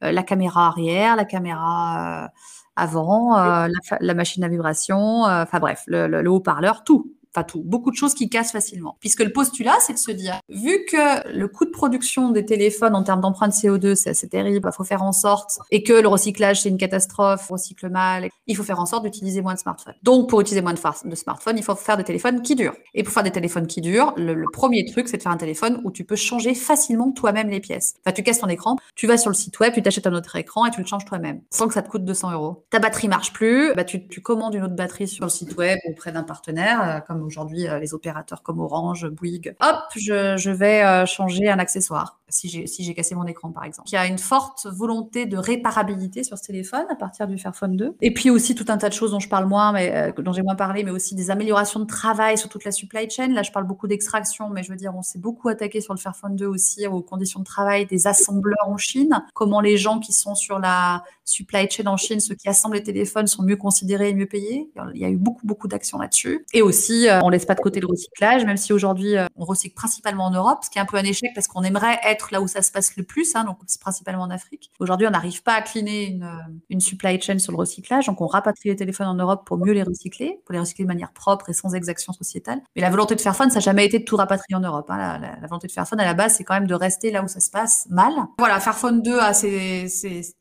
la 0.00 0.22
caméra 0.22 0.66
arrière, 0.66 1.14
la 1.14 1.24
caméra 1.24 2.30
avant, 2.76 3.38
euh, 3.38 3.68
la, 4.00 4.14
machine 4.14 4.44
à 4.44 4.48
vibration, 4.48 5.26
euh, 5.26 5.42
enfin 5.42 5.58
bref, 5.58 5.84
le 5.86 6.26
haut-parleur, 6.28 6.84
tout 6.84 7.12
enfin 7.34 7.44
tout, 7.44 7.62
beaucoup 7.64 7.90
de 7.90 7.96
choses 7.96 8.14
qui 8.14 8.28
cassent 8.28 8.52
facilement. 8.52 8.96
Puisque 9.00 9.20
le 9.20 9.32
postulat, 9.32 9.76
c'est 9.80 9.94
de 9.94 9.98
se 9.98 10.10
dire, 10.10 10.40
vu 10.48 10.84
que 10.90 11.28
le 11.36 11.48
coût 11.48 11.64
de 11.64 11.70
production 11.70 12.30
des 12.30 12.44
téléphones 12.44 12.94
en 12.94 13.02
termes 13.02 13.20
d'empreinte 13.20 13.52
CO2, 13.52 13.94
c'est 13.94 14.10
assez 14.10 14.28
terrible, 14.28 14.68
il 14.70 14.74
faut 14.74 14.84
faire 14.84 15.02
en 15.02 15.12
sorte, 15.12 15.58
et 15.70 15.82
que 15.82 15.92
le 15.92 16.08
recyclage, 16.08 16.62
c'est 16.62 16.68
une 16.68 16.78
catastrophe, 16.78 17.50
on 17.50 17.54
recycle 17.54 17.88
mal, 17.90 18.28
il 18.46 18.56
faut 18.56 18.64
faire 18.64 18.80
en 18.80 18.86
sorte 18.86 19.04
d'utiliser 19.04 19.40
moins 19.40 19.54
de 19.54 19.58
smartphones. 19.58 19.94
Donc, 20.02 20.28
pour 20.28 20.40
utiliser 20.40 20.62
moins 20.62 20.74
de, 20.74 21.14
smartphones, 21.14 21.58
il 21.58 21.64
faut 21.64 21.74
faire 21.74 21.96
des 21.96 22.04
téléphones 22.04 22.42
qui 22.42 22.54
durent. 22.54 22.74
Et 22.94 23.02
pour 23.02 23.12
faire 23.12 23.22
des 23.22 23.30
téléphones 23.30 23.66
qui 23.66 23.80
durent, 23.80 24.14
le, 24.16 24.44
premier 24.52 24.84
truc, 24.84 25.08
c'est 25.08 25.16
de 25.16 25.22
faire 25.22 25.32
un 25.32 25.36
téléphone 25.36 25.80
où 25.84 25.90
tu 25.90 26.04
peux 26.04 26.16
changer 26.16 26.54
facilement 26.54 27.12
toi-même 27.12 27.48
les 27.48 27.60
pièces. 27.60 27.94
Enfin, 28.04 28.12
tu 28.12 28.22
casses 28.22 28.40
ton 28.40 28.48
écran, 28.48 28.76
tu 28.94 29.06
vas 29.06 29.16
sur 29.16 29.30
le 29.30 29.34
site 29.34 29.58
web, 29.60 29.72
tu 29.72 29.82
t'achètes 29.82 30.06
un 30.06 30.12
autre 30.12 30.36
écran 30.36 30.66
et 30.66 30.70
tu 30.70 30.80
le 30.80 30.86
changes 30.86 31.04
toi-même, 31.04 31.40
sans 31.50 31.68
que 31.68 31.74
ça 31.74 31.82
te 31.82 31.88
coûte 31.88 32.04
200 32.04 32.32
euros. 32.32 32.64
Ta 32.70 32.78
batterie 32.78 33.08
marche 33.08 33.32
plus, 33.32 33.72
bah, 33.74 33.84
tu, 33.84 34.06
tu 34.08 34.20
commandes 34.20 34.54
une 34.54 34.64
autre 34.64 34.76
batterie 34.76 35.08
sur 35.08 35.24
le 35.24 35.30
site 35.30 35.56
web 35.56 35.78
auprès 35.88 36.12
d'un 36.12 36.22
partenaire, 36.22 36.82
euh, 36.82 37.00
comme 37.00 37.21
aujourd'hui 37.24 37.68
euh, 37.68 37.78
les 37.78 37.94
opérateurs 37.94 38.42
comme 38.42 38.60
Orange, 38.60 39.08
Bouygues. 39.08 39.54
Hop, 39.60 39.76
je, 39.96 40.50
vais 40.50 40.82
euh, 40.84 41.06
changer 41.06 41.48
un 41.48 41.58
accessoire 41.58 42.20
si 42.32 42.48
j'ai 42.48 42.66
si 42.66 42.92
cassé 42.94 43.14
mon 43.14 43.26
écran 43.26 43.52
par 43.52 43.64
exemple. 43.64 43.88
Il 43.88 43.94
y 43.94 43.98
a 43.98 44.06
une 44.06 44.18
forte 44.18 44.66
volonté 44.66 45.26
de 45.26 45.36
réparabilité 45.36 46.24
sur 46.24 46.38
ce 46.38 46.44
téléphone 46.44 46.84
à 46.90 46.96
partir 46.96 47.28
du 47.28 47.38
Fairphone 47.38 47.76
2. 47.76 47.96
Et 48.00 48.12
puis 48.12 48.30
aussi 48.30 48.54
tout 48.54 48.64
un 48.68 48.78
tas 48.78 48.88
de 48.88 48.94
choses 48.94 49.12
dont 49.12 49.20
je 49.20 49.28
parle 49.28 49.46
moins, 49.46 49.72
mais 49.72 50.12
euh, 50.18 50.22
dont 50.22 50.32
j'ai 50.32 50.42
moins 50.42 50.56
parlé, 50.56 50.82
mais 50.82 50.90
aussi 50.90 51.14
des 51.14 51.30
améliorations 51.30 51.80
de 51.80 51.86
travail 51.86 52.38
sur 52.38 52.48
toute 52.48 52.64
la 52.64 52.72
supply 52.72 53.08
chain. 53.08 53.28
Là, 53.28 53.42
je 53.42 53.52
parle 53.52 53.66
beaucoup 53.66 53.86
d'extraction, 53.86 54.50
mais 54.50 54.62
je 54.62 54.70
veux 54.70 54.76
dire, 54.76 54.92
on 54.96 55.02
s'est 55.02 55.18
beaucoup 55.18 55.48
attaqué 55.48 55.80
sur 55.80 55.94
le 55.94 55.98
Fairphone 55.98 56.36
2 56.36 56.46
aussi 56.46 56.86
aux 56.86 57.02
conditions 57.02 57.40
de 57.40 57.44
travail 57.44 57.86
des 57.86 58.06
assembleurs 58.06 58.66
en 58.66 58.76
Chine. 58.76 59.22
Comment 59.34 59.60
les 59.60 59.76
gens 59.76 60.00
qui 60.00 60.12
sont 60.12 60.34
sur 60.34 60.58
la 60.58 61.04
supply 61.24 61.70
chain 61.70 61.86
en 61.86 61.96
Chine, 61.96 62.20
ceux 62.20 62.34
qui 62.34 62.48
assemblent 62.48 62.76
les 62.76 62.82
téléphones, 62.82 63.26
sont 63.26 63.42
mieux 63.42 63.56
considérés 63.56 64.10
et 64.10 64.14
mieux 64.14 64.26
payés. 64.26 64.70
Il 64.94 65.00
y 65.00 65.04
a 65.04 65.10
eu 65.10 65.16
beaucoup 65.16 65.46
beaucoup 65.46 65.68
d'actions 65.68 65.98
là-dessus. 65.98 66.44
Et 66.52 66.62
aussi, 66.62 67.08
on 67.22 67.28
laisse 67.28 67.46
pas 67.46 67.54
de 67.54 67.60
côté 67.60 67.80
le 67.80 67.86
recyclage, 67.86 68.44
même 68.44 68.56
si 68.56 68.72
aujourd'hui 68.72 69.16
euh, 69.16 69.26
on 69.36 69.44
recycle 69.44 69.74
principalement 69.74 70.26
en 70.26 70.30
Europe, 70.30 70.60
ce 70.62 70.70
qui 70.70 70.78
est 70.78 70.82
un 70.82 70.86
peu 70.86 70.96
un 70.96 71.04
échec 71.04 71.30
parce 71.34 71.46
qu'on 71.46 71.62
aimerait 71.62 71.98
être 72.04 72.32
là 72.32 72.40
où 72.40 72.48
ça 72.48 72.62
se 72.62 72.72
passe 72.72 72.96
le 72.96 73.02
plus, 73.02 73.34
hein, 73.34 73.44
donc 73.44 73.58
c'est 73.66 73.80
principalement 73.80 74.22
en 74.22 74.30
Afrique. 74.30 74.70
Aujourd'hui, 74.80 75.06
on 75.06 75.10
n'arrive 75.10 75.42
pas 75.42 75.54
à 75.54 75.62
cleaner 75.62 76.06
une, 76.06 76.30
une, 76.70 76.80
supply 76.80 77.20
chain 77.20 77.38
sur 77.38 77.52
le 77.52 77.58
recyclage, 77.58 78.06
donc 78.06 78.20
on 78.20 78.26
rapatrie 78.26 78.68
les 78.68 78.76
téléphones 78.76 79.06
en 79.06 79.14
Europe 79.14 79.46
pour 79.46 79.58
mieux 79.58 79.72
les 79.72 79.82
recycler, 79.82 80.40
pour 80.44 80.52
les 80.52 80.58
recycler 80.58 80.84
de 80.84 80.88
manière 80.88 81.12
propre 81.12 81.50
et 81.50 81.52
sans 81.52 81.74
exaction 81.74 82.12
sociétale. 82.12 82.60
Mais 82.76 82.82
la 82.82 82.90
volonté 82.90 83.14
de 83.14 83.20
Fairphone, 83.20 83.50
ça 83.50 83.56
n'a 83.56 83.60
jamais 83.60 83.86
été 83.86 83.98
de 83.98 84.04
tout 84.04 84.16
rapatrier 84.16 84.56
en 84.56 84.60
Europe. 84.60 84.90
Hein. 84.90 85.18
La, 85.18 85.46
volonté 85.46 85.66
de 85.66 85.72
Fairphone, 85.72 86.00
à 86.00 86.04
la 86.04 86.14
base, 86.14 86.34
c'est 86.34 86.44
quand 86.44 86.54
même 86.54 86.66
de 86.66 86.74
rester 86.74 87.10
là 87.10 87.22
où 87.22 87.28
ça 87.28 87.40
se 87.40 87.50
passe 87.50 87.86
mal. 87.90 88.12
Voilà, 88.38 88.60
Fairphone 88.60 89.02
2 89.02 89.18
a 89.18 89.32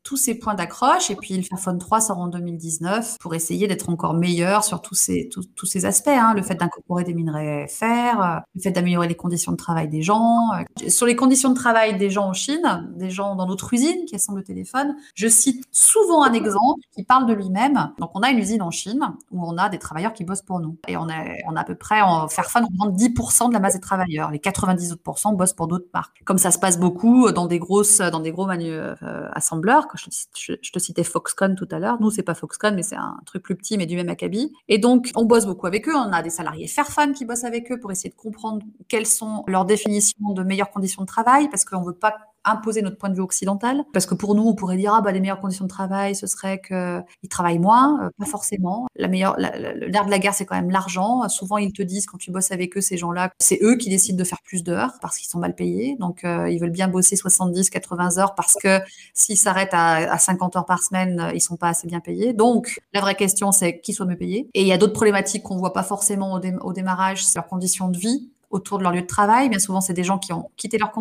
tous 0.04 0.18
ses 0.18 0.36
points 0.36 0.56
d'accroche, 0.56 1.10
et 1.12 1.16
puis 1.16 1.36
le 1.36 1.44
Fairphone 1.44 1.78
3 1.78 2.02
sort 2.02 2.20
en 2.20 2.28
2019 2.28 3.18
pour 3.20 3.36
essayer 3.36 3.68
d'être 3.68 3.90
encore 3.90 4.14
meilleur 4.14 4.64
sur 4.64 4.82
tous 4.82 4.96
ces, 4.96 5.30
tous, 5.30 5.48
tous 5.56 5.66
ces 5.66 5.86
aspects. 5.86 6.10
Hein. 6.10 6.34
Le 6.36 6.44
fait 6.44 6.61
d'incorporer 6.62 7.04
des 7.04 7.13
minerais 7.13 7.67
fer, 7.67 8.21
euh, 8.21 8.39
le 8.56 8.62
fait 8.62 8.71
d'améliorer 8.71 9.08
les 9.08 9.15
conditions 9.15 9.52
de 9.52 9.58
travail 9.58 9.89
des 9.89 10.02
gens. 10.02 10.38
Euh, 10.54 10.89
sur 10.89 11.06
les 11.06 11.15
conditions 11.15 11.50
de 11.50 11.56
travail 11.56 11.97
des 11.97 12.10
gens 12.10 12.28
en 12.28 12.34
Chine, 12.34 12.89
des 12.95 13.10
gens 13.10 13.36
dans 13.36 13.47
notre 13.47 13.74
usine 13.74 14.06
qui 14.06 14.15
assemblent 14.15 14.39
le 14.39 14.45
téléphone. 14.45 14.95
Je 15.15 15.28
cite 15.28 15.65
souvent 15.71 16.24
un 16.24 16.34
exemple 16.34 16.82
qui 16.93 17.04
parle 17.04 17.26
de 17.26 17.34
lui-même. 17.34 17.91
Donc, 18.00 18.12
on 18.15 18.21
a 18.21 18.30
une 18.30 18.39
usine 18.39 18.62
en 18.62 18.71
Chine 18.71 19.13
où 19.32 19.45
on 19.45 19.58
a 19.58 19.69
des 19.69 19.80
travailleurs 19.80 20.13
qui 20.13 20.24
bossent 20.24 20.41
pour 20.41 20.60
nous. 20.60 20.78
Et 20.88 20.97
on 20.97 21.10
a, 21.10 21.26
on 21.47 21.56
a 21.56 21.62
à 21.62 21.63
peu 21.63 21.76
près, 21.76 22.02
en 22.02 22.28
Fairphone, 22.28 22.63
on 22.63 22.86
représente 22.86 23.13
10% 23.13 23.50
de 23.50 23.54
la 23.54 23.60
masse 23.60 23.74
des 23.74 23.80
travailleurs. 23.80 24.32
Les 24.32 24.39
90 24.39 24.93
autres 24.93 25.02
bossent 25.34 25.54
pour 25.54 25.67
d'autres 25.67 25.89
marques. 25.93 26.21
Comme 26.26 26.38
ça 26.38 26.52
se 26.52 26.60
passe 26.60 26.80
beaucoup 26.80 27.32
dans 27.32 27.45
des 27.45 27.60
grosses, 27.60 28.00
dans 28.00 28.19
des 28.19 28.32
gros 28.32 28.45
manu 28.45 28.69
euh, 28.71 28.95
assembleurs. 29.34 29.88
Je 29.95 30.06
te, 30.06 30.12
je, 30.38 30.54
je 30.62 30.71
te, 30.71 30.80
citais 30.80 31.04
Foxconn 31.04 31.56
tout 31.56 31.67
à 31.71 31.80
l'heure. 31.80 31.97
Nous, 32.00 32.12
c'est 32.12 32.24
pas 32.24 32.36
Foxconn, 32.36 32.76
mais 32.76 32.84
c'est 32.84 32.95
un 32.95 33.19
truc 33.26 33.43
plus 33.43 33.56
petit, 33.56 33.78
mais 33.78 33.86
du 33.86 33.95
même 33.95 34.10
acabit. 34.10 34.52
Et 34.67 34.78
donc, 34.78 35.12
on 35.15 35.26
bosse 35.26 35.45
beaucoup 35.45 35.67
avec 35.67 35.88
eux. 35.88 35.95
On 35.95 36.12
a 36.12 36.21
des 36.21 36.30
salariés 36.30 36.51
Fairphone 36.68 37.14
qui 37.14 37.26
bossent 37.26 37.44
avec 37.44 37.72
eux 37.72 37.80
pour 37.80 37.92
essayer 37.92 38.10
de 38.10 38.16
comprendre 38.16 38.66
quelles 38.88 39.08
sont 39.08 39.44
leurs 39.48 39.66
définitions 39.66 40.34
de 40.34 40.44
meilleures 40.44 40.72
conditions 40.72 41.02
de 41.02 41.08
travail, 41.08 41.50
parce 41.50 41.66
qu'on 41.66 41.84
veut 41.84 41.94
pas 41.94 42.31
imposer 42.45 42.82
notre 42.82 42.97
point 42.97 43.10
de 43.10 43.15
vue 43.15 43.21
occidental. 43.21 43.84
Parce 43.93 44.06
que 44.06 44.15
pour 44.15 44.36
nous, 44.36 44.43
on 44.43 44.56
pourrait 44.56 44.77
dire, 44.77 44.93
ah 44.93 45.01
bah 45.01 45.12
les 45.12 45.19
meilleures 45.19 45.39
conditions 45.39 45.65
de 45.65 45.69
travail, 45.69 46.15
ce 46.15 46.27
serait 46.27 46.62
qu'ils 46.62 47.30
travaillent 47.30 47.60
moins. 47.60 48.06
Euh, 48.06 48.10
pas 48.17 48.25
forcément. 48.25 48.88
La 48.95 49.08
meilleure, 49.08 49.36
le 49.38 49.89
nerf 49.89 50.06
de 50.06 50.12
la 50.12 50.19
guerre, 50.19 50.34
c'est 50.34 50.45
quand 50.45 50.56
même 50.56 50.69
l'argent. 50.69 51.27
Souvent, 51.30 51.58
ils 51.58 51.73
te 51.73 51.82
disent, 51.82 52.06
quand 52.06 52.17
tu 52.17 52.32
bosses 52.32 52.51
avec 52.51 52.77
eux, 52.77 52.82
ces 52.82 52.97
gens-là, 52.97 53.32
c'est 53.39 53.60
eux 53.62 53.75
qui 53.75 53.89
décident 53.89 54.17
de 54.17 54.23
faire 54.23 54.41
plus 54.43 54.63
d'heures 54.63 54.93
parce 55.01 55.17
qu'ils 55.17 55.30
sont 55.30 55.39
mal 55.39 55.56
payés. 55.56 55.95
Donc, 55.99 56.23
euh, 56.23 56.49
ils 56.49 56.60
veulent 56.60 56.71
bien 56.71 56.88
bosser 56.88 57.15
70, 57.15 57.69
80 57.69 58.17
heures 58.17 58.36
parce 58.36 58.56
que 58.56 58.80
s'ils 59.13 59.38
s'arrêtent 59.38 59.73
à, 59.73 60.12
à, 60.12 60.17
50 60.17 60.56
heures 60.56 60.65
par 60.65 60.84
semaine, 60.84 61.19
euh, 61.19 61.34
ils 61.34 61.41
sont 61.41 61.58
pas 61.58 61.69
assez 61.69 61.88
bien 61.88 61.99
payés. 61.99 62.34
Donc, 62.34 62.80
la 62.93 63.01
vraie 63.01 63.15
question, 63.15 63.51
c'est 63.51 63.80
qu'ils 63.80 63.95
soient 63.95 64.06
mieux 64.06 64.17
payés. 64.17 64.49
Et 64.54 64.62
il 64.62 64.67
y 64.67 64.73
a 64.73 64.77
d'autres 64.77 64.93
problématiques 64.93 65.43
qu'on 65.43 65.58
voit 65.58 65.73
pas 65.73 65.84
forcément 65.84 66.34
au, 66.34 66.39
au 66.39 66.73
démarrage, 66.73 67.25
c'est 67.25 67.38
leurs 67.38 67.47
conditions 67.47 67.89
de 67.89 67.97
vie 67.97 68.32
autour 68.52 68.78
de 68.78 68.84
leur 68.84 68.92
lieu 68.94 69.02
de 69.02 69.08
travail. 69.08 69.50
Bien 69.50 69.60
souvent, 69.60 69.82
c'est 69.82 69.94
des 69.94 70.04
gens 70.04 70.20
qui 70.20 70.34
ont 70.34 70.50
quitté 70.58 70.78
leur 70.78 70.92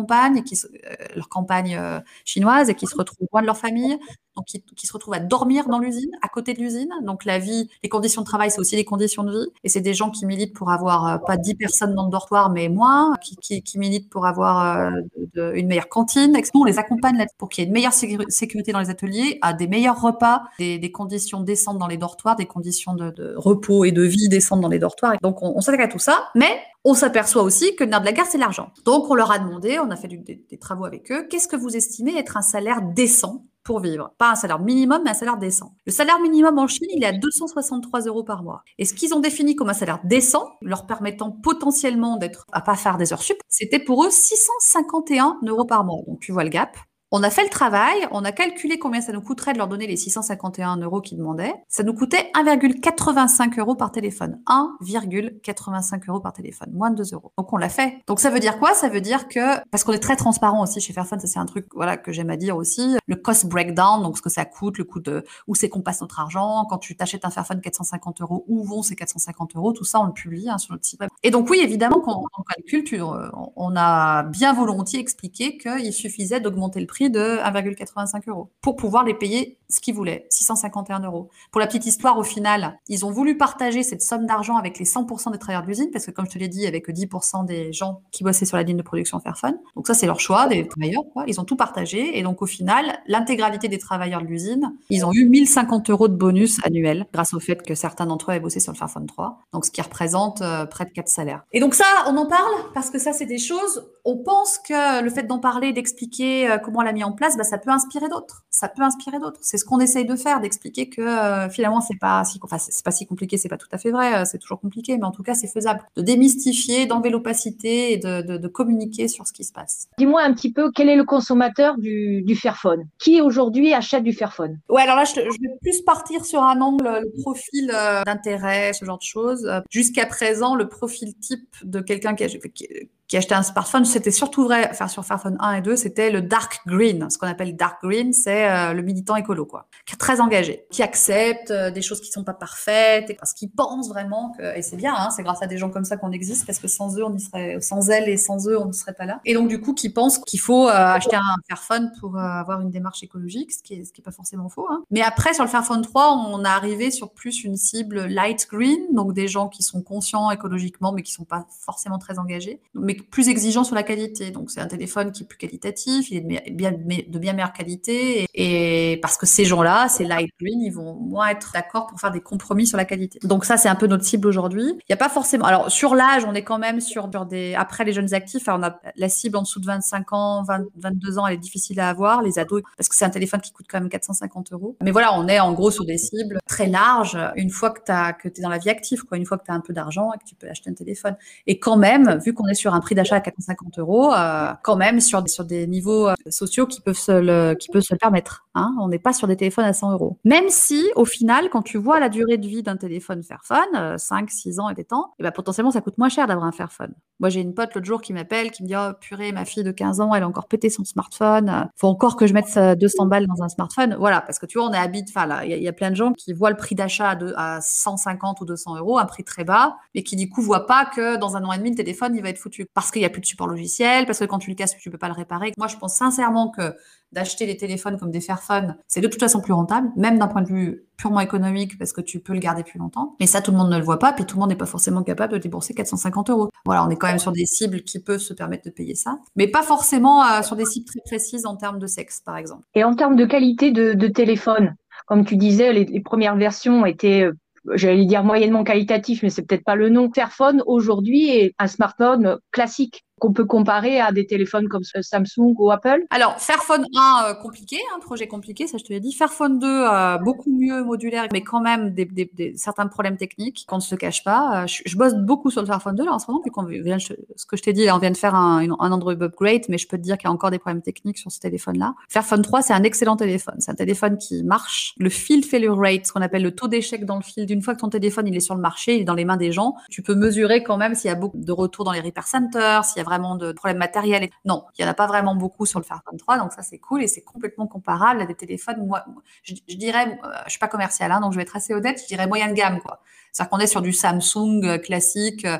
qui, 0.43 0.55
euh, 0.65 0.95
leur 1.15 1.29
campagne 1.29 1.75
euh, 1.77 1.99
chinoise 2.25 2.69
et 2.69 2.75
qui 2.75 2.87
se 2.87 2.95
retrouvent 2.97 3.27
loin 3.31 3.41
de 3.41 3.47
leur 3.47 3.57
famille. 3.57 3.97
Donc 4.35 4.45
qui, 4.45 4.87
se 4.87 4.93
retrouvent 4.93 5.13
à 5.13 5.19
dormir 5.19 5.67
dans 5.67 5.79
l'usine, 5.79 6.11
à 6.21 6.29
côté 6.29 6.53
de 6.53 6.59
l'usine. 6.59 6.89
Donc 7.03 7.25
la 7.25 7.39
vie, 7.39 7.69
les 7.83 7.89
conditions 7.89 8.21
de 8.21 8.25
travail, 8.25 8.49
c'est 8.49 8.59
aussi 8.59 8.75
les 8.75 8.85
conditions 8.85 9.23
de 9.23 9.31
vie. 9.31 9.47
Et 9.63 9.69
c'est 9.69 9.81
des 9.81 9.93
gens 9.93 10.09
qui 10.09 10.25
militent 10.25 10.55
pour 10.55 10.71
avoir 10.71 11.07
euh, 11.07 11.17
pas 11.17 11.37
10 11.37 11.55
personnes 11.55 11.95
dans 11.95 12.05
le 12.05 12.11
dortoir, 12.11 12.49
mais 12.49 12.69
moins, 12.69 13.15
qui, 13.21 13.61
militent 13.75 14.09
pour 14.09 14.25
avoir 14.25 14.91
euh, 15.35 15.53
une 15.53 15.67
meilleure 15.67 15.89
cantine. 15.89 16.37
On 16.53 16.63
les 16.63 16.79
accompagne 16.79 17.17
là 17.17 17.25
pour 17.37 17.49
qu'il 17.49 17.63
y 17.63 17.65
ait 17.65 17.67
une 17.67 17.73
meilleure 17.73 17.93
sécurité 17.93 18.71
dans 18.71 18.79
les 18.79 18.89
ateliers, 18.89 19.37
à 19.41 19.53
des 19.53 19.67
meilleurs 19.67 20.01
repas, 20.01 20.43
des, 20.59 20.91
conditions 20.91 21.41
décentes 21.41 21.77
dans 21.77 21.87
les 21.87 21.97
dortoirs, 21.97 22.35
des 22.35 22.45
conditions 22.45 22.93
de, 22.93 23.33
repos 23.37 23.85
et 23.85 23.91
de 23.91 24.01
vie 24.01 24.29
décentes 24.29 24.61
dans 24.61 24.67
les 24.67 24.79
dortoirs. 24.79 25.15
Donc 25.21 25.41
on, 25.41 25.59
s'attaque 25.61 25.81
à 25.81 25.87
tout 25.87 25.99
ça, 25.99 26.29
mais 26.35 26.59
on 26.83 26.93
s'aperçoit 26.93 27.43
aussi 27.43 27.75
que 27.75 27.83
le 27.83 27.89
nerf 27.91 28.01
de 28.01 28.05
la 28.05 28.11
guerre, 28.11 28.25
c'est 28.25 28.37
l'argent. 28.37 28.71
Donc, 28.85 29.09
on 29.09 29.13
leur 29.13 29.31
a 29.31 29.39
demandé, 29.39 29.79
on 29.79 29.91
a 29.91 29.95
fait 29.95 30.07
des 30.07 30.57
travaux 30.59 30.85
avec 30.85 31.11
eux, 31.11 31.27
qu'est-ce 31.29 31.47
que 31.47 31.55
vous 31.55 31.75
estimez 31.75 32.17
être 32.17 32.37
un 32.37 32.41
salaire 32.41 32.81
décent 32.81 33.43
pour 33.63 33.79
vivre. 33.79 34.13
Pas 34.17 34.31
un 34.31 34.35
salaire 34.35 34.59
minimum, 34.59 35.01
mais 35.03 35.11
un 35.11 35.15
salaire 35.15 35.37
décent. 35.37 35.73
Le 35.85 35.91
salaire 35.91 36.19
minimum 36.19 36.57
en 36.57 36.67
Chine, 36.67 36.87
il 36.93 37.03
est 37.03 37.07
à 37.07 37.11
263 37.13 38.01
euros 38.01 38.23
par 38.23 38.43
mois. 38.43 38.63
Et 38.77 38.85
ce 38.85 38.93
qu'ils 38.93 39.13
ont 39.13 39.19
défini 39.19 39.55
comme 39.55 39.69
un 39.69 39.73
salaire 39.73 39.99
décent, 40.03 40.49
leur 40.61 40.85
permettant 40.87 41.31
potentiellement 41.31 42.17
d'être 42.17 42.45
à 42.51 42.61
pas 42.61 42.75
faire 42.75 42.97
des 42.97 43.13
heures 43.13 43.23
sup, 43.23 43.37
c'était 43.47 43.79
pour 43.79 44.03
eux 44.05 44.09
651 44.11 45.39
euros 45.47 45.65
par 45.65 45.83
mois. 45.83 46.01
Donc, 46.07 46.19
tu 46.19 46.31
vois 46.31 46.43
le 46.43 46.49
gap. 46.49 46.75
On 47.13 47.23
a 47.23 47.29
fait 47.29 47.43
le 47.43 47.49
travail, 47.49 48.07
on 48.11 48.23
a 48.23 48.31
calculé 48.31 48.79
combien 48.79 49.01
ça 49.01 49.11
nous 49.11 49.19
coûterait 49.19 49.51
de 49.51 49.57
leur 49.57 49.67
donner 49.67 49.85
les 49.85 49.97
651 49.97 50.77
euros 50.77 51.01
qu'ils 51.01 51.17
demandaient. 51.17 51.53
Ça 51.67 51.83
nous 51.83 51.93
coûtait 51.93 52.31
1,85 52.35 53.59
euros 53.59 53.75
par 53.75 53.91
téléphone. 53.91 54.39
1,85 54.47 56.09
euros 56.09 56.21
par 56.21 56.31
téléphone, 56.31 56.69
moins 56.71 56.89
de 56.89 57.03
2 57.03 57.13
euros. 57.13 57.33
Donc 57.37 57.51
on 57.51 57.57
l'a 57.57 57.67
fait. 57.67 57.97
Donc 58.07 58.21
ça 58.21 58.29
veut 58.29 58.39
dire 58.39 58.59
quoi? 58.59 58.73
Ça 58.73 58.87
veut 58.87 59.01
dire 59.01 59.27
que, 59.27 59.59
parce 59.71 59.83
qu'on 59.83 59.91
est 59.91 59.99
très 59.99 60.15
transparent 60.15 60.63
aussi 60.63 60.79
chez 60.79 60.93
Fairphone, 60.93 61.19
ça 61.19 61.27
c'est 61.27 61.37
un 61.37 61.45
truc 61.45 61.65
voilà 61.75 61.97
que 61.97 62.13
j'aime 62.13 62.29
à 62.29 62.37
dire 62.37 62.55
aussi, 62.55 62.95
le 63.05 63.17
cost 63.17 63.45
breakdown, 63.45 64.01
donc 64.01 64.15
ce 64.15 64.21
que 64.21 64.29
ça 64.29 64.45
coûte, 64.45 64.77
le 64.77 64.85
coût 64.85 65.01
de 65.01 65.25
où 65.47 65.55
c'est 65.55 65.67
qu'on 65.67 65.81
passe 65.81 65.99
notre 65.99 66.21
argent, 66.21 66.65
quand 66.69 66.77
tu 66.77 66.95
t'achètes 66.95 67.25
un 67.25 67.29
Fairphone 67.29 67.59
450 67.59 68.21
euros, 68.21 68.45
où 68.47 68.63
vont 68.63 68.83
ces 68.83 68.95
450 68.95 69.57
euros, 69.57 69.73
tout 69.73 69.83
ça 69.83 69.99
on 69.99 70.05
le 70.05 70.13
publie 70.13 70.49
hein, 70.49 70.57
sur 70.57 70.71
notre 70.71 70.85
site 70.85 71.01
web. 71.01 71.09
Et 71.23 71.31
donc 71.31 71.49
oui, 71.49 71.59
évidemment, 71.61 71.99
quand 71.99 72.23
on 72.37 72.43
calcule, 72.43 73.03
on 73.03 73.75
a 73.75 74.23
bien 74.23 74.53
volontiers 74.53 75.01
expliqué 75.01 75.57
qu'il 75.57 75.91
suffisait 75.91 76.39
d'augmenter 76.39 76.79
le 76.79 76.87
prix 76.87 77.00
de 77.09 77.39
1,85 77.43 78.29
euros 78.29 78.49
pour 78.61 78.75
pouvoir 78.75 79.03
les 79.03 79.13
payer 79.13 79.57
ce 79.71 79.79
qu'ils 79.79 79.95
voulaient, 79.95 80.27
651 80.29 80.99
euros. 81.01 81.29
Pour 81.51 81.61
la 81.61 81.67
petite 81.67 81.85
histoire, 81.85 82.17
au 82.17 82.23
final, 82.23 82.79
ils 82.87 83.05
ont 83.05 83.11
voulu 83.11 83.37
partager 83.37 83.83
cette 83.83 84.01
somme 84.01 84.25
d'argent 84.25 84.57
avec 84.57 84.77
les 84.79 84.85
100% 84.85 85.31
des 85.31 85.37
travailleurs 85.37 85.63
de 85.63 85.67
l'usine 85.67 85.89
parce 85.91 86.05
que, 86.05 86.11
comme 86.11 86.25
je 86.25 86.31
te 86.31 86.37
l'ai 86.37 86.47
dit, 86.47 86.67
avec 86.67 86.89
10% 86.89 87.45
des 87.45 87.71
gens 87.73 88.01
qui 88.11 88.23
bossaient 88.23 88.45
sur 88.45 88.57
la 88.57 88.63
ligne 88.63 88.77
de 88.77 88.81
production 88.81 89.19
Fairphone. 89.19 89.57
Donc 89.75 89.87
ça, 89.87 89.93
c'est 89.93 90.05
leur 90.05 90.19
choix 90.19 90.47
des 90.47 90.67
travailleurs. 90.67 91.03
Quoi. 91.13 91.23
Ils 91.27 91.39
ont 91.39 91.45
tout 91.45 91.55
partagé 91.55 92.17
et 92.17 92.23
donc 92.23 92.41
au 92.41 92.45
final, 92.45 92.99
l'intégralité 93.07 93.67
des 93.67 93.77
travailleurs 93.77 94.21
de 94.21 94.27
l'usine, 94.27 94.73
ils 94.89 95.05
ont 95.05 95.13
eu 95.13 95.27
1050 95.27 95.89
euros 95.89 96.07
de 96.07 96.15
bonus 96.15 96.59
annuel 96.65 97.07
grâce 97.13 97.33
au 97.33 97.39
fait 97.39 97.61
que 97.61 97.75
certains 97.75 98.05
d'entre 98.05 98.29
eux 98.29 98.31
avaient 98.31 98.39
bossé 98.39 98.59
sur 98.59 98.71
le 98.71 98.77
Fairphone 98.77 99.05
3. 99.05 99.39
Donc 99.53 99.65
ce 99.65 99.71
qui 99.71 99.81
représente 99.81 100.41
euh, 100.41 100.65
près 100.65 100.85
de 100.85 100.91
4 100.91 101.07
salaires. 101.07 101.43
Et 101.51 101.59
donc 101.59 101.75
ça, 101.75 101.85
on 102.07 102.17
en 102.17 102.25
parle 102.25 102.53
parce 102.73 102.89
que 102.89 102.99
ça, 102.99 103.13
c'est 103.13 103.25
des 103.25 103.37
choses. 103.37 103.87
On 104.03 104.17
pense 104.17 104.57
que 104.57 105.03
le 105.03 105.09
fait 105.09 105.23
d'en 105.23 105.39
parler, 105.39 105.73
d'expliquer 105.73 106.49
euh, 106.49 106.57
comment 106.57 106.81
la 106.81 106.90
mis 106.91 107.03
en 107.03 107.11
place, 107.11 107.37
bah, 107.37 107.43
ça 107.43 107.57
peut 107.57 107.69
inspirer 107.69 108.09
d'autres. 108.09 108.43
Ça 108.49 108.67
peut 108.67 108.81
inspirer 108.81 109.19
d'autres. 109.19 109.39
C'est 109.41 109.57
ce 109.57 109.65
qu'on 109.65 109.79
essaye 109.79 110.05
de 110.05 110.15
faire, 110.15 110.41
d'expliquer 110.41 110.89
que 110.89 111.01
euh, 111.01 111.49
finalement 111.49 111.81
c'est 111.81 111.97
pas 111.99 112.23
si, 112.23 112.39
enfin, 112.41 112.57
c'est 112.57 112.83
pas 112.83 112.91
si 112.91 113.05
compliqué, 113.05 113.37
c'est 113.37 113.49
pas 113.49 113.57
tout 113.57 113.67
à 113.71 113.77
fait 113.77 113.91
vrai, 113.91 114.21
euh, 114.21 114.25
c'est 114.25 114.37
toujours 114.37 114.59
compliqué, 114.59 114.97
mais 114.97 115.03
en 115.03 115.11
tout 115.11 115.23
cas 115.23 115.33
c'est 115.33 115.47
faisable. 115.47 115.81
De 115.95 116.01
démystifier, 116.01 116.85
d'enlever 116.85 117.09
l'opacité 117.09 117.93
et 117.93 117.97
de, 117.97 118.21
de, 118.21 118.37
de, 118.37 118.47
communiquer 118.47 119.07
sur 119.07 119.27
ce 119.27 119.33
qui 119.33 119.43
se 119.43 119.53
passe. 119.53 119.87
Dis-moi 119.97 120.21
un 120.21 120.33
petit 120.33 120.51
peu 120.51 120.71
quel 120.71 120.89
est 120.89 120.95
le 120.95 121.03
consommateur 121.03 121.77
du, 121.77 122.21
du 122.23 122.35
Fairphone? 122.35 122.87
Qui 122.99 123.21
aujourd'hui 123.21 123.73
achète 123.73 124.03
du 124.03 124.13
Fairphone? 124.13 124.59
Ouais, 124.69 124.81
alors 124.81 124.95
là 124.95 125.05
je, 125.05 125.13
je, 125.13 125.41
vais 125.41 125.55
plus 125.61 125.81
partir 125.81 126.25
sur 126.25 126.43
un 126.43 126.59
angle, 126.61 127.01
le 127.03 127.21
profil 127.21 127.71
euh, 127.73 128.03
d'intérêt, 128.03 128.73
ce 128.73 128.85
genre 128.85 128.97
de 128.97 129.03
choses. 129.03 129.49
Jusqu'à 129.69 130.05
présent, 130.05 130.55
le 130.55 130.67
profil 130.67 131.13
type 131.15 131.55
de 131.63 131.79
quelqu'un 131.79 132.15
qui, 132.15 132.25
qui 132.53 132.67
qui 133.11 133.17
achetait 133.17 133.35
un 133.35 133.43
smartphone, 133.43 133.83
c'était 133.83 134.09
surtout 134.09 134.45
vrai, 134.45 134.69
enfin 134.71 134.87
sur 134.87 135.03
Fairphone 135.03 135.35
1 135.41 135.55
et 135.55 135.61
2, 135.61 135.75
c'était 135.75 136.11
le 136.11 136.21
dark 136.21 136.61
green. 136.65 137.09
Ce 137.09 137.17
qu'on 137.17 137.27
appelle 137.27 137.57
dark 137.57 137.83
green, 137.83 138.13
c'est 138.13 138.49
euh, 138.49 138.71
le 138.71 138.81
militant 138.83 139.17
écolo, 139.17 139.45
quoi. 139.45 139.67
Qui 139.85 139.95
est 139.95 139.97
très 139.97 140.21
engagé, 140.21 140.63
qui 140.71 140.81
accepte 140.81 141.51
euh, 141.51 141.71
des 141.71 141.81
choses 141.81 141.99
qui 141.99 142.09
sont 142.09 142.23
pas 142.23 142.33
parfaites, 142.33 143.13
parce 143.19 143.33
qu'il 143.33 143.51
pense 143.51 143.89
vraiment 143.89 144.31
que, 144.37 144.57
et 144.57 144.61
c'est 144.61 144.77
bien, 144.77 144.95
hein, 144.95 145.09
c'est 145.09 145.23
grâce 145.23 145.41
à 145.41 145.47
des 145.47 145.57
gens 145.57 145.69
comme 145.69 145.83
ça 145.83 145.97
qu'on 145.97 146.13
existe, 146.13 146.45
parce 146.45 146.57
que 146.57 146.69
sans 146.69 146.97
eux, 146.97 147.03
on 147.03 147.13
y 147.13 147.19
serait, 147.19 147.59
sans 147.59 147.89
elles 147.89 148.07
et 148.07 148.15
sans 148.15 148.47
eux, 148.47 148.57
on 148.57 148.67
ne 148.67 148.71
serait 148.71 148.93
pas 148.93 149.05
là. 149.05 149.19
Et 149.25 149.33
donc, 149.33 149.49
du 149.49 149.59
coup, 149.59 149.73
qui 149.73 149.89
pense 149.89 150.17
qu'il 150.19 150.39
faut 150.39 150.69
euh, 150.69 150.71
acheter 150.71 151.17
un 151.17 151.35
Fairphone 151.49 151.91
pour 151.99 152.17
avoir 152.17 152.61
une 152.61 152.71
démarche 152.71 153.03
écologique, 153.03 153.51
ce 153.51 153.61
qui 153.61 153.73
est, 153.73 153.83
ce 153.83 153.91
qui 153.91 153.99
est 153.99 154.05
pas 154.05 154.11
forcément 154.11 154.47
faux. 154.47 154.67
Hein. 154.71 154.85
Mais 154.89 155.01
après, 155.01 155.33
sur 155.33 155.43
le 155.43 155.49
Fairphone 155.49 155.81
3, 155.81 156.13
on 156.29 156.45
est 156.45 156.47
arrivé 156.47 156.91
sur 156.91 157.11
plus 157.11 157.43
une 157.43 157.57
cible 157.57 158.05
light 158.05 158.47
green, 158.49 158.79
donc 158.93 159.13
des 159.13 159.27
gens 159.27 159.49
qui 159.49 159.63
sont 159.63 159.81
conscients 159.81 160.31
écologiquement, 160.31 160.93
mais 160.93 161.01
qui 161.01 161.11
sont 161.11 161.25
pas 161.25 161.45
forcément 161.65 161.97
très 161.97 162.17
engagés, 162.17 162.61
mais 162.73 163.00
plus 163.01 163.29
exigeant 163.29 163.63
sur 163.63 163.75
la 163.75 163.83
qualité. 163.83 164.31
Donc, 164.31 164.51
c'est 164.51 164.61
un 164.61 164.67
téléphone 164.67 165.11
qui 165.11 165.23
est 165.23 165.25
plus 165.25 165.37
qualitatif, 165.37 166.09
il 166.11 166.17
est 166.17 166.51
de 166.51 167.19
bien, 167.19 167.33
meilleure 167.33 167.53
qualité. 167.53 168.25
Et, 168.33 168.99
parce 169.01 169.17
que 169.17 169.25
ces 169.25 169.45
gens-là, 169.45 169.87
ces 169.87 170.05
light 170.05 170.31
green, 170.39 170.61
ils 170.61 170.73
vont 170.73 170.95
moins 170.95 171.29
être 171.29 171.51
d'accord 171.53 171.87
pour 171.87 171.99
faire 171.99 172.11
des 172.11 172.21
compromis 172.21 172.67
sur 172.67 172.77
la 172.77 172.85
qualité. 172.85 173.19
Donc, 173.23 173.45
ça, 173.45 173.57
c'est 173.57 173.69
un 173.69 173.75
peu 173.75 173.87
notre 173.87 174.03
cible 174.03 174.27
aujourd'hui. 174.27 174.63
Il 174.63 174.85
n'y 174.89 174.93
a 174.93 174.97
pas 174.97 175.09
forcément. 175.09 175.45
Alors, 175.45 175.71
sur 175.71 175.95
l'âge, 175.95 176.25
on 176.25 176.33
est 176.33 176.43
quand 176.43 176.59
même 176.59 176.81
sur, 176.81 177.07
des. 177.07 177.53
Après, 177.55 177.83
les 177.83 177.93
jeunes 177.93 178.13
actifs, 178.13 178.47
on 178.47 178.63
a 178.63 178.79
la 178.95 179.09
cible 179.09 179.37
en 179.37 179.41
dessous 179.41 179.59
de 179.59 179.65
25 179.65 180.13
ans, 180.13 180.43
22 180.75 181.19
ans, 181.19 181.27
elle 181.27 181.35
est 181.35 181.37
difficile 181.37 181.79
à 181.79 181.89
avoir. 181.89 182.21
Les 182.21 182.39
ados, 182.39 182.61
parce 182.77 182.89
que 182.89 182.95
c'est 182.95 183.05
un 183.05 183.09
téléphone 183.09 183.41
qui 183.41 183.51
coûte 183.51 183.65
quand 183.69 183.79
même 183.79 183.89
450 183.89 184.53
euros. 184.53 184.77
Mais 184.81 184.91
voilà, 184.91 185.13
on 185.17 185.27
est 185.27 185.39
en 185.39 185.53
gros 185.53 185.71
sur 185.71 185.85
des 185.85 185.97
cibles 185.97 186.39
très 186.47 186.67
larges 186.67 187.17
une 187.35 187.49
fois 187.49 187.71
que 187.71 187.81
tu 187.83 188.39
es 188.39 188.41
dans 188.41 188.49
la 188.49 188.57
vie 188.57 188.69
active. 188.69 189.03
Une 189.11 189.25
fois 189.25 189.37
que 189.37 189.45
tu 189.45 189.51
as 189.51 189.53
un 189.53 189.59
peu 189.59 189.73
d'argent 189.73 190.11
et 190.13 190.17
que 190.17 190.25
tu 190.25 190.35
peux 190.35 190.49
acheter 190.49 190.69
un 190.69 190.73
téléphone. 190.73 191.15
Et 191.47 191.59
quand 191.59 191.77
même, 191.77 192.19
vu 192.23 192.33
qu'on 192.33 192.47
est 192.47 192.53
sur 192.53 192.73
un 192.73 192.79
prix 192.79 192.90
d'achat 192.95 193.15
à 193.15 193.21
450 193.21 193.79
euros, 193.79 194.13
euh, 194.13 194.51
quand 194.63 194.75
même 194.75 194.99
sur, 194.99 195.27
sur 195.27 195.45
des 195.45 195.67
niveaux 195.67 196.09
euh, 196.09 196.13
sociaux 196.29 196.65
qui 196.65 196.81
peuvent 196.81 196.97
se 196.97 197.11
le, 197.11 197.55
qui 197.55 197.69
peuvent 197.69 197.81
se 197.81 197.93
le 197.93 197.97
permettre. 197.97 198.47
Hein. 198.55 198.73
On 198.79 198.87
n'est 198.87 198.99
pas 198.99 199.13
sur 199.13 199.27
des 199.27 199.37
téléphones 199.37 199.65
à 199.65 199.73
100 199.73 199.93
euros. 199.93 200.17
Même 200.23 200.49
si, 200.49 200.91
au 200.95 201.05
final, 201.05 201.49
quand 201.49 201.61
tu 201.61 201.77
vois 201.77 201.99
la 201.99 202.09
durée 202.09 202.37
de 202.37 202.47
vie 202.47 202.63
d'un 202.63 202.77
téléphone 202.77 203.23
Fairphone, 203.23 203.97
5, 203.97 204.23
euh, 204.23 204.27
6 204.29 204.59
ans 204.59 204.69
et 204.69 204.73
des 204.73 204.83
temps, 204.83 205.13
et 205.19 205.23
ben, 205.23 205.31
potentiellement, 205.31 205.71
ça 205.71 205.81
coûte 205.81 205.97
moins 205.97 206.09
cher 206.09 206.27
d'avoir 206.27 206.45
un 206.45 206.51
Fairphone. 206.51 206.93
Moi, 207.19 207.29
j'ai 207.29 207.41
une 207.41 207.53
pote 207.53 207.73
l'autre 207.75 207.85
jour 207.85 208.01
qui 208.01 208.13
m'appelle, 208.13 208.51
qui 208.51 208.63
me 208.63 208.67
dit 208.67 208.75
oh, 208.75 208.93
purée, 208.99 209.31
ma 209.31 209.45
fille 209.45 209.63
de 209.63 209.71
15 209.71 210.01
ans, 210.01 210.13
elle 210.15 210.23
a 210.23 210.27
encore 210.27 210.47
pété 210.47 210.69
son 210.69 210.83
smartphone. 210.83 211.69
Faut 211.77 211.87
encore 211.87 212.15
que 212.15 212.25
je 212.25 212.33
mette 212.33 212.57
200 212.57 213.05
balles 213.05 213.27
dans 213.27 213.43
un 213.43 213.49
smartphone. 213.49 213.95
Voilà, 213.99 214.21
parce 214.21 214.39
que 214.39 214.45
tu 214.45 214.57
vois, 214.57 214.67
on 214.67 214.73
est 214.73 214.77
habite. 214.77 215.09
Enfin, 215.09 215.43
il 215.43 215.51
y, 215.51 215.67
a 215.67 215.73
plein 215.73 215.91
de 215.91 215.95
gens 215.95 216.13
qui 216.13 216.33
voient 216.33 216.49
le 216.49 216.57
prix 216.57 216.75
d'achat 216.75 217.11
à, 217.11 217.55
à 217.55 217.61
150 217.61 218.41
ou 218.41 218.45
200 218.45 218.77
euros, 218.77 218.97
un 218.97 219.05
prix 219.05 219.23
très 219.23 219.43
bas, 219.43 219.77
mais 219.93 220.03
qui 220.03 220.15
du 220.15 220.29
coup 220.29 220.41
voient 220.41 220.65
pas 220.65 220.85
que 220.85 221.17
dans 221.17 221.35
un 221.37 221.43
an 221.43 221.53
et 221.53 221.57
demi, 221.57 221.69
le 221.71 221.75
téléphone, 221.75 222.15
il 222.15 222.21
va 222.21 222.29
être 222.29 222.37
foutu 222.37 222.65
parce 222.81 222.89
qu'il 222.89 223.03
y 223.03 223.05
a 223.05 223.09
plus 223.09 223.21
de 223.21 223.27
support 223.27 223.45
logiciel, 223.45 224.07
parce 224.07 224.17
que 224.17 224.25
quand 224.25 224.39
tu 224.39 224.49
le 224.49 224.55
casses, 224.55 224.75
tu 224.75 224.89
peux 224.89 224.97
pas 224.97 225.07
le 225.07 225.13
réparer. 225.13 225.53
Moi, 225.59 225.67
je 225.67 225.77
pense 225.77 225.95
sincèrement 225.95 226.49
que 226.49 226.75
d'acheter 227.11 227.45
les 227.45 227.55
téléphones 227.55 227.99
comme 227.99 228.09
des 228.09 228.21
Fairphone, 228.21 228.75
c'est 228.87 229.01
de 229.01 229.07
toute 229.07 229.19
façon 229.19 229.39
plus 229.39 229.53
rentable, 229.53 229.89
même 229.95 230.17
d'un 230.17 230.27
point 230.27 230.41
de 230.41 230.47
vue 230.47 230.85
purement 230.97 231.19
économique, 231.19 231.77
parce 231.77 231.93
que 231.93 232.01
tu 232.01 232.21
peux 232.21 232.33
le 232.33 232.39
garder 232.39 232.63
plus 232.63 232.79
longtemps. 232.79 233.15
Mais 233.19 233.27
ça, 233.27 233.41
tout 233.41 233.51
le 233.51 233.57
monde 233.57 233.69
ne 233.69 233.77
le 233.77 233.83
voit 233.83 233.99
pas, 233.99 234.13
puis 234.13 234.25
tout 234.25 234.35
le 234.35 234.39
monde 234.39 234.49
n'est 234.49 234.55
pas 234.55 234.65
forcément 234.65 235.03
capable 235.03 235.33
de 235.33 235.37
débourser 235.37 235.75
450 235.75 236.31
euros. 236.31 236.49
Voilà, 236.65 236.83
on 236.83 236.89
est 236.89 236.95
quand 236.95 237.07
même 237.07 237.19
sur 237.19 237.31
des 237.31 237.45
cibles 237.45 237.83
qui 237.83 237.99
peuvent 237.99 238.17
se 238.17 238.33
permettre 238.33 238.65
de 238.65 238.71
payer 238.71 238.95
ça, 238.95 239.19
mais 239.35 239.47
pas 239.47 239.61
forcément 239.61 240.25
euh, 240.25 240.41
sur 240.41 240.55
des 240.55 240.65
cibles 240.65 240.87
très 240.87 241.01
précises 241.05 241.45
en 241.45 241.55
termes 241.55 241.77
de 241.77 241.87
sexe, 241.87 242.19
par 242.21 242.37
exemple. 242.37 242.65
Et 242.73 242.83
en 242.83 242.95
termes 242.95 243.15
de 243.15 243.25
qualité 243.25 243.69
de, 243.71 244.07
téléphone, 244.07 244.75
comme 245.05 245.23
tu 245.23 245.37
disais, 245.37 245.71
les, 245.71 245.85
les 245.85 246.01
premières 246.01 246.35
versions 246.35 246.83
étaient 246.87 247.25
euh, 247.25 247.33
j'allais 247.73 248.05
dire 248.05 248.23
moyennement 248.23 248.63
qualitatif, 248.63 249.23
mais 249.23 249.29
c'est 249.29 249.43
peut-être 249.43 249.63
pas 249.63 249.75
le 249.75 249.89
nom. 249.89 250.11
Fairphone 250.13 250.63
aujourd'hui 250.65 251.29
est 251.29 251.53
un 251.59 251.67
smartphone 251.67 252.37
classique 252.51 253.05
qu'on 253.21 253.33
peut 253.33 253.45
comparer 253.45 254.01
à 254.01 254.11
des 254.11 254.25
téléphones 254.25 254.67
comme 254.67 254.81
Samsung 254.83 255.53
ou 255.59 255.69
Apple 255.69 256.05
Alors, 256.09 256.39
Fairphone 256.39 256.87
1, 256.95 257.25
euh, 257.29 257.33
compliqué, 257.35 257.77
un 257.95 257.99
projet 257.99 258.27
compliqué, 258.27 258.65
ça 258.65 258.79
je 258.79 258.83
te 258.83 258.91
l'ai 258.91 258.99
dit. 258.99 259.13
Fairphone 259.13 259.59
2, 259.59 259.67
euh, 259.67 260.17
beaucoup 260.17 260.49
mieux 260.51 260.83
modulaire, 260.83 261.27
mais 261.31 261.43
quand 261.43 261.61
même 261.61 261.93
des, 261.93 262.53
certains 262.55 262.87
problèmes 262.87 263.17
techniques 263.17 263.65
qu'on 263.67 263.75
ne 263.75 263.81
se 263.81 263.93
cache 263.93 264.23
pas. 264.23 264.63
Euh, 264.63 264.67
je, 264.67 264.81
je, 264.87 264.97
bosse 264.97 265.13
beaucoup 265.13 265.51
sur 265.51 265.61
le 265.61 265.67
Fairphone 265.67 265.95
2 265.95 266.03
là 266.03 266.13
en 266.13 266.19
ce 266.19 266.25
moment, 266.31 266.41
qu'on 266.51 266.63
vient, 266.63 266.97
ce 266.97 267.13
que 267.45 267.57
je 267.57 267.61
t'ai 267.61 267.73
dit, 267.73 267.91
on 267.91 267.99
vient 267.99 268.09
de 268.09 268.17
faire 268.17 268.33
un, 268.33 268.67
un 268.67 268.91
Android 268.91 269.13
upgrade, 269.13 269.65
mais 269.69 269.77
je 269.77 269.87
peux 269.87 269.97
te 269.97 270.01
dire 270.01 270.17
qu'il 270.17 270.27
y 270.27 270.31
a 270.31 270.33
encore 270.33 270.49
des 270.49 270.57
problèmes 270.57 270.81
techniques 270.81 271.19
sur 271.19 271.31
ce 271.31 271.39
téléphone-là. 271.39 271.93
Fairphone 272.09 272.41
3, 272.41 272.63
c'est 272.63 272.73
un 272.73 272.81
excellent 272.81 273.17
téléphone. 273.17 273.55
C'est 273.59 273.71
un 273.71 273.75
téléphone 273.75 274.17
qui 274.17 274.43
marche. 274.43 274.95
Le 274.97 275.11
field 275.11 275.45
failure 275.45 275.77
rate, 275.77 276.07
ce 276.07 276.11
qu'on 276.11 276.21
appelle 276.21 276.41
le 276.41 276.55
taux 276.55 276.67
d'échec 276.67 277.05
dans 277.05 277.17
le 277.17 277.23
fil, 277.23 277.45
d'une 277.45 277.61
fois 277.61 277.75
que 277.75 277.81
ton 277.81 277.89
téléphone 277.89 278.27
il 278.27 278.35
est 278.35 278.39
sur 278.39 278.55
le 278.55 278.61
marché, 278.61 278.95
il 278.95 279.01
est 279.01 279.05
dans 279.05 279.13
les 279.13 279.25
mains 279.25 279.37
des 279.37 279.51
gens, 279.51 279.75
tu 279.91 280.01
peux 280.01 280.15
mesurer 280.15 280.63
quand 280.63 280.77
même 280.77 280.95
s'il 280.95 281.09
y 281.09 281.11
a 281.11 281.15
beaucoup 281.15 281.37
de 281.37 281.51
retours 281.51 281.85
dans 281.85 281.91
les 281.91 282.01
repair 282.01 282.25
centers, 282.25 282.83
s'il 282.83 282.97
y 282.97 283.01
a 283.01 283.10
vraiment 283.11 283.35
de 283.35 283.51
problèmes 283.51 283.77
matériels. 283.77 284.29
Non, 284.45 284.63
il 284.77 284.81
y 284.81 284.85
en 284.85 284.89
a 284.89 284.93
pas 284.93 285.07
vraiment 285.07 285.35
beaucoup 285.35 285.65
sur 285.65 285.79
le 285.79 285.85
Fairphone 285.85 286.17
3, 286.17 286.37
donc 286.37 286.53
ça 286.53 286.61
c'est 286.61 286.79
cool 286.79 287.03
et 287.03 287.07
c'est 287.07 287.23
complètement 287.23 287.67
comparable 287.67 288.21
à 288.21 288.25
des 288.25 288.35
téléphones. 288.35 288.85
Moi, 288.85 289.03
je, 289.43 289.53
dirais, 289.75 290.19
euh, 290.23 290.29
je 290.45 290.51
suis 290.51 290.59
pas 290.59 290.67
commercial, 290.67 291.11
hein, 291.11 291.19
donc 291.19 291.33
je 291.33 291.37
vais 291.37 291.43
être 291.43 291.55
assez 291.55 291.73
honnête, 291.73 291.99
je 292.01 292.07
dirais 292.07 292.27
moyenne 292.27 292.53
gamme 292.53 292.79
quoi. 292.79 293.01
C'est-à-dire 293.31 293.49
qu'on 293.49 293.59
est 293.59 293.67
sur 293.67 293.81
du 293.81 293.93
Samsung 293.93 294.61
euh, 294.63 294.77
classique. 294.77 295.45
Euh, 295.45 295.57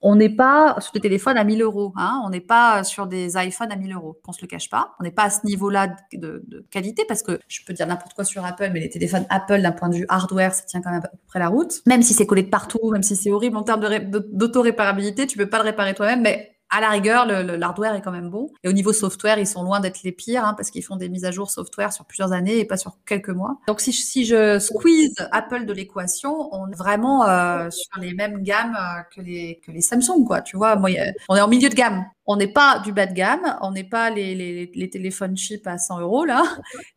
on 0.00 0.16
n'est 0.16 0.30
pas 0.30 0.76
sur 0.80 0.92
des 0.92 1.00
téléphones 1.00 1.36
à 1.36 1.44
1000 1.44 1.62
euros. 1.62 1.92
Hein. 1.96 2.22
On 2.24 2.30
n'est 2.30 2.40
pas 2.40 2.84
sur 2.84 3.06
des 3.06 3.36
iPhones 3.36 3.70
à 3.70 3.76
1000 3.76 3.94
euros. 3.94 4.18
On 4.26 4.32
se 4.32 4.40
le 4.40 4.46
cache 4.46 4.70
pas. 4.70 4.94
On 5.00 5.02
n'est 5.02 5.10
pas 5.10 5.24
à 5.24 5.30
ce 5.30 5.44
niveau-là 5.44 5.94
de, 6.12 6.66
qualité 6.70 7.04
parce 7.06 7.22
que 7.22 7.38
je 7.48 7.60
peux 7.66 7.72
dire 7.72 7.86
n'importe 7.86 8.14
quoi 8.14 8.24
sur 8.24 8.44
Apple, 8.44 8.70
mais 8.72 8.80
les 8.80 8.88
téléphones 8.88 9.26
Apple, 9.28 9.60
d'un 9.60 9.72
point 9.72 9.88
de 9.88 9.96
vue 9.96 10.06
hardware, 10.08 10.54
ça 10.54 10.62
tient 10.62 10.80
quand 10.80 10.90
même 10.90 11.02
à 11.04 11.08
peu 11.08 11.16
près 11.26 11.38
la 11.38 11.48
route. 11.48 11.82
Même 11.86 12.02
si 12.02 12.14
c'est 12.14 12.26
collé 12.26 12.42
de 12.42 12.50
partout, 12.50 12.90
même 12.90 13.02
si 13.02 13.16
c'est 13.16 13.30
horrible 13.30 13.56
en 13.56 13.62
termes 13.62 13.80
d'auto-réparabilité, 14.10 15.26
tu 15.26 15.36
peux 15.36 15.48
pas 15.48 15.58
le 15.58 15.64
réparer 15.64 15.94
toi-même, 15.94 16.22
mais 16.22 16.56
à 16.70 16.80
la 16.80 16.90
rigueur, 16.90 17.26
l'hardware 17.26 17.94
est 17.94 18.02
quand 18.02 18.10
même 18.10 18.30
bon. 18.30 18.50
Et 18.64 18.68
au 18.68 18.72
niveau 18.72 18.92
software, 18.92 19.38
ils 19.38 19.46
sont 19.46 19.62
loin 19.62 19.80
d'être 19.80 20.02
les 20.02 20.12
pires 20.12 20.44
hein, 20.44 20.54
parce 20.54 20.70
qu'ils 20.70 20.84
font 20.84 20.96
des 20.96 21.08
mises 21.08 21.24
à 21.24 21.30
jour 21.30 21.50
software 21.50 21.92
sur 21.92 22.04
plusieurs 22.04 22.32
années 22.32 22.58
et 22.58 22.64
pas 22.64 22.76
sur 22.76 22.98
quelques 23.06 23.30
mois. 23.30 23.58
Donc 23.68 23.80
si, 23.80 23.92
si 23.92 24.24
je 24.24 24.58
squeeze 24.58 25.14
Apple 25.32 25.64
de 25.64 25.72
l'équation, 25.72 26.48
on 26.52 26.68
est 26.70 26.76
vraiment 26.76 27.26
euh, 27.28 27.70
sur 27.70 28.00
les 28.00 28.14
mêmes 28.14 28.42
gammes 28.42 28.76
euh, 28.76 29.02
que 29.14 29.20
les 29.20 29.60
que 29.64 29.70
les 29.70 29.80
Samsung, 29.80 30.24
quoi. 30.26 30.40
Tu 30.40 30.56
vois, 30.56 30.76
moi, 30.76 30.90
on 31.28 31.36
est 31.36 31.40
en 31.40 31.48
milieu 31.48 31.68
de 31.68 31.74
gamme 31.74 32.04
on 32.26 32.36
n'est 32.36 32.48
pas 32.48 32.80
du 32.80 32.92
bas 32.92 33.06
de 33.06 33.14
gamme, 33.14 33.56
on 33.62 33.70
n'est 33.70 33.84
pas 33.84 34.10
les, 34.10 34.34
les, 34.34 34.90
téléphones 34.90 35.36
cheap 35.36 35.66
à 35.66 35.78
100 35.78 36.00
euros 36.00 36.24
là, 36.24 36.42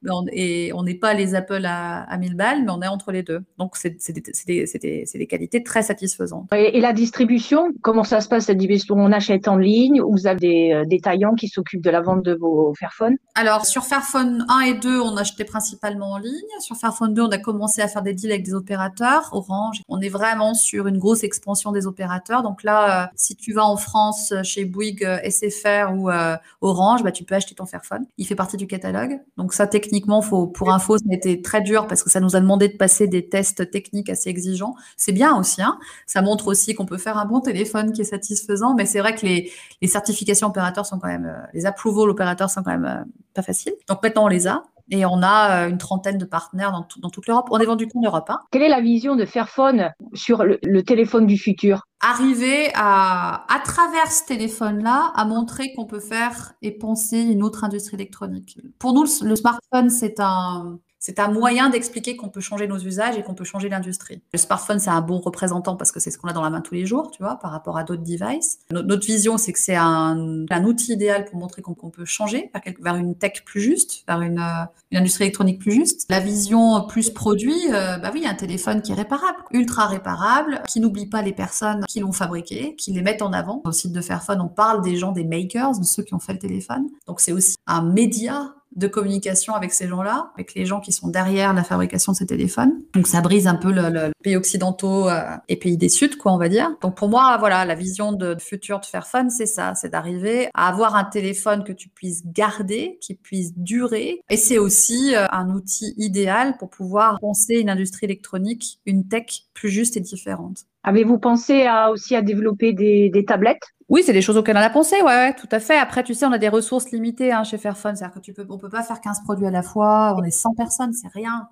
et 0.32 0.72
on 0.74 0.84
n'est 0.84 0.96
pas 0.96 1.14
les 1.14 1.36
Apple 1.36 1.66
à, 1.66 2.04
à, 2.04 2.18
1000 2.18 2.36
balles, 2.36 2.64
mais 2.64 2.72
on 2.72 2.82
est 2.82 2.88
entre 2.88 3.12
les 3.12 3.24
deux. 3.24 3.42
Donc 3.58 3.76
c'est 3.76 3.98
des, 4.12 4.66
des, 4.82 5.06
des, 5.14 5.28
qualités 5.28 5.64
très 5.64 5.84
satisfaisantes. 5.84 6.48
Et, 6.54 6.80
la 6.80 6.94
distribution, 6.94 7.72
comment 7.82 8.04
ça 8.04 8.22
se 8.22 8.28
passe 8.28 8.46
cette 8.46 8.58
distribution? 8.58 8.96
On 8.96 9.12
achète 9.12 9.48
en 9.48 9.58
ligne 9.58 10.02
ou 10.02 10.12
vous 10.12 10.28
avez 10.28 10.40
des 10.40 10.72
euh, 10.74 10.86
détaillants 10.86 11.36
qui 11.36 11.48
s'occupent 11.48 11.84
de 11.84 11.90
la 11.90 12.02
vente 12.02 12.24
de 12.24 12.34
vos 12.34 12.74
Fairphone? 12.80 13.16
Alors 13.36 13.66
sur 13.66 13.84
Fairphone 13.84 14.46
1 14.50 14.60
et 14.62 14.74
2, 14.76 15.00
on 15.02 15.16
achetait 15.18 15.46
principalement 15.46 16.12
en 16.12 16.18
ligne. 16.18 16.34
Sur 16.60 16.76
Fairphone 16.78 17.14
2, 17.14 17.22
on 17.22 17.30
a 17.30 17.38
commencé 17.38 17.82
à 17.82 17.88
faire 17.88 18.02
des 18.02 18.14
deals 18.14 18.32
avec 18.32 18.46
des 18.46 18.54
opérateurs, 18.54 19.30
Orange. 19.32 19.82
On 19.88 20.00
est 20.02 20.10
vraiment 20.10 20.54
sur 20.54 20.88
une 20.88 20.98
grosse 20.98 21.24
expansion 21.24 21.72
des 21.72 21.86
opérateurs. 21.88 22.44
Donc 22.44 22.64
là, 22.64 23.04
euh, 23.04 23.08
si 23.16 23.36
tu 23.36 23.54
vas 23.54 23.66
en 23.66 23.78
France 23.78 24.34
chez 24.44 24.66
Bouygues 24.66 25.19
SFR 25.24 25.94
ou 25.96 26.10
euh, 26.10 26.36
Orange, 26.62 27.04
bah, 27.04 27.12
tu 27.12 27.24
peux 27.24 27.36
acheter 27.36 27.56
ton 27.56 27.66
Fairphone. 27.66 28.06
Il 28.18 28.26
fait 28.26 28.36
partie 28.36 28.58
du 28.58 28.68
catalogue. 28.68 29.20
Donc 29.38 29.54
ça, 29.54 29.68
techniquement, 29.68 30.22
faut, 30.22 30.48
pour 30.48 30.72
info, 30.72 30.98
ça 30.98 31.06
a 31.12 31.16
été 31.16 31.42
très 31.42 31.62
dur 31.62 31.88
parce 31.88 32.04
que 32.04 32.10
ça 32.10 32.20
nous 32.20 32.36
a 32.36 32.40
demandé 32.40 32.68
de 32.68 32.78
passer 32.78 33.08
des 33.08 33.28
tests 33.28 33.70
techniques 33.72 34.10
assez 34.10 34.30
exigeants. 34.30 34.76
C'est 34.98 35.12
bien 35.12 35.36
aussi. 35.38 35.62
Hein. 35.62 35.80
Ça 36.06 36.22
montre 36.22 36.48
aussi 36.48 36.76
qu'on 36.76 36.86
peut 36.86 36.98
faire 36.98 37.18
un 37.18 37.26
bon 37.26 37.40
téléphone 37.42 37.92
qui 37.92 38.02
est 38.02 38.06
satisfaisant. 38.06 38.76
Mais 38.76 38.86
c'est 38.86 39.00
vrai 39.00 39.16
que 39.16 39.26
les, 39.26 39.52
certifications 39.88 40.48
opérateurs 40.48 40.86
sont 40.86 41.00
quand 41.00 41.08
même, 41.08 41.26
euh, 41.26 41.48
les 41.54 41.66
approvals 41.66 42.10
opérateurs 42.10 42.50
sont 42.50 42.64
quand 42.64 42.72
même 42.72 42.86
euh, 42.86 43.04
pas 43.34 43.42
faciles. 43.42 43.74
Donc 43.88 44.04
maintenant, 44.04 44.26
on 44.26 44.28
les 44.28 44.48
a. 44.48 44.64
Et 44.92 45.06
on 45.06 45.22
a 45.22 45.68
une 45.68 45.78
trentaine 45.78 46.18
de 46.18 46.26
partenaires 46.26 46.72
dans, 46.72 46.88
dans 47.00 47.10
toute 47.10 47.28
l'Europe. 47.28 47.48
On 47.52 47.60
est 47.60 47.66
vendu 47.66 47.88
qu'en 47.88 48.02
Europe. 48.02 48.30
Hein. 48.30 48.40
Quelle 48.52 48.64
est 48.64 48.70
la 48.70 48.82
vision 48.82 49.16
de 49.16 49.26
Fairphone 49.26 49.92
sur 50.14 50.44
le 50.44 50.84
téléphone 50.84 51.28
du 51.28 51.38
futur? 51.38 51.84
Arriver 52.02 52.72
à, 52.76 53.46
à 53.54 53.60
travers 53.60 54.12
ce 54.12 54.26
téléphone-là, 54.26 55.12
à 55.16 55.26
montrer 55.26 55.74
qu'on 55.74 55.86
peut 55.86 56.00
faire 56.00 56.54
et 56.62 56.72
penser 56.72 57.20
une 57.20 57.44
autre 57.44 57.64
industrie 57.64 57.96
électronique. 57.96 58.58
Pour 58.80 58.94
nous, 58.94 59.06
le 59.22 59.36
smartphone, 59.36 59.90
c'est 59.90 60.20
un, 60.20 60.80
c'est 61.00 61.20
un 61.20 61.30
moyen 61.30 61.70
d'expliquer 61.70 62.18
qu'on 62.18 62.30
peut 62.30 62.42
changer 62.42 62.68
nos 62.68 62.78
usages 62.78 63.18
et 63.18 63.24
qu'on 63.24 63.34
peut 63.34 63.46
changer 63.46 63.70
l'industrie. 63.70 64.22
Le 64.34 64.40
smartphone, 64.40 64.80
c'est 64.80 64.90
un 64.90 65.02
bon 65.02 65.20
représentant 65.20 65.78
parce 65.78 65.92
que 65.92 66.00
c'est 66.00 66.12
ce 66.12 66.18
qu'on 66.18 66.28
a 66.28 66.34
dans 66.34 66.44
la 66.44 66.50
main 66.50 66.62
tous 66.62 66.74
les 66.74 66.86
jours, 66.86 67.10
tu 67.12 67.24
vois, 67.24 67.38
par 67.38 67.52
rapport 67.52 67.78
à 67.78 67.84
d'autres 67.84 68.04
devices. 68.04 68.60
Notre, 68.72 69.06
vision, 69.06 69.38
c'est 69.38 69.54
que 69.54 69.60
c'est 69.60 69.78
un, 69.78 70.46
outil 70.66 70.94
idéal 70.94 71.26
pour 71.26 71.40
montrer 71.40 71.62
qu'on 71.62 71.74
peut 71.74 72.06
changer 72.06 72.52
vers, 72.82 72.96
une 72.96 73.16
tech 73.16 73.44
plus 73.46 73.62
juste, 73.62 74.04
vers 74.08 74.22
une, 74.22 74.40
euh, 74.40 74.66
une, 74.92 74.98
industrie 74.98 75.24
électronique 75.24 75.60
plus 75.60 75.72
juste. 75.72 76.06
La 76.10 76.20
vision 76.20 76.86
plus 76.88 77.10
produit, 77.10 77.58
euh, 77.72 77.98
bah 77.98 78.12
oui, 78.14 78.26
un 78.28 78.36
téléphone 78.36 78.82
qui 78.82 78.92
est 78.92 78.96
réparable, 78.96 79.38
ultra 79.52 79.88
réparable, 79.88 80.62
qui 80.68 80.82
n'oublie 80.82 81.08
pas 81.08 81.22
les 81.22 81.32
personnes 81.32 81.86
qui 81.88 82.02
l'ont 82.02 82.12
fabriqué, 82.12 82.76
qui 82.76 82.92
les 82.92 83.02
mettent 83.02 83.22
en 83.22 83.32
avant. 83.32 83.62
Au 83.64 83.72
site 83.72 83.94
de 83.94 84.02
Fairphone, 84.02 84.42
on 84.42 84.50
parle 84.50 84.82
des 84.82 84.98
gens, 84.98 85.14
des 85.14 85.24
makers, 85.24 85.80
de 85.80 85.84
ceux 85.86 86.04
qui 86.04 86.14
ont 86.14 86.20
fait 86.20 86.34
le 86.34 86.40
téléphone. 86.40 86.88
Donc 87.08 87.22
c'est 87.22 87.32
aussi 87.32 87.56
un 87.68 87.82
média 87.82 88.54
de 88.80 88.88
communication 88.88 89.54
avec 89.54 89.74
ces 89.74 89.88
gens-là, 89.88 90.32
avec 90.36 90.56
les 90.56 90.66
gens 90.66 90.80
qui 90.80 90.92
sont 90.92 91.10
derrière 91.10 91.54
la 91.54 91.64
fabrication 91.64 92.14
de 92.14 92.18
ces 92.18 92.26
téléphones. 92.26 92.82
Donc 92.94 93.08
ça 93.08 93.22
brise 93.22 93.48
un 93.48 93.56
peu 93.56 93.72
le, 93.72 94.12
pays 94.24 94.36
occidentaux 94.36 95.10
euh, 95.10 95.22
et 95.48 95.58
pays 95.58 95.78
des 95.78 95.90
Sud, 95.90 96.18
quoi, 96.18 96.34
on 96.34 96.38
va 96.38 96.50
dire. 96.50 96.72
Donc 96.82 96.96
pour 96.96 97.10
moi, 97.10 97.38
voilà, 97.38 97.66
la 97.66 97.76
vision 97.76 98.14
de, 98.14 98.36
futur 98.40 98.80
de 98.80 98.86
Fairphone, 98.86 99.30
c'est 99.30 99.46
ça, 99.46 99.76
c'est 99.76 99.90
d'arriver 99.90 100.50
à 100.54 100.70
avoir 100.70 100.96
un 100.96 101.04
téléphone 101.04 101.64
que 101.64 101.74
tu 101.74 101.90
puisses 101.90 102.24
garder, 102.26 102.98
qui 103.02 103.16
puisse 103.16 103.54
durer. 103.58 104.22
Et 104.30 104.38
c'est 104.38 104.58
aussi 104.58 105.16
euh, 105.16 105.26
un 105.32 105.50
outil 105.50 105.94
idéal 105.98 106.58
pour 106.58 106.70
pouvoir 106.70 107.20
penser 107.20 107.56
une 107.56 107.70
industrie 107.70 108.06
électronique, 108.06 108.80
une 108.86 109.08
tech 109.08 109.44
plus 109.54 109.70
juste 109.70 109.98
et 109.98 110.02
différente. 110.02 110.66
Avez-vous 110.84 111.20
pensé 111.20 111.68
aussi 111.92 112.16
à 112.16 112.22
développer 112.22 112.72
des 112.72 113.26
tablettes? 113.28 113.74
Oui, 113.90 114.04
c'est 114.06 114.14
des 114.14 114.22
choses 114.22 114.38
auxquelles 114.38 114.58
on 114.58 114.62
a 114.62 114.70
pensé, 114.70 114.98
ouais, 114.98 115.04
ouais, 115.04 115.34
tout 115.34 115.48
à 115.52 115.60
fait. 115.60 115.78
Après, 115.78 116.04
tu 116.04 116.14
sais, 116.14 116.26
on 116.26 116.32
a 116.32 116.38
des 116.38 116.50
ressources 116.50 116.92
limitées 116.92 117.32
hein, 117.32 117.44
chez 117.44 117.58
Fairphone, 117.58 117.96
c'est-à-dire 117.96 118.14
que 118.14 118.20
tu 118.20 118.34
peux, 118.34 118.46
on 118.50 118.58
peut 118.60 118.70
pas 118.70 118.84
faire 118.84 119.02
15 119.02 119.22
produits 119.24 119.48
à 119.48 119.52
la 119.52 119.64
fois, 119.64 120.16
on 120.18 120.24
est 120.24 120.32
100 120.32 120.54
personnes, 120.54 120.94
c'est 120.94 121.08
rien. 121.08 121.48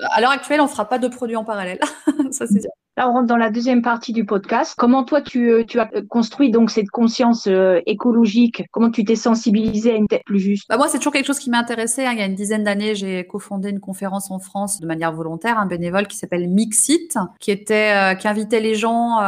À 0.00 0.20
l'heure 0.20 0.30
actuelle, 0.30 0.60
on 0.60 0.68
fera 0.68 0.88
pas 0.88 0.98
de 0.98 1.08
produits 1.08 1.36
en 1.36 1.44
parallèle, 1.44 1.80
ça 2.30 2.46
c'est 2.46 2.60
Là, 2.96 3.08
on 3.08 3.12
rentre 3.12 3.28
dans 3.28 3.36
la 3.36 3.50
deuxième 3.50 3.82
partie 3.82 4.12
du 4.12 4.24
podcast. 4.24 4.74
Comment 4.76 5.04
toi, 5.04 5.22
tu, 5.22 5.50
euh, 5.50 5.64
tu 5.64 5.78
as 5.78 5.88
construit 6.08 6.50
donc 6.50 6.70
cette 6.70 6.90
conscience 6.90 7.46
euh, 7.46 7.80
écologique? 7.86 8.64
Comment 8.72 8.90
tu 8.90 9.04
t'es 9.04 9.14
sensibilisé 9.14 9.92
à 9.92 9.94
une 9.94 10.08
tête 10.08 10.24
plus 10.26 10.40
juste? 10.40 10.66
Bah 10.68 10.76
Moi, 10.76 10.88
c'est 10.88 10.98
toujours 10.98 11.12
quelque 11.12 11.26
chose 11.26 11.38
qui 11.38 11.50
m'a 11.50 11.58
intéressé. 11.58 12.04
Hein. 12.04 12.12
Il 12.12 12.18
y 12.18 12.22
a 12.22 12.26
une 12.26 12.34
dizaine 12.34 12.64
d'années, 12.64 12.96
j'ai 12.96 13.24
cofondé 13.26 13.70
une 13.70 13.80
conférence 13.80 14.30
en 14.32 14.40
France 14.40 14.80
de 14.80 14.86
manière 14.86 15.12
volontaire, 15.12 15.56
un 15.58 15.66
bénévole 15.66 16.08
qui 16.08 16.16
s'appelle 16.16 16.48
Mixit, 16.48 17.16
qui 17.38 17.52
était, 17.52 17.94
euh, 17.94 18.14
qui 18.14 18.26
invitait 18.26 18.60
les 18.60 18.74
gens, 18.74 19.20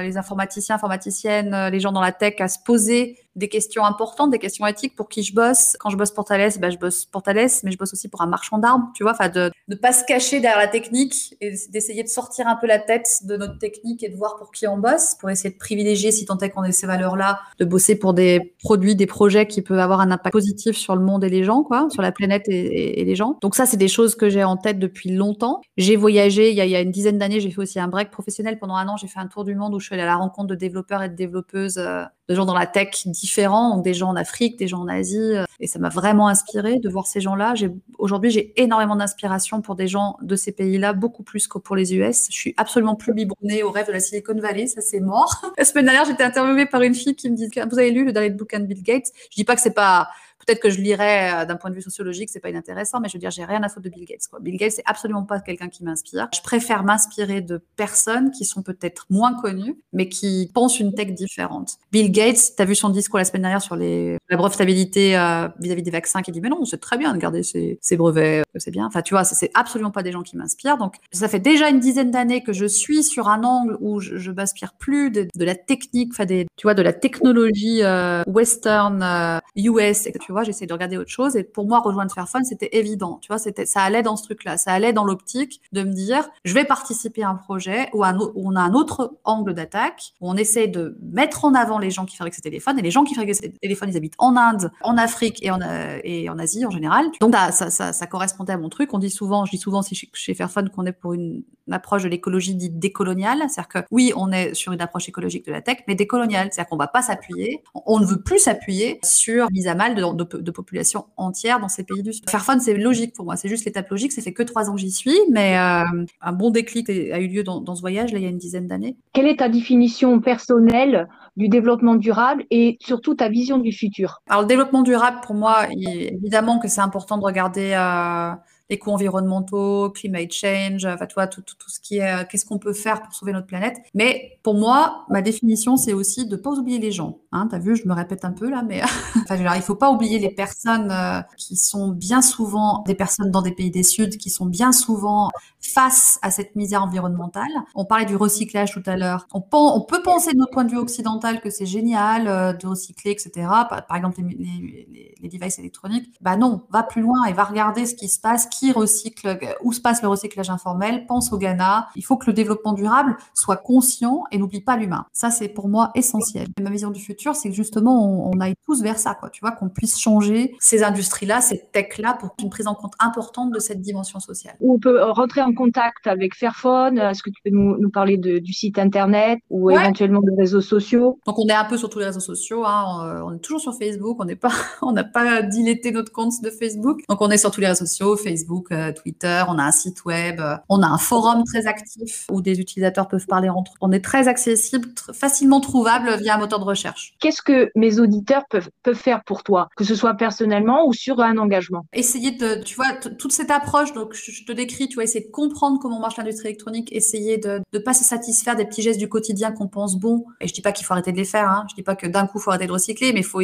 les 0.00 0.16
informaticiens, 0.18 0.74
informaticiennes, 0.74 1.70
les 1.72 1.80
gens 1.80 1.92
dans 1.92 2.00
la 2.02 2.12
tech 2.12 2.34
à 2.40 2.48
se 2.48 2.58
poser 2.64 3.16
des 3.36 3.48
questions 3.48 3.84
importantes, 3.84 4.30
des 4.30 4.38
questions 4.38 4.66
éthiques 4.66 4.96
pour 4.96 5.08
qui 5.08 5.22
je 5.22 5.34
bosse. 5.34 5.76
Quand 5.78 5.90
je 5.90 5.96
bosse 5.96 6.10
pour 6.10 6.24
Thales, 6.24 6.52
ben, 6.58 6.70
je 6.70 6.78
bosse 6.78 7.04
pour 7.04 7.22
Thales, 7.22 7.48
mais 7.62 7.70
je 7.70 7.78
bosse 7.78 7.92
aussi 7.92 8.08
pour 8.08 8.22
un 8.22 8.26
marchand 8.26 8.58
d'armes, 8.58 8.90
tu 8.94 9.02
vois, 9.02 9.12
enfin 9.12 9.28
de 9.28 9.50
ne 9.68 9.74
pas 9.74 9.92
se 9.92 10.04
cacher 10.04 10.40
derrière 10.40 10.58
la 10.58 10.68
technique 10.68 11.34
et 11.40 11.54
d'essayer 11.70 12.02
de 12.02 12.08
sortir 12.08 12.48
un 12.48 12.56
peu 12.56 12.66
la 12.66 12.78
tête 12.78 13.20
de 13.24 13.36
notre 13.36 13.58
technique 13.58 14.02
et 14.02 14.08
de 14.08 14.16
voir 14.16 14.36
pour 14.36 14.52
qui 14.52 14.66
on 14.66 14.78
bosse, 14.78 15.16
pour 15.20 15.28
essayer 15.28 15.50
de 15.50 15.58
privilégier, 15.58 16.12
si 16.12 16.24
tant 16.24 16.38
est 16.38 16.50
qu'on 16.50 16.64
ait 16.64 16.72
ces 16.72 16.86
valeurs-là, 16.86 17.40
de 17.58 17.64
bosser 17.64 17.98
pour 17.98 18.14
des 18.14 18.54
produits, 18.62 18.96
des 18.96 19.06
projets 19.06 19.46
qui 19.46 19.62
peuvent 19.62 19.78
avoir 19.78 20.00
un 20.00 20.10
impact 20.10 20.32
positif 20.32 20.76
sur 20.76 20.94
le 20.96 21.02
monde 21.02 21.24
et 21.24 21.28
les 21.28 21.44
gens, 21.44 21.62
quoi, 21.62 21.88
sur 21.90 22.02
la 22.02 22.12
planète 22.12 22.48
et, 22.48 23.04
les 23.04 23.14
gens. 23.14 23.38
Donc 23.40 23.54
ça, 23.54 23.66
c'est 23.66 23.76
des 23.76 23.88
choses 23.88 24.14
que 24.14 24.28
j'ai 24.28 24.44
en 24.44 24.56
tête 24.56 24.78
depuis 24.78 25.10
longtemps. 25.10 25.60
J'ai 25.76 25.96
voyagé, 25.96 26.50
il 26.50 26.56
y, 26.56 26.76
a, 26.76 26.80
une 26.80 26.90
dizaine 26.90 27.18
d'années, 27.18 27.40
j'ai 27.40 27.50
fait 27.50 27.60
aussi 27.60 27.78
un 27.78 27.88
break 27.88 28.10
professionnel 28.10 28.58
pendant 28.58 28.76
un 28.76 28.88
an, 28.88 28.96
j'ai 28.96 29.08
fait 29.08 29.20
un 29.20 29.26
tour 29.26 29.44
du 29.44 29.54
monde 29.54 29.74
où 29.74 29.80
je 29.80 29.86
suis 29.86 29.94
allée 29.94 30.02
à 30.02 30.06
la 30.06 30.16
rencontre 30.16 30.48
de 30.48 30.54
développeurs 30.54 31.02
et 31.02 31.08
de 31.08 31.14
développeuses 31.14 31.78
euh, 31.78 32.04
de 32.28 32.34
gens 32.34 32.44
dans 32.44 32.54
la 32.54 32.66
tech 32.66 33.06
différents, 33.26 33.74
donc 33.74 33.84
des 33.84 33.94
gens 33.94 34.08
en 34.08 34.16
Afrique, 34.16 34.58
des 34.58 34.68
gens 34.68 34.80
en 34.80 34.88
Asie. 34.88 35.18
Euh, 35.18 35.44
et 35.60 35.66
ça 35.66 35.78
m'a 35.78 35.88
vraiment 35.88 36.28
inspiré 36.28 36.78
de 36.78 36.88
voir 36.88 37.06
ces 37.06 37.20
gens-là. 37.20 37.54
Aujourd'hui, 37.98 38.30
j'ai 38.30 38.52
énormément 38.60 38.96
d'inspiration 38.96 39.60
pour 39.60 39.74
des 39.74 39.88
gens 39.88 40.16
de 40.22 40.36
ces 40.36 40.52
pays-là, 40.52 40.92
beaucoup 40.92 41.22
plus 41.22 41.48
que 41.48 41.58
pour 41.58 41.76
les 41.76 41.94
US. 41.94 42.28
Je 42.30 42.36
suis 42.36 42.54
absolument 42.56 42.94
plus 42.94 43.12
biberonnée 43.12 43.62
au 43.62 43.70
rêve 43.70 43.88
de 43.88 43.92
la 43.92 44.00
Silicon 44.00 44.38
Valley, 44.38 44.66
ça 44.66 44.80
c'est 44.80 45.00
mort. 45.00 45.42
La 45.58 45.64
semaine 45.64 45.86
dernière, 45.86 46.04
j'étais 46.04 46.24
interviewée 46.24 46.66
par 46.66 46.82
une 46.82 46.94
fille 46.94 47.16
qui 47.16 47.30
me 47.30 47.36
dit 47.36 47.48
Vous 47.70 47.78
avez 47.78 47.90
lu 47.90 48.04
le 48.04 48.12
dernier 48.12 48.30
book 48.30 48.54
de 48.54 48.64
Bill 48.64 48.82
Gates? 48.82 49.10
Je 49.30 49.36
dis 49.36 49.44
pas 49.44 49.56
que 49.56 49.62
c'est 49.62 49.74
pas 49.74 50.08
Peut-être 50.44 50.60
que 50.60 50.70
je 50.70 50.80
lirais 50.80 51.32
euh, 51.32 51.44
d'un 51.44 51.56
point 51.56 51.70
de 51.70 51.74
vue 51.74 51.82
sociologique, 51.82 52.28
c'est 52.30 52.40
pas 52.40 52.50
inintéressant, 52.50 53.00
mais 53.00 53.08
je 53.08 53.14
veux 53.14 53.18
dire, 53.18 53.30
j'ai 53.30 53.44
rien 53.44 53.62
à 53.62 53.68
foutre 53.68 53.82
de 53.82 53.88
Bill 53.88 54.04
Gates. 54.04 54.28
Quoi. 54.30 54.38
Bill 54.40 54.56
Gates, 54.56 54.72
c'est 54.72 54.84
absolument 54.86 55.24
pas 55.24 55.40
quelqu'un 55.40 55.68
qui 55.68 55.82
m'inspire. 55.82 56.28
Je 56.34 56.40
préfère 56.40 56.84
m'inspirer 56.84 57.40
de 57.40 57.60
personnes 57.76 58.30
qui 58.30 58.44
sont 58.44 58.62
peut-être 58.62 59.06
moins 59.10 59.34
connues, 59.34 59.78
mais 59.92 60.08
qui 60.08 60.50
pensent 60.54 60.78
une 60.78 60.94
tech 60.94 61.08
différente. 61.08 61.76
Bill 61.90 62.12
Gates, 62.12 62.52
tu 62.56 62.62
as 62.62 62.64
vu 62.64 62.74
son 62.74 62.90
discours 62.90 63.18
la 63.18 63.24
semaine 63.24 63.42
dernière 63.42 63.62
sur 63.62 63.76
les, 63.76 64.18
la 64.28 64.36
brevetabilité 64.36 65.16
euh, 65.16 65.48
vis-à-vis 65.58 65.82
des 65.82 65.90
vaccins, 65.90 66.22
qui 66.22 66.32
dit 66.32 66.40
mais 66.40 66.48
non, 66.48 66.64
c'est 66.64 66.80
très 66.80 66.98
bien 66.98 67.12
de 67.14 67.18
garder 67.18 67.42
ces, 67.42 67.78
brevets, 67.96 68.40
euh, 68.40 68.58
c'est 68.58 68.70
bien. 68.70 68.86
Enfin, 68.86 69.02
tu 69.02 69.14
vois, 69.14 69.24
c'est 69.24 69.50
absolument 69.54 69.90
pas 69.90 70.02
des 70.02 70.12
gens 70.12 70.22
qui 70.22 70.36
m'inspirent. 70.36 70.78
Donc, 70.78 70.96
ça 71.12 71.28
fait 71.28 71.40
déjà 71.40 71.70
une 71.70 71.80
dizaine 71.80 72.10
d'années 72.10 72.42
que 72.42 72.52
je 72.52 72.66
suis 72.66 73.02
sur 73.02 73.28
un 73.28 73.42
angle 73.42 73.76
où 73.80 74.00
je, 74.00 74.30
m'inspire 74.30 74.74
plus 74.74 75.10
de, 75.10 75.28
la 75.44 75.54
technique, 75.54 76.10
enfin 76.12 76.26
tu 76.26 76.62
vois, 76.62 76.74
de 76.74 76.82
la 76.82 76.92
technologie 76.92 77.80
western, 78.26 79.40
US, 79.56 80.06
tu 80.26 80.32
vois, 80.32 80.42
j'essaie 80.42 80.66
de 80.66 80.72
regarder 80.72 80.98
autre 80.98 81.10
chose. 81.10 81.36
Et 81.36 81.44
pour 81.44 81.68
moi, 81.68 81.78
rejoindre 81.78 82.12
Fairphone, 82.12 82.44
c'était 82.44 82.70
évident, 82.72 83.18
tu 83.22 83.28
vois, 83.28 83.38
c'était, 83.38 83.64
ça 83.64 83.82
allait 83.82 84.02
dans 84.02 84.16
ce 84.16 84.24
truc-là, 84.24 84.56
ça 84.56 84.72
allait 84.72 84.92
dans 84.92 85.04
l'optique 85.04 85.60
de 85.72 85.84
me 85.84 85.92
dire, 85.92 86.28
je 86.44 86.52
vais 86.52 86.64
participer 86.64 87.22
à 87.22 87.28
un 87.28 87.36
projet 87.36 87.88
où, 87.92 88.04
on 88.04 88.56
a 88.56 88.60
un 88.60 88.72
autre 88.72 89.18
angle 89.22 89.54
d'attaque, 89.54 90.14
où 90.20 90.28
on 90.28 90.36
essaie 90.36 90.66
de 90.66 90.98
mettre 91.00 91.44
en 91.44 91.54
avant 91.54 91.78
les 91.78 91.90
gens 91.90 92.06
qui 92.06 92.16
fabriquent 92.16 92.34
ces 92.34 92.42
téléphones. 92.42 92.76
Et 92.78 92.82
les 92.82 92.90
gens 92.90 93.04
qui 93.04 93.14
fabriquent 93.14 93.36
ces 93.36 93.52
téléphones, 93.52 93.90
ils 93.90 93.96
habitent 93.96 94.16
en 94.18 94.36
Inde, 94.36 94.72
en 94.82 94.98
Afrique 94.98 95.42
et 95.44 95.52
en, 95.52 95.60
euh, 95.60 96.00
Asie 96.38 96.66
en 96.66 96.70
général. 96.70 97.06
Donc 97.20 97.34
ça, 97.34 98.06
correspondait 98.08 98.52
à 98.52 98.58
mon 98.58 98.68
truc. 98.68 98.92
On 98.94 98.98
dit 98.98 99.10
souvent, 99.10 99.44
je 99.44 99.52
dis 99.52 99.58
souvent 99.58 99.82
chez, 99.82 100.34
Fairphone 100.34 100.70
qu'on 100.70 100.86
est 100.86 100.92
pour 100.92 101.14
une, 101.14 101.44
approche 101.70 102.04
de 102.04 102.08
l'écologie 102.08 102.54
dite 102.54 102.78
décoloniale. 102.78 103.38
C'est-à-dire 103.48 103.68
que 103.68 103.78
oui, 103.90 104.12
on 104.16 104.30
est 104.30 104.54
sur 104.54 104.72
une 104.72 104.80
approche 104.80 105.08
écologique 105.08 105.46
de 105.46 105.52
la 105.52 105.62
tech, 105.62 105.78
mais 105.88 105.94
décoloniale. 105.94 106.48
C'est-à-dire 106.52 106.68
qu'on 106.68 106.76
va 106.76 106.86
pas 106.86 107.02
s'appuyer, 107.02 107.64
on 107.86 107.98
ne 107.98 108.06
veut 108.06 108.20
plus 108.20 108.38
s'appuyer 108.38 109.00
sur 109.02 109.50
mise 109.50 109.66
à 109.66 109.74
mal 109.74 109.94
de, 109.94 110.15
de, 110.16 110.24
de 110.24 110.50
populations 110.50 111.06
entières 111.16 111.60
dans 111.60 111.68
ces 111.68 111.84
pays 111.84 112.02
du 112.02 112.12
Sud. 112.12 112.28
Fairphone, 112.28 112.60
c'est 112.60 112.74
logique 112.74 113.14
pour 113.14 113.24
moi. 113.24 113.36
C'est 113.36 113.48
juste 113.48 113.64
l'étape 113.64 113.88
logique. 113.90 114.12
Ça 114.12 114.22
fait 114.22 114.32
que 114.32 114.42
trois 114.42 114.68
ans 114.70 114.74
que 114.74 114.80
j'y 114.80 114.90
suis, 114.90 115.18
mais 115.30 115.56
euh, 115.56 116.04
un 116.20 116.32
bon 116.32 116.50
déclic 116.50 116.88
a 116.90 117.20
eu 117.20 117.28
lieu 117.28 117.42
dans, 117.42 117.60
dans 117.60 117.74
ce 117.74 117.80
voyage, 117.80 118.12
là, 118.12 118.18
il 118.18 118.24
y 118.24 118.26
a 118.26 118.30
une 118.30 118.38
dizaine 118.38 118.66
d'années. 118.66 118.96
Quelle 119.12 119.26
est 119.26 119.38
ta 119.38 119.48
définition 119.48 120.20
personnelle 120.20 121.08
du 121.36 121.48
développement 121.48 121.94
durable 121.96 122.44
et 122.50 122.78
surtout 122.80 123.14
ta 123.14 123.28
vision 123.28 123.58
du 123.58 123.72
futur? 123.72 124.22
Alors, 124.28 124.42
le 124.42 124.48
développement 124.48 124.82
durable, 124.82 125.18
pour 125.22 125.34
moi, 125.34 125.66
évidemment 125.70 126.58
que 126.58 126.68
c'est 126.68 126.80
important 126.80 127.18
de 127.18 127.24
regarder 127.24 127.72
euh, 127.74 128.32
les 128.68 128.78
coûts 128.78 128.90
environnementaux, 128.90 129.90
climate 129.90 130.32
change, 130.32 130.84
enfin, 130.84 131.06
toi, 131.06 131.26
tout, 131.26 131.42
tout, 131.42 131.54
tout, 131.58 131.70
ce 131.70 131.80
qui 131.80 131.98
est, 131.98 132.22
euh, 132.22 132.24
qu'est-ce 132.28 132.44
qu'on 132.44 132.58
peut 132.58 132.72
faire 132.72 133.02
pour 133.02 133.14
sauver 133.14 133.32
notre 133.32 133.46
planète. 133.46 133.76
Mais 133.94 134.38
pour 134.42 134.54
moi, 134.54 135.04
ma 135.08 135.22
définition, 135.22 135.76
c'est 135.76 135.92
aussi 135.92 136.26
de 136.26 136.36
pas 136.36 136.50
oublier 136.50 136.78
les 136.78 136.92
gens. 136.92 137.18
Hein, 137.32 137.48
T'as 137.50 137.58
vu, 137.58 137.76
je 137.76 137.86
me 137.86 137.94
répète 137.94 138.24
un 138.24 138.32
peu 138.32 138.48
là, 138.50 138.62
mais 138.66 138.82
enfin, 139.22 139.36
il 139.54 139.62
faut 139.62 139.76
pas 139.76 139.90
oublier 139.90 140.18
les 140.18 140.30
personnes 140.30 140.90
euh, 140.90 141.20
qui 141.36 141.56
sont 141.56 141.88
bien 141.88 142.22
souvent 142.22 142.82
des 142.86 142.94
personnes 142.94 143.30
dans 143.30 143.42
des 143.42 143.52
pays 143.52 143.70
des 143.70 143.82
Sud, 143.82 144.16
qui 144.16 144.30
sont 144.30 144.46
bien 144.46 144.72
souvent 144.72 145.30
face 145.60 146.18
à 146.22 146.30
cette 146.30 146.56
misère 146.56 146.82
environnementale. 146.82 147.50
On 147.74 147.84
parlait 147.84 148.04
du 148.04 148.16
recyclage 148.16 148.72
tout 148.72 148.82
à 148.86 148.96
l'heure. 148.96 149.26
On, 149.32 149.42
on, 149.52 149.80
peut 149.82 150.02
penser 150.02 150.32
de 150.32 150.38
notre 150.38 150.52
point 150.52 150.64
de 150.64 150.70
vue 150.70 150.78
occidental 150.78 151.40
que 151.40 151.50
c'est 151.50 151.66
génial 151.66 152.28
euh, 152.28 152.52
de 152.52 152.66
recycler, 152.66 153.10
etc. 153.10 153.30
Par, 153.68 153.86
par 153.86 153.96
exemple, 153.96 154.20
les, 154.22 154.36
les, 154.36 155.14
les, 155.20 155.28
devices 155.28 155.58
électroniques. 155.58 156.14
Bah 156.20 156.36
non, 156.36 156.62
va 156.70 156.82
plus 156.82 157.02
loin 157.02 157.24
et 157.24 157.32
va 157.32 157.44
regarder 157.44 157.86
ce 157.86 157.94
qui 157.94 158.08
se 158.08 158.20
passe 158.20 158.46
qui 158.58 158.72
recycle, 158.72 159.38
où 159.62 159.72
se 159.72 159.80
passe 159.80 160.02
le 160.02 160.08
recyclage 160.08 160.50
informel, 160.50 161.06
pense 161.06 161.32
au 161.32 161.38
Ghana. 161.38 161.88
Il 161.94 162.04
faut 162.04 162.16
que 162.16 162.26
le 162.26 162.32
développement 162.32 162.72
durable 162.72 163.16
soit 163.34 163.56
conscient 163.56 164.24
et 164.30 164.38
n'oublie 164.38 164.60
pas 164.60 164.76
l'humain. 164.76 165.06
Ça, 165.12 165.30
c'est 165.30 165.48
pour 165.48 165.68
moi 165.68 165.90
essentiel. 165.94 166.48
ma 166.60 166.70
vision 166.70 166.90
du 166.90 167.00
futur, 167.00 167.36
c'est 167.36 167.48
que 167.48 167.54
justement, 167.54 168.30
on, 168.30 168.40
aille 168.40 168.54
tous 168.66 168.82
vers 168.82 168.98
ça, 168.98 169.14
quoi. 169.14 169.30
Tu 169.30 169.40
vois, 169.40 169.52
qu'on 169.52 169.68
puisse 169.68 169.98
changer 169.98 170.54
ces 170.60 170.82
industries-là, 170.82 171.40
ces 171.40 171.62
techs-là, 171.72 172.14
pour 172.18 172.34
une 172.42 172.50
prise 172.50 172.66
en 172.66 172.74
compte 172.74 172.92
importante 172.98 173.52
de 173.52 173.58
cette 173.58 173.80
dimension 173.80 174.20
sociale. 174.20 174.56
On 174.60 174.78
peut 174.78 175.02
rentrer 175.02 175.40
en 175.42 175.54
contact 175.54 176.06
avec 176.06 176.34
Fairphone. 176.34 176.98
Est-ce 176.98 177.22
que 177.22 177.30
tu 177.30 177.40
peux 177.44 177.50
nous, 177.50 177.90
parler 177.90 178.16
du 178.18 178.52
site 178.52 178.78
internet 178.78 179.38
ou 179.50 179.70
éventuellement 179.70 180.20
de 180.20 180.32
réseaux 180.36 180.60
sociaux? 180.60 181.18
Donc, 181.26 181.38
on 181.38 181.46
est 181.48 181.52
un 181.52 181.64
peu 181.64 181.78
sur 181.78 181.88
tous 181.88 181.98
les 181.98 182.06
réseaux 182.06 182.20
sociaux. 182.20 182.64
Hein. 182.66 183.22
On 183.24 183.34
est 183.34 183.38
toujours 183.38 183.60
sur 183.60 183.76
Facebook. 183.78 184.16
On 184.20 184.24
n'est 184.24 184.36
pas, 184.36 184.52
on 184.82 184.92
n'a 184.92 185.04
pas 185.04 185.42
diletté 185.42 185.92
notre 185.92 186.12
compte 186.12 186.32
de 186.42 186.50
Facebook. 186.50 187.00
Donc, 187.08 187.20
on 187.20 187.30
est 187.30 187.38
sur 187.38 187.50
tous 187.50 187.60
les 187.60 187.68
réseaux 187.68 187.86
sociaux, 187.86 188.16
Facebook 188.16 188.45
Facebook, 188.46 188.68
euh, 188.72 188.92
Twitter, 188.92 189.44
on 189.48 189.58
a 189.58 189.64
un 189.64 189.72
site 189.72 190.04
web, 190.04 190.40
euh, 190.40 190.56
on 190.68 190.82
a 190.82 190.86
un 190.86 190.98
forum 190.98 191.42
très 191.44 191.66
actif 191.66 192.26
où 192.30 192.40
des 192.40 192.60
utilisateurs 192.60 193.08
peuvent 193.08 193.26
parler 193.26 193.48
entre 193.48 193.72
eux. 193.72 193.78
On 193.80 193.92
est 193.92 194.04
très 194.04 194.28
accessible, 194.28 194.88
facilement 195.12 195.60
trouvable 195.60 196.16
via 196.16 196.36
un 196.36 196.38
moteur 196.38 196.58
de 196.58 196.64
recherche. 196.64 197.14
Qu'est-ce 197.20 197.42
que 197.42 197.70
mes 197.74 197.98
auditeurs 197.98 198.44
peuvent, 198.48 198.70
peuvent 198.82 198.96
faire 198.96 199.24
pour 199.24 199.42
toi, 199.42 199.68
que 199.76 199.84
ce 199.84 199.94
soit 199.94 200.14
personnellement 200.14 200.86
ou 200.86 200.92
sur 200.92 201.20
un 201.20 201.38
engagement? 201.38 201.86
Essayer 201.92 202.32
de, 202.32 202.62
tu 202.62 202.76
vois, 202.76 202.92
toute 203.18 203.32
cette 203.32 203.50
approche, 203.50 203.92
donc 203.92 204.14
je 204.14 204.44
te 204.44 204.52
décris, 204.52 204.88
tu 204.88 204.94
vois, 204.94 205.04
essayer 205.04 205.24
de 205.24 205.30
comprendre 205.30 205.78
comment 205.80 205.98
marche 205.98 206.16
l'industrie 206.16 206.48
électronique, 206.48 206.92
essayer 206.92 207.38
de 207.38 207.60
ne 207.72 207.78
pas 207.78 207.94
se 207.94 208.04
satisfaire 208.04 208.56
des 208.56 208.64
petits 208.64 208.82
gestes 208.82 209.00
du 209.00 209.08
quotidien 209.08 209.52
qu'on 209.52 209.68
pense 209.68 209.96
bons. 209.96 210.24
Et 210.40 210.48
je 210.48 210.54
dis 210.54 210.62
pas 210.62 210.72
qu'il 210.72 210.86
faut 210.86 210.92
arrêter 210.92 211.12
de 211.12 211.16
les 211.16 211.24
faire, 211.24 211.48
hein. 211.48 211.66
je 211.70 211.74
dis 211.74 211.82
pas 211.82 211.96
que 211.96 212.06
d'un 212.06 212.26
coup 212.26 212.38
il 212.38 212.42
faut 212.42 212.50
arrêter 212.50 212.66
de 212.66 212.72
recycler, 212.72 213.12
mais 213.12 213.20
il 213.20 213.26
faut, 213.26 213.40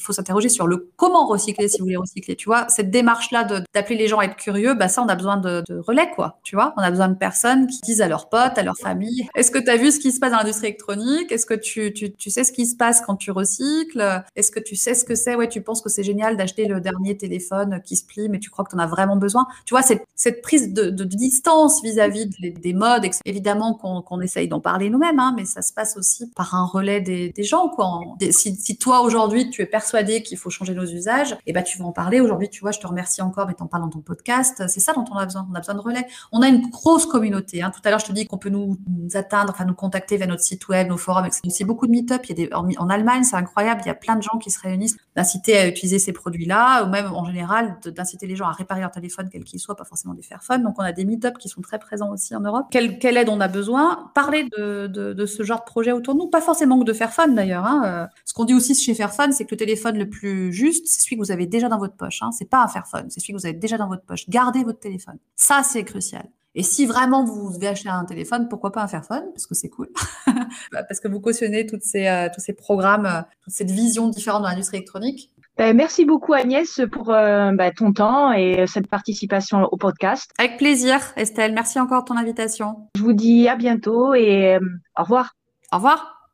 faut 0.00 0.12
s'interroger 0.12 0.48
sur 0.48 0.66
le 0.66 0.90
comment 0.96 1.26
recycler 1.26 1.68
si 1.68 1.78
vous 1.78 1.86
voulez 1.86 1.96
recycler. 1.96 2.36
Tu 2.36 2.46
vois, 2.46 2.68
cette 2.68 2.90
démarche-là 2.90 3.44
d'appeler 3.74 3.96
les 3.96 4.08
gens 4.08 4.18
à 4.18 4.24
être 4.24 4.36
curieux, 4.44 4.74
bah 4.74 4.88
ça, 4.88 5.02
on 5.02 5.08
a 5.08 5.14
besoin 5.14 5.38
de, 5.38 5.64
relais, 5.78 6.10
quoi. 6.14 6.38
Tu 6.42 6.54
vois, 6.54 6.74
on 6.76 6.82
a 6.82 6.90
besoin 6.90 7.08
de 7.08 7.14
personnes 7.14 7.66
qui 7.66 7.80
disent 7.80 8.02
à 8.02 8.08
leurs 8.08 8.28
potes, 8.28 8.58
à 8.58 8.62
leur 8.62 8.76
famille, 8.76 9.26
est-ce 9.34 9.50
que 9.50 9.58
tu 9.58 9.70
as 9.70 9.76
vu 9.76 9.90
ce 9.90 9.98
qui 9.98 10.12
se 10.12 10.20
passe 10.20 10.32
dans 10.32 10.38
l'industrie 10.38 10.66
électronique? 10.66 11.32
Est-ce 11.32 11.46
que 11.46 11.54
tu, 11.54 11.92
tu, 11.94 12.12
tu, 12.12 12.30
sais 12.30 12.44
ce 12.44 12.52
qui 12.52 12.66
se 12.66 12.76
passe 12.76 13.00
quand 13.00 13.16
tu 13.16 13.30
recycles? 13.30 14.22
Est-ce 14.36 14.50
que 14.50 14.60
tu 14.60 14.76
sais 14.76 14.94
ce 14.94 15.04
que 15.04 15.14
c'est? 15.14 15.34
Ouais, 15.34 15.48
tu 15.48 15.62
penses 15.62 15.80
que 15.80 15.88
c'est 15.88 16.02
génial 16.02 16.36
d'acheter 16.36 16.66
le 16.66 16.80
dernier 16.80 17.16
téléphone 17.16 17.80
qui 17.84 17.96
se 17.96 18.04
plie, 18.04 18.28
mais 18.28 18.38
tu 18.38 18.50
crois 18.50 18.64
que 18.64 18.70
tu 18.70 18.76
en 18.76 18.80
as 18.80 18.86
vraiment 18.86 19.16
besoin? 19.16 19.46
Tu 19.64 19.72
vois, 19.72 19.82
cette, 19.82 20.04
cette 20.14 20.42
prise 20.42 20.72
de, 20.72 21.04
distance 21.04 21.82
vis-à-vis 21.82 22.26
des 22.26 22.72
modes, 22.72 23.06
évidemment 23.24 23.74
qu'on 23.74 24.20
essaye 24.20 24.48
d'en 24.48 24.60
parler 24.60 24.90
nous-mêmes, 24.90 25.20
hein, 25.20 25.32
mais 25.36 25.44
ça 25.44 25.62
se 25.62 25.72
passe 25.72 25.96
aussi 25.96 26.30
par 26.34 26.54
un 26.54 26.66
relais 26.66 27.00
des, 27.00 27.30
des 27.30 27.42
gens, 27.44 27.68
quoi. 27.68 28.00
Si, 28.30 28.56
si 28.56 28.76
toi, 28.76 29.02
aujourd'hui, 29.02 29.48
tu 29.50 29.62
es 29.62 29.66
persuadé 29.66 30.22
qu'il 30.22 30.36
faut 30.36 30.50
changer 30.50 30.74
nos 30.74 30.84
usages, 30.84 31.32
et 31.32 31.36
eh 31.46 31.52
ben, 31.52 31.62
tu 31.62 31.78
vas 31.78 31.84
en 31.84 31.92
parler. 31.92 32.20
Aujourd'hui, 32.20 32.50
tu 32.50 32.60
vois, 32.60 32.72
je 32.72 32.80
te 32.80 32.86
remercie 32.86 33.22
encore, 33.22 33.46
mais 33.46 33.54
t'en 33.54 33.66
parles 33.66 33.84
dans 33.84 33.90
ton 33.90 34.00
podcast. 34.00 34.33
C'est 34.42 34.80
ça 34.80 34.92
dont 34.92 35.04
on 35.10 35.16
a 35.16 35.24
besoin. 35.24 35.46
On 35.50 35.54
a 35.54 35.58
besoin 35.58 35.74
de 35.74 35.80
relais. 35.80 36.06
On 36.32 36.42
a 36.42 36.48
une 36.48 36.68
grosse 36.70 37.06
communauté. 37.06 37.62
Hein. 37.62 37.70
Tout 37.70 37.80
à 37.84 37.90
l'heure, 37.90 37.98
je 37.98 38.06
te 38.06 38.12
dis 38.12 38.26
qu'on 38.26 38.38
peut 38.38 38.48
nous, 38.48 38.76
atteindre, 39.14 39.50
enfin 39.50 39.64
nous 39.64 39.74
contacter 39.74 40.16
via 40.16 40.26
notre 40.26 40.42
site 40.42 40.68
web, 40.68 40.88
nos 40.88 40.96
forums. 40.96 41.28
C'est 41.48 41.64
beaucoup 41.64 41.86
de 41.86 41.92
meet-up. 41.92 42.22
Il 42.24 42.38
y 42.38 42.44
a 42.44 42.46
des, 42.46 42.54
en, 42.54 42.88
Allemagne, 42.88 43.24
c'est 43.24 43.36
incroyable. 43.36 43.82
Il 43.84 43.88
y 43.88 43.90
a 43.90 43.94
plein 43.94 44.16
de 44.16 44.22
gens 44.22 44.38
qui 44.38 44.50
se 44.50 44.60
réunissent, 44.60 44.96
d'inciter 45.16 45.56
à 45.56 45.68
utiliser 45.68 45.98
ces 45.98 46.12
produits-là, 46.12 46.84
ou 46.84 46.88
même 46.88 47.06
en 47.06 47.24
général 47.24 47.76
d'inciter 47.84 48.26
les 48.26 48.36
gens 48.36 48.46
à 48.46 48.52
réparer 48.52 48.80
leur 48.80 48.90
téléphone, 48.90 49.28
quel 49.30 49.44
qu'il 49.44 49.60
soit, 49.60 49.76
pas 49.76 49.84
forcément 49.84 50.14
des 50.14 50.22
Fairphone. 50.22 50.62
Donc, 50.62 50.76
on 50.78 50.82
a 50.82 50.92
des 50.92 51.04
meet-up 51.04 51.38
qui 51.38 51.48
sont 51.48 51.60
très 51.60 51.78
présents 51.78 52.10
aussi 52.10 52.34
en 52.34 52.40
Europe. 52.40 52.66
Quelle, 52.70 53.16
aide 53.16 53.28
on 53.28 53.40
a 53.40 53.48
besoin? 53.48 54.10
Parler 54.14 54.48
de, 54.56 55.26
ce 55.26 55.42
genre 55.42 55.60
de 55.60 55.64
projet 55.64 55.92
autour 55.92 56.14
de 56.14 56.20
nous, 56.20 56.28
pas 56.28 56.40
forcément 56.40 56.78
que 56.78 56.84
de 56.84 56.92
Fairphone 56.92 57.34
d'ailleurs. 57.34 57.64
Hein. 57.64 57.82
Euh, 57.84 58.06
ce 58.24 58.34
qu'on 58.34 58.44
dit 58.44 58.54
aussi 58.54 58.74
chez 58.74 58.94
Fairphone, 58.94 59.32
c'est 59.32 59.44
que 59.44 59.52
le 59.52 59.56
téléphone 59.56 59.98
le 59.98 60.08
plus 60.08 60.52
juste, 60.52 60.86
c'est 60.86 61.00
celui 61.00 61.16
que 61.16 61.20
vous 61.20 61.32
avez 61.32 61.46
déjà 61.46 61.68
dans 61.68 61.78
votre 61.78 61.94
poche. 61.94 62.22
Hein. 62.22 62.30
C'est 62.32 62.48
pas 62.48 62.62
un 62.62 62.68
Fairphone, 62.68 63.06
c'est 63.08 63.20
celui 63.20 63.34
que 63.34 63.38
vous 63.38 63.46
avez 63.46 63.56
déjà 63.56 63.78
dans 63.78 63.88
votre 63.88 64.02
poche. 64.02 64.23
Gardez 64.28 64.64
votre 64.64 64.80
téléphone. 64.80 65.18
Ça, 65.34 65.62
c'est 65.62 65.84
crucial. 65.84 66.28
Et 66.56 66.62
si 66.62 66.86
vraiment 66.86 67.24
vous 67.24 67.52
devez 67.52 67.66
acheter 67.68 67.88
un 67.88 68.04
téléphone, 68.04 68.48
pourquoi 68.48 68.70
pas 68.70 68.82
un 68.82 68.86
Fairphone 68.86 69.24
Parce 69.32 69.46
que 69.46 69.54
c'est 69.54 69.68
cool. 69.68 69.88
Bah, 70.72 70.82
parce 70.84 71.00
que 71.00 71.08
vous 71.08 71.20
cautionnez 71.20 71.66
toutes 71.66 71.82
ces, 71.82 72.06
euh, 72.06 72.28
tous 72.32 72.40
ces 72.40 72.52
programmes, 72.52 73.06
euh, 73.06 73.22
toute 73.42 73.52
cette 73.52 73.70
vision 73.70 74.08
différente 74.08 74.42
dans 74.42 74.48
l'industrie 74.48 74.78
électronique. 74.78 75.30
Ben, 75.56 75.76
merci 75.76 76.04
beaucoup 76.04 76.32
Agnès 76.32 76.80
pour 76.92 77.10
euh, 77.10 77.52
ben, 77.52 77.72
ton 77.72 77.92
temps 77.92 78.32
et 78.32 78.66
cette 78.66 78.86
participation 78.88 79.64
au 79.64 79.76
podcast. 79.76 80.32
Avec 80.38 80.56
plaisir 80.56 81.00
Estelle, 81.16 81.54
merci 81.54 81.78
encore 81.80 82.02
de 82.02 82.08
ton 82.08 82.16
invitation. 82.16 82.88
Je 82.96 83.02
vous 83.02 83.12
dis 83.12 83.48
à 83.48 83.56
bientôt 83.56 84.14
et 84.14 84.58
au 84.98 85.02
revoir. 85.02 85.34
Au 85.72 85.76
revoir. 85.76 86.30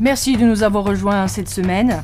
Merci 0.00 0.36
de 0.36 0.44
nous 0.44 0.62
avoir 0.62 0.84
rejoints 0.84 1.28
cette 1.28 1.48
semaine. 1.48 2.02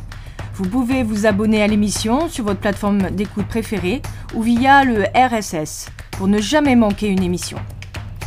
Vous 0.57 0.69
pouvez 0.71 1.03
vous 1.03 1.27
abonner 1.27 1.63
à 1.63 1.67
l'émission 1.67 2.31
sur 2.31 2.45
votre 2.45 2.61
plateforme 2.61 3.11
d'écoute 3.11 3.47
préférée 3.47 4.01
ou 4.35 4.41
via 4.41 4.85
le 4.85 5.05
RSS 5.15 5.91
pour 6.13 6.29
ne 6.29 6.41
jamais 6.41 6.77
manquer 6.77 7.09
une 7.09 7.23
émission. 7.23 7.59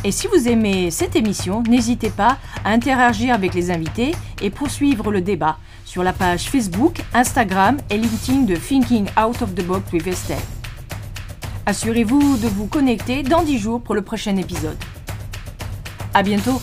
Et 0.04 0.12
si 0.12 0.28
vous 0.28 0.46
aimez 0.46 0.92
cette 0.92 1.16
émission, 1.16 1.64
n'hésitez 1.64 2.08
pas 2.08 2.38
à 2.64 2.70
interagir 2.70 3.34
avec 3.34 3.52
les 3.52 3.72
invités 3.72 4.12
et 4.40 4.50
poursuivre 4.50 5.10
le 5.10 5.20
débat 5.20 5.58
sur 5.84 6.04
la 6.04 6.12
page 6.12 6.44
Facebook, 6.44 7.00
Instagram 7.14 7.78
et 7.90 7.98
LinkedIn 7.98 8.42
de 8.42 8.54
Thinking 8.54 9.06
Out 9.20 9.42
of 9.42 9.52
the 9.56 9.66
Box 9.66 9.92
with 9.92 10.06
Estelle. 10.06 10.38
Assurez-vous 11.66 12.36
de 12.36 12.46
vous 12.46 12.68
connecter 12.68 13.24
dans 13.24 13.42
10 13.42 13.58
jours 13.58 13.80
pour 13.80 13.96
le 13.96 14.02
prochain 14.02 14.36
épisode. 14.36 14.78
À 16.14 16.22
bientôt! 16.22 16.60